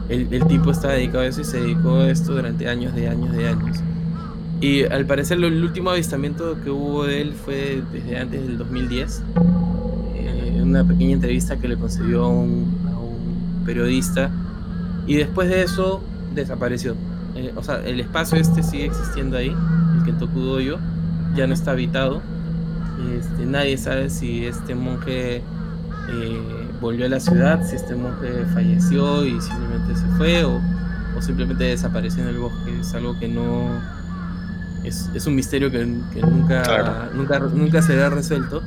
el, 0.08 0.32
el 0.32 0.46
tipo 0.46 0.70
estaba 0.70 0.94
dedicado 0.94 1.20
a 1.24 1.26
eso 1.26 1.42
y 1.42 1.44
se 1.44 1.60
dedicó 1.60 1.96
a 1.96 2.08
esto 2.10 2.32
durante 2.32 2.66
años 2.66 2.94
de 2.94 3.10
años 3.10 3.36
de 3.36 3.46
años. 3.46 3.76
Y 4.62 4.84
al 4.84 5.04
parecer 5.04 5.36
el 5.36 5.62
último 5.62 5.90
avistamiento 5.90 6.56
que 6.64 6.70
hubo 6.70 7.04
de 7.04 7.20
él 7.20 7.34
fue 7.34 7.82
desde 7.92 8.16
antes 8.16 8.40
del 8.40 8.56
2010. 8.56 9.22
Eh, 10.14 10.60
una 10.62 10.82
pequeña 10.82 11.12
entrevista 11.12 11.58
que 11.58 11.68
le 11.68 11.76
concedió 11.76 12.24
a 12.24 12.28
un, 12.28 12.74
a 12.88 12.98
un 12.98 13.64
periodista 13.66 14.30
y 15.06 15.16
después 15.16 15.50
de 15.50 15.62
eso 15.62 16.02
desapareció. 16.34 16.94
Eh, 17.34 17.52
o 17.54 17.62
sea, 17.62 17.82
el 17.84 18.00
espacio 18.00 18.38
este 18.38 18.62
sigue 18.62 18.86
existiendo 18.86 19.36
ahí, 19.36 19.54
el 19.98 20.04
Kentoku 20.06 20.40
Doyo, 20.40 20.78
ya 21.34 21.46
no 21.46 21.52
está 21.52 21.72
habitado. 21.72 22.22
Este, 23.14 23.44
nadie 23.44 23.76
sabe 23.76 24.08
si 24.08 24.46
este 24.46 24.74
monje 24.74 25.42
eh, 26.08 26.68
volvió 26.80 27.06
a 27.06 27.08
la 27.08 27.20
ciudad, 27.20 27.64
si 27.64 27.76
este 27.76 27.94
monje 27.94 28.44
falleció 28.54 29.24
y 29.24 29.40
simplemente 29.40 29.96
se 29.96 30.06
fue 30.16 30.44
o, 30.44 30.60
o 31.16 31.22
simplemente 31.22 31.64
desapareció 31.64 32.22
en 32.22 32.28
el 32.30 32.38
bosque. 32.38 32.80
Es 32.80 32.94
algo 32.94 33.18
que 33.18 33.28
no... 33.28 33.68
Es, 34.84 35.10
es 35.14 35.26
un 35.26 35.34
misterio 35.34 35.70
que, 35.70 35.78
que 36.12 36.22
nunca, 36.22 37.10
nunca, 37.14 37.38
nunca 37.40 37.82
será 37.82 38.10
resuelto. 38.10 38.62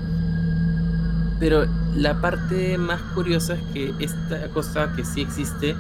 Pero 1.40 1.66
la 1.96 2.20
parte 2.20 2.78
más 2.78 3.02
curiosa 3.14 3.54
es 3.54 3.62
que 3.74 3.94
esta 4.00 4.50
cosa 4.50 4.92
que 4.96 5.06
sí 5.06 5.22
existe 5.22 5.76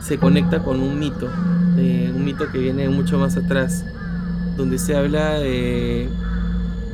se 0.00 0.18
conecta 0.18 0.60
con 0.60 0.80
un 0.80 0.98
mito, 0.98 1.26
un 1.26 2.24
mito 2.24 2.50
que 2.50 2.58
viene 2.58 2.88
mucho 2.88 3.18
más 3.18 3.36
atrás, 3.36 3.84
donde 4.56 4.78
se 4.78 4.96
habla 4.96 5.34
de, 5.40 6.08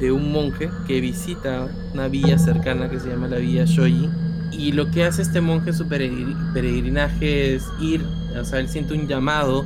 de 0.00 0.12
un 0.12 0.32
monje 0.32 0.70
que 0.86 1.00
visita 1.00 1.68
una 1.94 2.08
villa 2.08 2.38
cercana 2.38 2.88
que 2.88 3.00
se 3.00 3.08
llama 3.08 3.28
la 3.28 3.38
villa 3.38 3.64
Shoji. 3.64 4.08
Y 4.52 4.72
lo 4.72 4.90
que 4.90 5.04
hace 5.04 5.22
este 5.22 5.40
monje 5.40 5.70
en 5.70 5.76
su 5.76 5.86
peregrinaje 5.88 7.54
es 7.54 7.64
ir, 7.80 8.04
o 8.38 8.44
sea, 8.44 8.60
él 8.60 8.68
siente 8.68 8.94
un 8.94 9.06
llamado, 9.06 9.64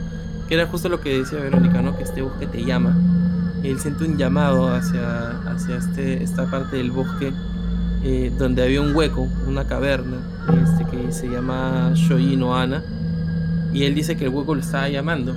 que 0.48 0.54
era 0.54 0.66
justo 0.66 0.88
lo 0.88 1.00
que 1.00 1.18
decía 1.18 1.38
Verónica, 1.38 1.82
¿no? 1.82 1.96
Que 1.96 2.04
este 2.04 2.22
bosque 2.22 2.46
te 2.46 2.64
llama. 2.64 2.96
Él 3.62 3.78
siente 3.78 4.04
un 4.04 4.16
llamado 4.16 4.74
hacia, 4.74 5.38
hacia 5.52 5.76
este, 5.76 6.22
esta 6.22 6.50
parte 6.50 6.76
del 6.76 6.90
bosque 6.90 7.32
eh, 8.02 8.32
donde 8.38 8.62
había 8.62 8.80
un 8.80 8.96
hueco, 8.96 9.28
una 9.46 9.66
caverna, 9.66 10.16
este, 10.64 10.84
que 10.90 11.12
se 11.12 11.28
llama 11.28 11.92
Shoji 11.94 12.36
no 12.36 12.56
Ana 12.56 12.82
y 13.72 13.84
él 13.84 13.94
dice 13.94 14.16
que 14.16 14.24
el 14.24 14.30
hueco 14.30 14.54
lo 14.54 14.60
estaba 14.60 14.88
llamando. 14.88 15.34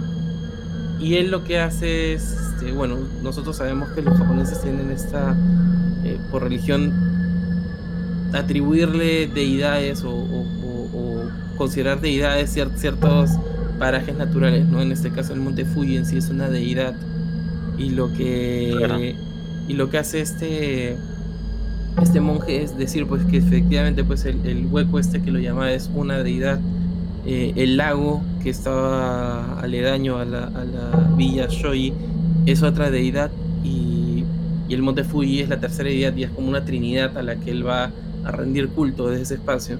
Y 1.03 1.17
él 1.17 1.31
lo 1.31 1.43
que 1.43 1.59
hace 1.59 2.13
es, 2.13 2.23
este, 2.31 2.71
bueno, 2.71 2.97
nosotros 3.21 3.57
sabemos 3.57 3.89
que 3.89 4.01
los 4.01 4.17
japoneses 4.17 4.61
tienen 4.61 4.89
esta, 4.89 5.35
eh, 6.05 6.17
por 6.31 6.43
religión, 6.43 6.93
atribuirle 8.31 9.27
deidades 9.27 10.03
o, 10.05 10.25
considerar 11.57 12.01
deidades 12.01 12.51
ciertos 12.51 13.29
parajes 13.77 14.15
naturales, 14.15 14.65
¿no? 14.65 14.81
En 14.81 14.91
este 14.91 15.11
caso 15.11 15.33
el 15.33 15.39
monte 15.39 15.65
Fuji 15.65 15.97
en 15.97 16.05
sí 16.05 16.17
es 16.17 16.29
una 16.29 16.49
deidad. 16.49 16.95
Y 17.77 17.89
lo 17.89 18.11
que, 18.13 19.15
y 19.67 19.73
lo 19.73 19.89
que 19.89 19.97
hace 19.97 20.21
este, 20.21 20.95
este 22.01 22.21
monje 22.21 22.63
es 22.63 22.77
decir 22.77 23.05
pues 23.07 23.23
que 23.25 23.37
efectivamente 23.37 24.03
pues 24.03 24.25
el, 24.25 24.45
el 24.45 24.65
hueco 24.67 24.99
este 24.99 25.21
que 25.21 25.31
lo 25.31 25.39
llama 25.39 25.71
es 25.71 25.91
una 25.93 26.23
deidad 26.23 26.59
eh, 27.25 27.53
el 27.55 27.77
lago 27.77 28.21
que 28.43 28.49
estaba 28.49 29.59
aledaño 29.61 30.17
a 30.17 30.25
la, 30.25 30.43
a 30.43 30.65
la 30.65 31.15
villa 31.15 31.47
Shoji 31.49 31.93
es 32.45 32.61
otra 32.61 32.91
deidad 32.91 33.31
y, 33.63 34.25
y, 34.67 34.73
el 34.73 34.81
monte 34.81 35.05
Fuji 35.05 35.41
es 35.41 35.49
la 35.49 35.59
tercera 35.59 35.89
deidad 35.89 36.15
y 36.17 36.23
es 36.23 36.29
como 36.29 36.49
una 36.49 36.65
trinidad 36.65 37.17
a 37.17 37.23
la 37.23 37.37
que 37.37 37.51
él 37.51 37.65
va 37.65 37.91
a 38.25 38.31
rendir 38.31 38.67
culto 38.69 39.09
desde 39.09 39.23
ese 39.23 39.33
espacio. 39.35 39.77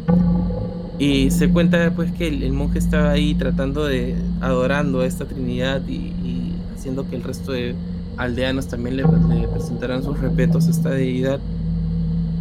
Y 0.97 1.31
se 1.31 1.49
cuenta 1.49 1.77
después 1.77 2.11
que 2.11 2.27
el, 2.27 2.53
monje 2.53 2.79
estaba 2.79 3.11
ahí 3.11 3.35
tratando 3.35 3.85
de 3.85 4.15
adorando 4.39 5.01
a 5.01 5.05
esta 5.05 5.25
trinidad 5.25 5.81
y, 5.87 5.93
y 5.93 6.53
haciendo 6.75 7.09
que 7.09 7.15
el 7.17 7.23
resto 7.23 7.51
de 7.51 7.75
aldeanos 8.17 8.67
también 8.67 8.95
le, 8.95 9.03
le 9.03 9.47
presentaran 9.47 10.03
sus 10.03 10.19
respetos 10.19 10.67
a 10.67 10.71
esta 10.71 10.89
deidad. 10.89 11.39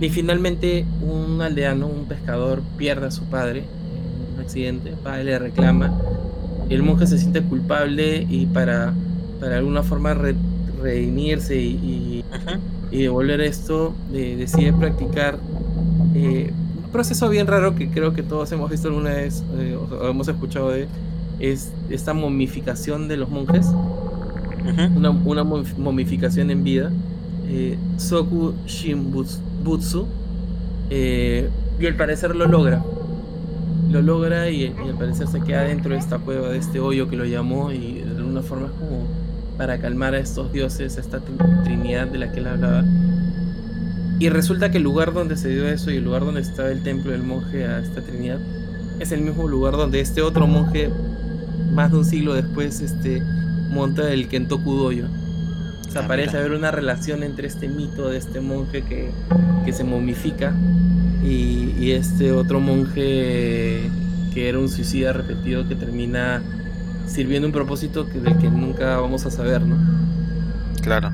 Y 0.00 0.08
finalmente 0.10 0.84
un 1.00 1.40
aldeano, 1.40 1.86
un 1.86 2.04
pescador, 2.04 2.62
pierde 2.76 3.06
a 3.06 3.10
su 3.10 3.24
padre 3.24 3.64
accidente, 4.42 4.92
padre 5.02 5.24
le 5.24 5.38
reclama, 5.38 5.92
el 6.68 6.82
monje 6.82 7.06
se 7.06 7.18
siente 7.18 7.42
culpable 7.42 8.26
y 8.28 8.46
para, 8.46 8.92
para 9.40 9.58
alguna 9.58 9.82
forma 9.82 10.14
redimirse 10.82 11.56
y, 11.56 12.24
y, 12.90 13.02
devolver 13.02 13.40
esto, 13.40 13.94
decide 14.10 14.72
practicar 14.72 15.38
eh, 16.14 16.52
un 16.84 16.90
proceso 16.90 17.28
bien 17.28 17.46
raro 17.46 17.74
que 17.74 17.88
creo 17.88 18.12
que 18.12 18.22
todos 18.22 18.52
hemos 18.52 18.70
visto 18.70 18.88
alguna 18.88 19.10
vez 19.10 19.42
eh, 19.58 19.76
o 19.76 20.08
hemos 20.08 20.28
escuchado 20.28 20.70
de 20.70 20.86
es 21.40 21.72
esta 21.90 22.14
momificación 22.14 23.08
de 23.08 23.16
los 23.16 23.28
monjes, 23.28 23.66
una, 24.94 25.10
una, 25.10 25.42
momificación 25.42 26.50
en 26.50 26.62
vida, 26.62 26.92
eh, 27.48 27.76
Soku 27.96 28.54
Shinbutsu, 28.66 30.06
y 30.90 31.86
al 31.86 31.96
parecer 31.96 32.36
lo 32.36 32.46
logra 32.46 32.84
lo 33.92 34.02
logra 34.02 34.50
y, 34.50 34.66
al 34.66 34.98
parecer 34.98 35.28
se 35.28 35.40
queda 35.40 35.62
dentro 35.62 35.92
de 35.92 35.98
esta 35.98 36.18
cueva, 36.18 36.48
de 36.48 36.58
este 36.58 36.80
hoyo 36.80 37.08
que 37.08 37.16
lo 37.16 37.24
llamó 37.24 37.70
y 37.70 38.00
de 38.00 38.16
alguna 38.16 38.42
forma 38.42 38.66
es 38.66 38.72
como 38.72 39.06
para 39.58 39.78
calmar 39.78 40.14
a 40.14 40.18
estos 40.18 40.50
dioses, 40.52 40.96
a 40.96 41.00
esta 41.00 41.20
trinidad 41.62 42.06
de 42.06 42.18
la 42.18 42.32
que 42.32 42.40
él 42.40 42.46
hablaba. 42.46 42.84
Y 44.18 44.28
resulta 44.30 44.70
que 44.70 44.78
el 44.78 44.84
lugar 44.84 45.12
donde 45.12 45.36
se 45.36 45.48
dio 45.50 45.68
eso 45.68 45.90
y 45.90 45.96
el 45.96 46.04
lugar 46.04 46.24
donde 46.24 46.40
estaba 46.40 46.70
el 46.70 46.82
templo 46.82 47.12
del 47.12 47.22
monje 47.22 47.66
a 47.66 47.80
esta 47.80 48.00
trinidad 48.02 48.38
es 48.98 49.12
el 49.12 49.20
mismo 49.20 49.46
lugar 49.46 49.74
donde 49.74 50.00
este 50.00 50.22
otro 50.22 50.46
monje, 50.46 50.90
más 51.72 51.90
de 51.90 51.98
un 51.98 52.04
siglo 52.04 52.34
después, 52.34 52.80
este, 52.80 53.22
monta 53.70 54.10
el 54.10 54.28
Kentoku 54.28 54.74
Doyo. 54.74 55.06
O 55.86 55.90
sea, 55.90 56.02
ah, 56.04 56.08
parece 56.08 56.38
haber 56.38 56.52
una 56.52 56.70
relación 56.70 57.22
entre 57.22 57.48
este 57.48 57.68
mito 57.68 58.08
de 58.08 58.16
este 58.16 58.40
monje 58.40 58.82
que, 58.82 59.10
que 59.64 59.72
se 59.72 59.84
momifica 59.84 60.54
y, 61.22 61.92
este 61.92 62.32
otro 62.32 62.60
monje 62.60 63.90
que 64.32 64.48
era 64.48 64.58
un 64.58 64.68
suicida 64.68 65.12
repetido 65.12 65.68
que 65.68 65.74
termina 65.74 66.42
sirviendo 67.06 67.46
un 67.46 67.52
propósito 67.52 68.08
que, 68.08 68.18
del 68.18 68.38
que 68.38 68.50
nunca 68.50 68.98
vamos 68.98 69.26
a 69.26 69.30
saber, 69.30 69.60
¿no? 69.62 69.76
Claro. 70.82 71.10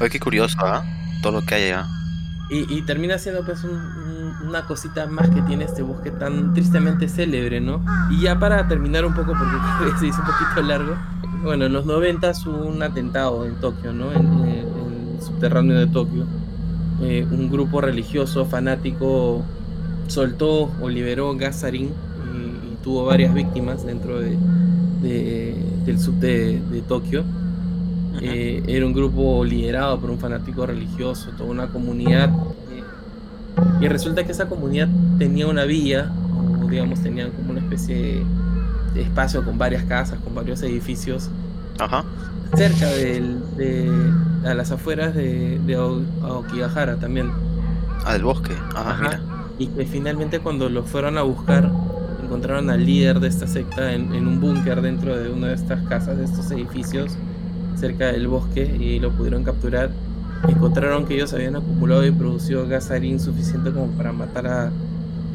Oye, 0.00 0.10
qué 0.10 0.20
curioso, 0.20 0.56
¿ah? 0.60 0.84
Todo 1.22 1.40
lo 1.40 1.42
que 1.46 1.56
hay 1.56 1.64
allá. 1.64 1.86
Y, 2.50 2.72
y 2.72 2.82
termina 2.82 3.18
siendo 3.18 3.44
pues 3.44 3.64
una 4.44 4.64
cosita 4.64 5.06
más 5.06 5.28
que 5.30 5.42
tiene 5.42 5.64
este 5.64 5.82
bosque 5.82 6.10
tan 6.12 6.54
tristemente 6.54 7.08
célebre, 7.08 7.60
¿no? 7.60 7.84
Y 8.10 8.22
ya 8.22 8.38
para 8.38 8.68
terminar 8.68 9.04
un 9.04 9.14
poco, 9.14 9.32
porque 9.32 9.98
se 9.98 10.06
hizo 10.06 10.20
un 10.20 10.26
poquito 10.26 10.62
largo, 10.62 10.96
bueno, 11.42 11.66
en 11.66 11.72
los 11.72 11.84
90 11.84 12.32
hubo 12.46 12.66
un 12.66 12.82
atentado 12.82 13.44
en 13.44 13.56
Tokio, 13.56 13.92
¿no? 13.92 14.12
En, 14.12 14.26
en 14.44 15.14
el 15.16 15.22
subterráneo 15.22 15.78
de 15.78 15.86
Tokio 15.88 16.26
eh, 17.02 17.26
un 17.30 17.50
grupo 17.50 17.80
religioso 17.80 18.44
fanático 18.44 19.42
soltó 20.08 20.70
o 20.80 20.88
liberó 20.88 21.34
gas 21.36 21.64
y, 21.72 21.88
tuvo 22.82 23.04
varias 23.04 23.34
víctimas 23.34 23.84
dentro 23.84 24.20
de, 24.20 24.36
del 25.84 25.98
sub 25.98 26.14
de, 26.14 26.82
Tokio. 26.88 27.24
Eh, 28.22 28.62
era 28.66 28.86
un 28.86 28.92
grupo 28.92 29.44
liderado 29.44 29.98
por 30.00 30.10
un 30.10 30.18
fanático 30.18 30.66
religioso, 30.66 31.30
toda 31.36 31.50
una 31.50 31.68
comunidad. 31.68 32.30
Eh, 32.30 33.84
y 33.84 33.88
resulta 33.88 34.24
que 34.24 34.32
esa 34.32 34.48
comunidad 34.48 34.88
tenía 35.18 35.46
una 35.46 35.64
vía, 35.64 36.10
o 36.62 36.68
digamos, 36.68 37.00
tenían 37.00 37.30
como 37.32 37.50
una 37.50 37.60
especie 37.60 38.24
de 38.94 39.02
espacio 39.02 39.44
con 39.44 39.58
varias 39.58 39.84
casas, 39.84 40.18
con 40.20 40.34
varios 40.34 40.62
edificios. 40.62 41.30
Ajá 41.78 42.04
cerca 42.54 42.86
de, 42.88 43.90
a 44.44 44.54
las 44.54 44.70
afueras 44.70 45.14
de, 45.14 45.58
de 45.66 45.74
Aokigahara 45.74 46.96
también. 46.96 47.30
Ah, 48.04 48.14
del 48.14 48.24
bosque. 48.24 48.52
Ajá, 48.74 49.20
Y 49.58 49.66
que 49.68 49.84
finalmente 49.84 50.40
cuando 50.40 50.68
lo 50.68 50.82
fueron 50.84 51.18
a 51.18 51.22
buscar, 51.22 51.70
encontraron 52.22 52.70
al 52.70 52.84
líder 52.84 53.20
de 53.20 53.28
esta 53.28 53.46
secta 53.46 53.92
en, 53.92 54.26
un 54.26 54.40
búnker 54.40 54.80
dentro 54.80 55.16
de 55.16 55.30
una 55.30 55.48
de 55.48 55.54
estas 55.54 55.86
casas, 55.88 56.16
de 56.16 56.24
estos 56.24 56.50
edificios, 56.50 57.16
cerca 57.76 58.12
del 58.12 58.28
bosque, 58.28 58.64
y 58.64 58.98
lo 58.98 59.10
pudieron 59.10 59.44
capturar. 59.44 59.90
Encontraron 60.48 61.04
que 61.04 61.14
ellos 61.14 61.34
habían 61.34 61.56
acumulado 61.56 62.06
y 62.06 62.10
producido 62.10 62.66
gas 62.66 62.90
suficiente 63.18 63.70
como 63.72 63.88
para 63.88 64.12
matar 64.12 64.46
a, 64.46 64.66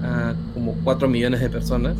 a 0.04 0.34
como 0.54 0.74
4 0.84 1.08
millones 1.08 1.42
de 1.42 1.50
personas. 1.50 1.96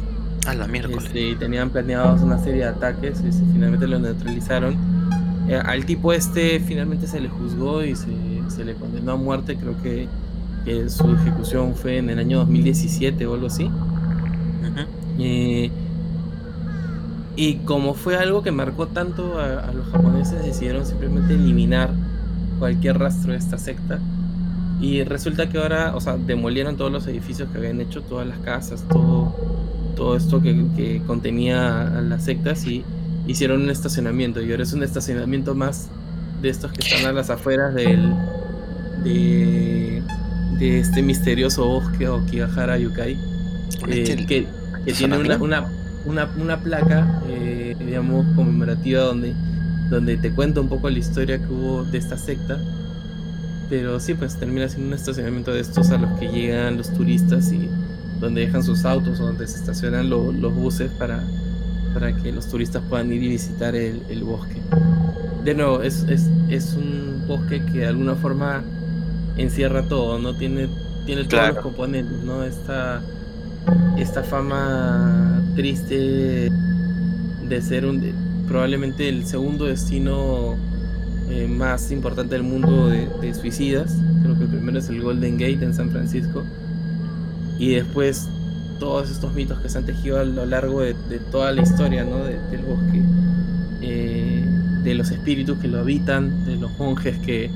A 0.48 0.54
la 0.56 0.68
miércoles. 0.68 1.06
Este, 1.06 1.30
y 1.30 1.36
tenían 1.36 1.70
planeados 1.70 2.22
una 2.22 2.40
serie 2.40 2.62
de 2.62 2.70
ataques 2.70 3.20
y 3.20 3.32
finalmente 3.54 3.88
lo 3.88 4.00
neutralizaron 4.00 4.95
eh, 5.48 5.62
al 5.64 5.86
tipo 5.86 6.12
este 6.12 6.60
finalmente 6.60 7.08
se 7.08 7.20
le 7.20 7.30
juzgó 7.30 7.84
y 7.84 7.96
se, 7.96 8.66
le 8.66 8.74
condenó 8.76 9.14
a 9.14 9.16
muerte, 9.16 9.56
creo 9.56 9.76
que, 9.82 10.08
su 10.90 11.12
ejecución 11.12 11.76
fue 11.76 11.98
en 11.98 12.10
el 12.10 12.18
año 12.18 12.40
2017 12.40 13.28
o 13.28 13.36
algo 13.36 13.48
así. 13.48 13.70
Eh, 15.20 15.70
y 17.36 17.56
como 17.58 17.94
fue 17.94 18.18
algo 18.18 18.42
que 18.42 18.52
marcó 18.52 18.88
tanto 18.88 19.40
a, 19.40 19.72
los 19.72 19.88
japoneses, 19.90 20.44
decidieron 20.44 20.86
simplemente 20.86 21.36
eliminar 21.36 21.92
cualquier 22.58 22.98
rastro 22.98 23.34
de 23.34 23.38
esta 23.38 23.60
secta. 23.60 24.00
Y 24.82 25.04
resulta 25.04 25.50
que 25.50 25.60
ahora, 25.60 25.96
o 25.96 26.02
sea, 26.02 26.18
demolieron 26.18 26.78
todos 26.78 26.92
los 26.92 27.06
edificios 27.06 27.48
que 27.52 27.60
habían 27.60 27.80
hecho, 27.80 28.02
todas 28.02 28.28
las 28.28 28.40
casas, 28.40 28.84
todo, 28.90 29.36
todo 29.96 30.16
esto 30.16 30.42
que, 30.42 30.66
que 30.76 31.02
contenía 31.06 32.00
a 32.00 32.02
las 32.02 32.24
sectas 32.24 32.66
y 32.66 32.84
hicieron 33.28 33.62
un 33.64 33.70
estacionamiento 33.70 34.42
y 34.42 34.52
ahora 34.52 34.64
es 34.64 34.74
un 34.74 34.84
estacionamiento 34.84 35.56
más 35.56 35.88
de 36.42 36.50
estos 36.50 36.72
que 36.72 36.82
están 36.82 37.06
a 37.06 37.14
las 37.14 37.30
afueras 37.30 37.74
del 37.74 38.14
de, 39.04 40.02
de 40.60 40.80
este 40.80 41.02
misterioso 41.02 41.66
bosque 41.66 42.08
Okigahara 42.08 42.78
Yukai 42.78 43.18
eh, 43.88 44.26
que, 44.28 44.48
que 44.86 44.94
tiene 44.94 45.18
una, 45.18 45.38
una, 45.38 45.66
una, 46.06 46.30
una 46.40 46.60
placa 46.60 47.22
eh, 47.28 47.76
digamos 47.80 48.26
conmemorativa 48.36 49.02
donde 49.02 49.34
donde 49.90 50.18
te 50.18 50.32
cuenta 50.32 50.62
un 50.62 50.70
poco 50.70 50.90
la 50.90 51.00
historia 51.00 51.38
que 51.38 51.52
hubo 51.52 51.84
de 51.84 51.98
esta 51.98 52.18
secta. 52.18 52.60
Pero 53.70 54.00
sí 54.00 54.14
pues 54.14 54.36
termina 54.36 54.70
siendo 54.70 54.90
un 54.90 54.94
estacionamiento 54.94 55.54
de 55.54 55.62
estos 55.62 55.90
a 55.90 55.98
los 55.98 56.20
que 56.20 56.28
llegan 56.28 56.78
los 56.78 56.94
turistas 56.94 57.52
y 57.52 57.70
donde 58.20 58.42
dejan 58.42 58.64
sus 58.64 58.86
autos 58.86 59.20
o 59.20 59.26
donde 59.26 59.48
se 59.48 59.58
estacionan 59.58 60.10
los 60.10 60.54
buses 60.54 60.92
para 60.92 61.24
para 61.96 62.14
que 62.14 62.30
los 62.34 62.48
turistas 62.50 62.84
puedan 62.90 63.12
ir 63.14 63.24
y 63.24 63.30
visitar 63.30 63.74
el, 63.74 64.24
bosque. 64.26 64.62
De 65.46 65.56
nuevo, 65.56 65.82
es, 65.82 65.96
un 66.76 67.24
bosque 67.26 67.64
que 67.64 67.80
de 67.80 67.88
alguna 67.88 68.16
forma 68.16 68.64
encierra 69.38 69.82
todo, 69.88 70.20
¿no? 70.20 70.36
Tiene, 70.36 70.68
tiene 71.06 71.24
todos 71.24 71.56
los 71.56 71.58
componentes, 71.60 72.22
¿no? 72.22 72.44
Esta, 72.44 73.02
esta 73.98 74.24
fama 74.24 75.42
triste 75.56 76.52
de 77.48 77.62
ser 77.62 77.86
un 77.86 78.44
probablemente 78.46 79.08
el 79.08 79.26
segundo 79.26 79.66
destino 79.66 80.56
eh, 81.30 81.48
más 81.48 81.92
importante 81.92 82.36
del 82.36 82.44
mundo 82.44 82.90
de, 82.90 83.08
de, 83.22 83.34
suicidas. 83.34 83.96
Creo 84.22 84.38
que 84.38 84.44
el 84.44 84.50
primero 84.50 84.80
es 84.80 84.90
el 84.90 85.02
Golden 85.02 85.38
Gate 85.38 85.64
en 85.64 85.74
San 85.74 85.90
Francisco. 85.92 86.44
Y 87.58 87.76
después 87.76 88.28
todos 88.80 89.10
estos 89.10 89.34
mitos 89.34 89.60
que 89.60 89.70
se 89.70 89.78
han 89.78 89.86
tejido 89.86 90.20
a 90.20 90.24
lo 90.24 90.46
largo 90.46 90.82
de, 90.82 90.94
toda 91.32 91.52
la 91.52 91.62
historia 91.62 92.04
¿no? 92.04 92.24
del 92.24 92.62
bosque, 92.62 93.02
eh, 93.82 94.46
de 94.84 94.96
los 94.96 95.12
espíritus 95.12 95.58
que 95.60 95.68
lo 95.68 95.80
habitan, 95.80 96.46
de 96.46 96.56
los 96.58 96.72
monjes 96.78 97.18
que, 97.20 97.50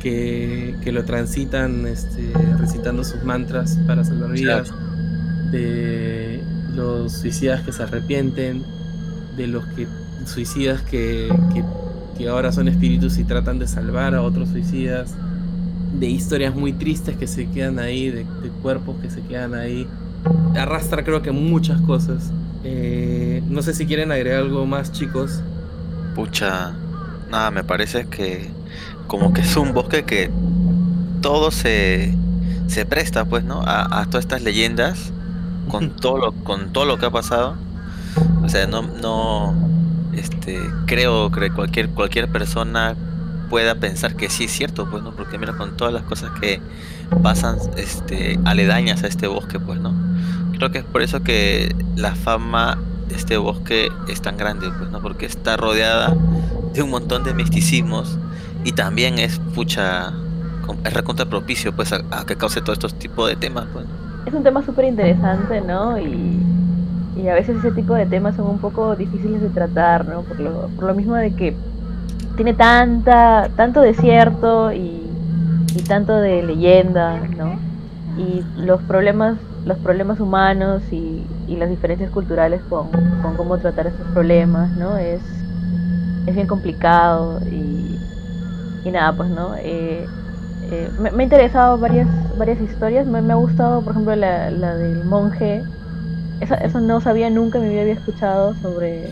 que, 0.00 0.92
lo 0.92 1.04
transitan 1.04 1.86
este, 1.86 2.32
recitando 2.58 3.02
sus 3.02 3.22
mantras 3.24 3.78
para 3.86 4.04
salvar 4.04 4.32
vidas, 4.32 4.72
de 5.50 6.42
los 6.74 7.12
suicidas 7.12 7.62
que 7.62 7.72
se 7.72 7.82
arrepienten, 7.82 8.62
de 9.36 9.46
los 9.48 9.64
que, 9.66 9.86
suicidas 10.26 10.80
que, 10.82 11.28
que 12.16 12.28
ahora 12.28 12.52
son 12.52 12.68
espíritus 12.68 13.18
y 13.18 13.24
tratan 13.24 13.58
de 13.58 13.66
salvar 13.66 14.14
a 14.14 14.22
otros 14.22 14.48
suicidas, 14.50 15.14
de 15.98 16.08
historias 16.08 16.54
muy 16.54 16.72
tristes 16.72 17.16
que 17.16 17.26
se 17.26 17.46
quedan 17.50 17.78
ahí, 17.78 18.10
de 18.10 18.24
cuerpos 18.62 18.96
que 19.02 19.10
se 19.10 19.22
quedan 19.22 19.54
ahí 19.54 19.86
arrastra 20.56 21.04
creo 21.04 21.22
que 21.22 21.32
muchas 21.32 21.80
cosas. 21.82 22.30
Eh, 22.64 23.42
no 23.48 23.62
sé 23.62 23.74
si 23.74 23.86
quieren 23.86 24.10
agregar 24.10 24.40
algo 24.40 24.66
más, 24.66 24.92
chicos. 24.92 25.40
Pucha, 26.14 26.72
nada, 27.30 27.50
me 27.50 27.62
parece 27.64 28.06
que 28.06 28.50
como 29.06 29.32
que 29.32 29.42
es 29.42 29.56
un 29.56 29.72
bosque 29.72 30.04
que 30.04 30.30
todo 31.20 31.50
se, 31.50 32.14
se 32.66 32.86
presta, 32.86 33.24
pues, 33.24 33.44
¿no? 33.44 33.62
A, 33.64 34.04
todas 34.06 34.24
estas 34.24 34.42
leyendas 34.42 35.12
con 35.68 35.90
todo 35.90 36.18
lo, 36.18 36.32
con 36.32 36.72
todo 36.72 36.84
lo 36.84 36.98
que 36.98 37.06
ha 37.06 37.10
pasado. 37.10 37.56
O 38.42 38.48
sea, 38.48 38.66
no, 38.66 38.82
no, 38.82 39.54
este, 40.14 40.60
creo 40.86 41.30
que 41.30 41.50
cualquier, 41.50 41.90
cualquier 41.90 42.28
persona 42.28 42.94
pueda 43.50 43.76
pensar 43.76 44.16
que 44.16 44.28
sí 44.30 44.44
es 44.44 44.52
cierto, 44.52 44.88
pues, 44.90 45.02
¿no? 45.02 45.12
Porque 45.12 45.38
mira, 45.38 45.56
con 45.56 45.76
todas 45.76 45.92
las 45.92 46.02
cosas 46.02 46.30
que 46.40 46.60
pasan, 47.22 47.56
este, 47.76 48.38
aledañas 48.44 49.02
a 49.04 49.06
este 49.06 49.26
bosque, 49.26 49.58
pues, 49.58 49.80
¿no? 49.80 49.94
Creo 50.52 50.70
que 50.70 50.78
es 50.78 50.84
por 50.84 51.02
eso 51.02 51.22
que 51.22 51.74
la 51.96 52.14
fama 52.14 52.78
de 53.08 53.14
este 53.14 53.36
bosque 53.36 53.88
es 54.08 54.22
tan 54.22 54.36
grande, 54.36 54.68
pues, 54.78 54.90
¿no? 54.90 55.00
Porque 55.00 55.26
está 55.26 55.56
rodeada 55.56 56.14
de 56.72 56.82
un 56.82 56.90
montón 56.90 57.24
de 57.24 57.34
misticismos 57.34 58.18
y 58.64 58.72
también 58.72 59.18
es, 59.18 59.38
pucha, 59.54 60.12
es 60.84 60.92
recontra 60.92 61.26
propicio, 61.26 61.74
pues, 61.74 61.92
a, 61.92 62.02
que 62.26 62.36
cause 62.36 62.60
todos 62.60 62.78
estos 62.78 62.94
tipos 62.98 63.28
de 63.28 63.36
temas, 63.36 63.66
pues. 63.72 63.86
Es 64.26 64.34
un 64.34 64.42
tema 64.42 64.64
súper 64.64 64.86
interesante, 64.86 65.60
¿no? 65.60 65.98
Y, 65.98 66.40
y 67.16 67.28
a 67.28 67.34
veces 67.34 67.58
ese 67.58 67.70
tipo 67.72 67.94
de 67.94 68.06
temas 68.06 68.36
son 68.36 68.46
un 68.46 68.58
poco 68.58 68.96
difíciles 68.96 69.40
de 69.40 69.50
tratar, 69.50 70.06
¿no? 70.06 70.22
Por 70.22 70.40
lo, 70.40 70.68
por 70.68 70.84
lo 70.84 70.94
mismo 70.94 71.14
de 71.14 71.34
que 71.34 71.56
tiene 72.36 72.54
tanta, 72.54 73.48
tanto 73.56 73.80
desierto 73.80 74.72
y, 74.72 75.05
tanto 75.82 76.16
de 76.16 76.42
leyenda, 76.42 77.20
¿no? 77.36 77.58
Y 78.18 78.42
los 78.56 78.82
problemas, 78.82 79.36
los 79.64 79.78
problemas 79.78 80.20
humanos 80.20 80.82
y, 80.90 81.24
las 81.48 81.70
diferencias 81.70 82.10
culturales 82.10 82.60
con, 82.68 82.88
cómo 83.36 83.56
tratar 83.58 83.86
esos 83.86 84.06
problemas, 84.12 84.70
¿no? 84.76 84.98
Es, 84.98 85.22
es 86.26 86.34
bien 86.34 86.46
complicado 86.46 87.40
y, 87.46 87.98
nada, 88.90 89.16
pues, 89.16 89.30
¿no? 89.30 89.54
Eh, 89.56 90.06
eh, 90.70 90.90
me, 91.00 91.10
me, 91.12 91.22
ha 91.22 91.24
interesado 91.24 91.78
varias, 91.78 92.08
varias 92.36 92.60
historias, 92.60 93.06
me, 93.06 93.18
ha 93.18 93.36
gustado, 93.36 93.80
por 93.82 93.92
ejemplo, 93.92 94.14
la, 94.16 94.50
la 94.50 94.76
del 94.76 95.04
monje 95.04 95.62
eso, 96.40 96.80
no 96.80 97.00
sabía 97.00 97.30
nunca, 97.30 97.58
me 97.58 97.80
había 97.80 97.94
escuchado 97.94 98.54
sobre 98.60 99.10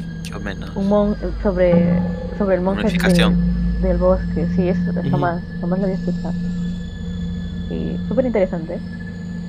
un 0.74 1.16
sobre 1.42 1.98
sobre 2.36 2.56
el 2.56 2.60
monje 2.60 2.88
del 3.80 3.98
bosque, 3.98 4.46
sí, 4.54 4.68
eso 4.68 4.92
jamás, 5.10 5.42
jamás 5.60 5.78
lo 5.78 5.84
había 5.84 5.96
escuchado. 5.96 6.34
Sí, 7.74 7.96
súper 8.08 8.26
interesante. 8.26 8.78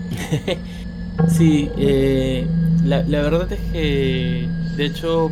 sí, 1.28 1.70
eh, 1.78 2.48
la, 2.84 3.04
la, 3.04 3.22
verdad 3.22 3.52
es 3.52 3.60
que, 3.72 4.48
de 4.78 4.86
hecho, 4.86 5.30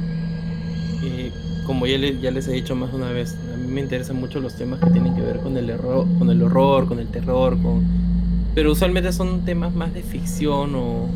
eh, 1.03 1.31
como 1.65 1.87
ya, 1.87 1.97
ya 1.97 2.31
les 2.31 2.47
he 2.47 2.51
dicho 2.51 2.75
más 2.75 2.91
de 2.91 2.97
una 2.97 3.11
vez, 3.11 3.35
a 3.53 3.57
mí 3.57 3.67
me 3.67 3.81
interesan 3.81 4.17
mucho 4.17 4.39
los 4.39 4.55
temas 4.55 4.79
que 4.79 4.89
tienen 4.91 5.15
que 5.15 5.21
ver 5.21 5.39
con 5.39 5.57
el, 5.57 5.69
error, 5.69 6.05
con 6.19 6.29
el 6.29 6.41
horror, 6.43 6.87
con 6.87 6.99
el 6.99 7.07
terror, 7.07 7.59
con... 7.61 7.83
pero 8.53 8.71
usualmente 8.71 9.11
son 9.11 9.41
temas 9.45 9.73
más 9.73 9.93
de 9.93 10.03
ficción 10.03 10.75
o, 10.75 11.07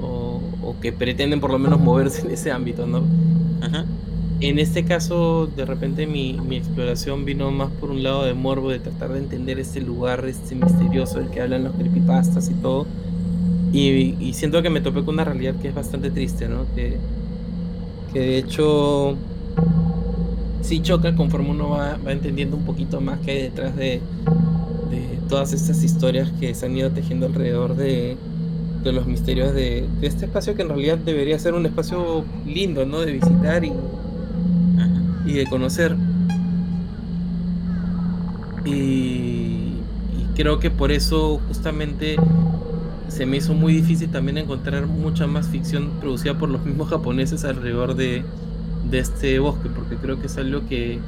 o, 0.00 0.76
que 0.80 0.92
pretenden 0.92 1.40
por 1.40 1.52
lo 1.52 1.58
menos 1.58 1.78
moverse 1.78 2.22
en 2.22 2.32
ese 2.32 2.50
ámbito, 2.50 2.86
¿no? 2.86 3.02
En 4.42 4.58
este 4.58 4.84
caso, 4.84 5.46
de 5.46 5.64
repente 5.64 6.08
mi, 6.08 6.32
mi, 6.32 6.56
exploración 6.56 7.24
vino 7.24 7.52
más 7.52 7.70
por 7.70 7.92
un 7.92 8.02
lado 8.02 8.24
de 8.24 8.34
morbo, 8.34 8.70
de 8.70 8.80
tratar 8.80 9.12
de 9.12 9.20
entender 9.20 9.60
este 9.60 9.80
lugar, 9.80 10.24
este 10.24 10.56
misterioso 10.56 11.20
del 11.20 11.30
que 11.30 11.40
hablan 11.40 11.62
los 11.62 11.74
creepypastas 11.74 12.50
y 12.50 12.54
todo. 12.54 12.88
Y, 13.72 14.32
siento 14.34 14.60
que 14.60 14.68
me 14.68 14.80
topé 14.80 15.04
con 15.04 15.14
una 15.14 15.24
realidad 15.24 15.54
que 15.62 15.68
es 15.68 15.74
bastante 15.76 16.10
triste, 16.10 16.48
¿no? 16.48 16.66
Que, 16.74 16.98
de 18.12 18.36
hecho 18.36 19.16
sí 20.60 20.82
choca 20.82 21.14
conforme 21.14 21.50
uno 21.50 21.70
va, 21.70 21.96
entendiendo 22.08 22.56
un 22.56 22.64
poquito 22.64 23.00
más 23.00 23.20
que 23.20 23.30
hay 23.30 23.42
detrás 23.42 23.76
de, 23.76 24.00
todas 25.28 25.52
estas 25.52 25.82
historias 25.84 26.30
que 26.40 26.52
se 26.54 26.66
han 26.66 26.76
ido 26.76 26.90
tejiendo 26.90 27.26
alrededor 27.26 27.76
de, 27.76 28.16
los 28.84 29.06
misterios 29.06 29.54
de, 29.54 29.86
este 30.02 30.24
espacio 30.24 30.56
que 30.56 30.62
en 30.62 30.68
realidad 30.68 30.98
debería 30.98 31.38
ser 31.38 31.54
un 31.54 31.64
espacio 31.64 32.24
lindo, 32.44 32.84
¿no? 32.84 33.00
De 33.02 33.12
visitar 33.12 33.64
y, 33.64 33.72
y 35.24 35.34
de 35.34 35.46
conocer. 35.46 35.96
Y, 38.64 38.70
y 38.70 40.28
creo 40.34 40.58
que 40.58 40.70
por 40.70 40.92
eso 40.92 41.40
justamente 41.48 42.16
se 43.08 43.26
me 43.26 43.36
hizo 43.36 43.54
muy 43.54 43.74
difícil 43.74 44.08
también 44.10 44.38
encontrar 44.38 44.86
mucha 44.86 45.26
más 45.26 45.48
ficción 45.48 45.90
producida 46.00 46.38
por 46.38 46.48
los 46.48 46.62
mismos 46.66 46.88
japoneses 46.88 47.44
alrededor 47.44 47.94
de, 47.94 48.24
de 48.90 48.98
este 48.98 49.38
bosque, 49.38 49.68
porque 49.74 49.96
creo 49.96 50.18
que 50.20 50.26
es 50.26 50.36
algo 50.38 50.66
que, 50.68 50.98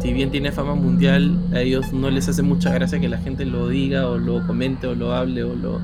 si 0.00 0.12
bien 0.12 0.30
tiene 0.30 0.52
fama 0.52 0.74
mundial, 0.74 1.38
a 1.52 1.60
ellos 1.60 1.92
no 1.92 2.10
les 2.10 2.28
hace 2.28 2.42
mucha 2.42 2.72
gracia 2.72 3.00
que 3.00 3.08
la 3.08 3.18
gente 3.18 3.44
lo 3.44 3.68
diga, 3.68 4.08
o 4.08 4.18
lo 4.18 4.46
comente, 4.46 4.86
o 4.86 4.94
lo 4.94 5.14
hable, 5.14 5.42
o 5.44 5.54
lo, 5.54 5.80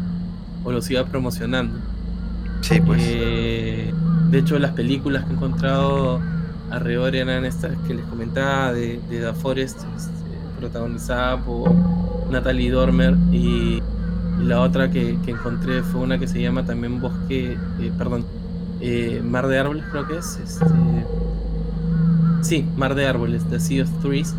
o 0.65 0.73
lo 0.73 0.81
siga 0.81 1.05
promocionando. 1.07 1.79
Sí, 2.61 2.81
pues. 2.81 3.03
Eh, 3.05 3.93
de 4.31 4.39
hecho, 4.39 4.59
las 4.59 4.73
películas 4.73 5.25
que 5.25 5.31
he 5.31 5.35
encontrado 5.35 6.21
alrededor 6.75 7.15
eran 7.15 7.45
estas 7.45 7.77
que 7.87 7.95
les 7.95 8.05
comentaba 8.07 8.73
de, 8.73 9.01
de 9.09 9.21
The 9.21 9.33
Forest, 9.35 9.79
este, 9.97 10.59
protagonizada 10.59 11.39
por 11.39 11.73
Natalie 12.31 12.71
Dormer, 12.71 13.17
y, 13.33 13.83
la 14.41 14.61
otra 14.61 14.91
que, 14.91 15.17
encontré 15.27 15.83
fue 15.83 16.01
una 16.01 16.19
que 16.19 16.27
se 16.27 16.41
llama 16.41 16.65
también 16.65 17.01
Bosque, 17.01 17.57
eh, 17.81 17.93
perdón, 17.97 18.25
eh, 18.81 19.23
Mar 19.25 19.47
de 19.47 19.59
Árboles, 19.59 19.85
creo 19.91 20.07
que 20.07 20.19
es. 20.19 20.39
Este, 20.43 20.65
Sí, 22.43 22.67
Mar 22.77 22.95
de 22.95 23.07
Árboles, 23.07 23.43
The 23.49 23.59
Sea 23.59 23.85
of 23.85 23.91
Trees, 24.03 24.35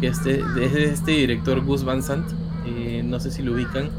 que 0.00 0.06
es 0.06 0.24
de 0.24 0.84
este 0.84 1.10
director 1.10 1.62
Gus 1.62 1.84
Van 1.84 2.02
Sant, 2.02 2.24
eh, 2.66 3.02
no 3.04 3.20
sé 3.20 3.30
si 3.30 3.42
lo 3.42 3.52
ubican. 3.52 3.90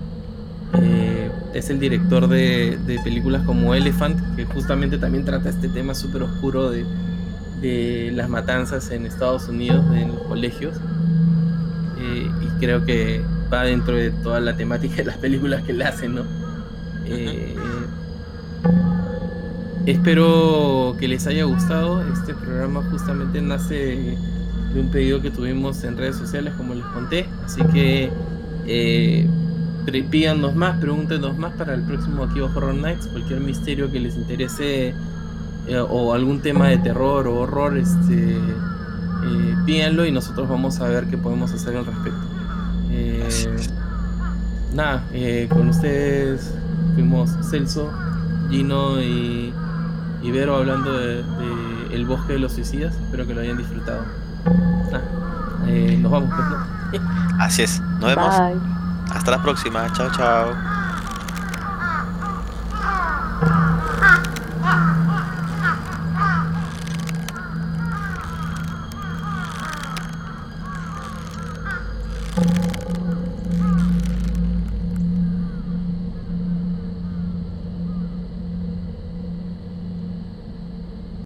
Es 1.53 1.69
el 1.69 1.79
director 1.79 2.27
de, 2.27 2.79
películas 3.03 3.43
como 3.45 3.75
Elephant, 3.75 4.35
que 4.35 4.45
justamente 4.45 4.97
también 4.97 5.25
trata 5.25 5.49
este 5.49 5.67
tema 5.67 5.93
súper 5.93 6.23
oscuro 6.23 6.71
de, 6.71 6.85
las 7.61 8.29
matanzas 8.29 8.89
en 8.91 9.05
Estados 9.05 9.47
Unidos, 9.47 9.85
en 9.95 10.09
los 10.09 10.21
colegios. 10.23 10.75
Eh, 11.99 12.29
y 12.41 12.59
creo 12.59 12.85
que 12.85 13.23
va 13.51 13.63
dentro 13.63 13.95
de 13.95 14.11
toda 14.11 14.39
la 14.39 14.55
temática 14.55 14.95
de 14.95 15.05
las 15.05 15.17
películas 15.17 15.63
que 15.63 15.73
le 15.73 15.85
hacen, 15.85 16.15
¿no? 16.15 16.23
Espero 19.85 20.95
que 20.99 21.07
les 21.07 21.25
haya 21.27 21.45
gustado. 21.45 22.03
Este 22.13 22.33
programa 22.33 22.83
justamente 22.91 23.41
nace 23.41 24.17
de 24.73 24.79
un 24.79 24.89
pedido 24.91 25.21
que 25.21 25.31
tuvimos 25.31 25.83
en 25.83 25.97
redes 25.97 26.15
sociales, 26.15 26.53
como 26.55 26.73
les 26.75 26.85
conté. 26.85 27.25
Así 27.43 27.61
que 27.73 28.11
eh, 28.67 29.27
pídanos 30.09 30.55
más, 30.55 30.77
pregúntenos 30.79 31.37
más 31.37 31.53
para 31.53 31.73
el 31.73 31.81
próximo 31.81 32.23
Aquí 32.23 32.39
Horror 32.39 32.75
Nights. 32.75 33.07
Cualquier 33.07 33.39
misterio 33.39 33.91
que 33.91 33.99
les 33.99 34.15
interese 34.15 34.93
eh, 35.71 35.79
o 35.79 36.13
algún 36.13 36.41
tema 36.41 36.67
de 36.67 36.77
terror 36.79 37.27
o 37.27 37.35
horror, 37.39 37.77
este, 37.77 38.35
eh, 38.35 39.55
pídanlo 39.65 40.05
y 40.05 40.11
nosotros 40.11 40.49
vamos 40.49 40.81
a 40.81 40.87
ver 40.89 41.05
qué 41.05 41.17
podemos 41.17 41.53
hacer 41.53 41.77
al 41.77 41.85
respecto. 41.85 42.19
Eh, 42.91 43.57
nada, 44.73 45.05
con 45.47 45.69
ustedes 45.69 46.53
fuimos 46.93 47.31
Celso, 47.49 47.89
Gino 48.49 49.01
y 49.01 49.53
Ibero 50.23 50.57
hablando 50.57 50.97
de, 50.97 51.23
El 51.93 52.05
bosque 52.05 52.33
de 52.33 52.39
los 52.39 52.51
suicidas. 52.51 52.93
Espero 52.95 53.25
que 53.25 53.33
lo 53.33 53.39
hayan 53.39 53.57
disfrutado. 53.57 54.03
Eh, 55.67 55.97
nos 56.01 56.11
vamos, 56.11 56.33
pues, 56.91 57.01
Así 57.39 57.61
es, 57.61 57.79
nos 58.01 58.13
vemos. 58.13 58.35
Hasta 59.09 59.31
la 59.31 59.41
próxima. 59.41 59.89
Chao, 59.93 60.09
chao. 60.11 60.70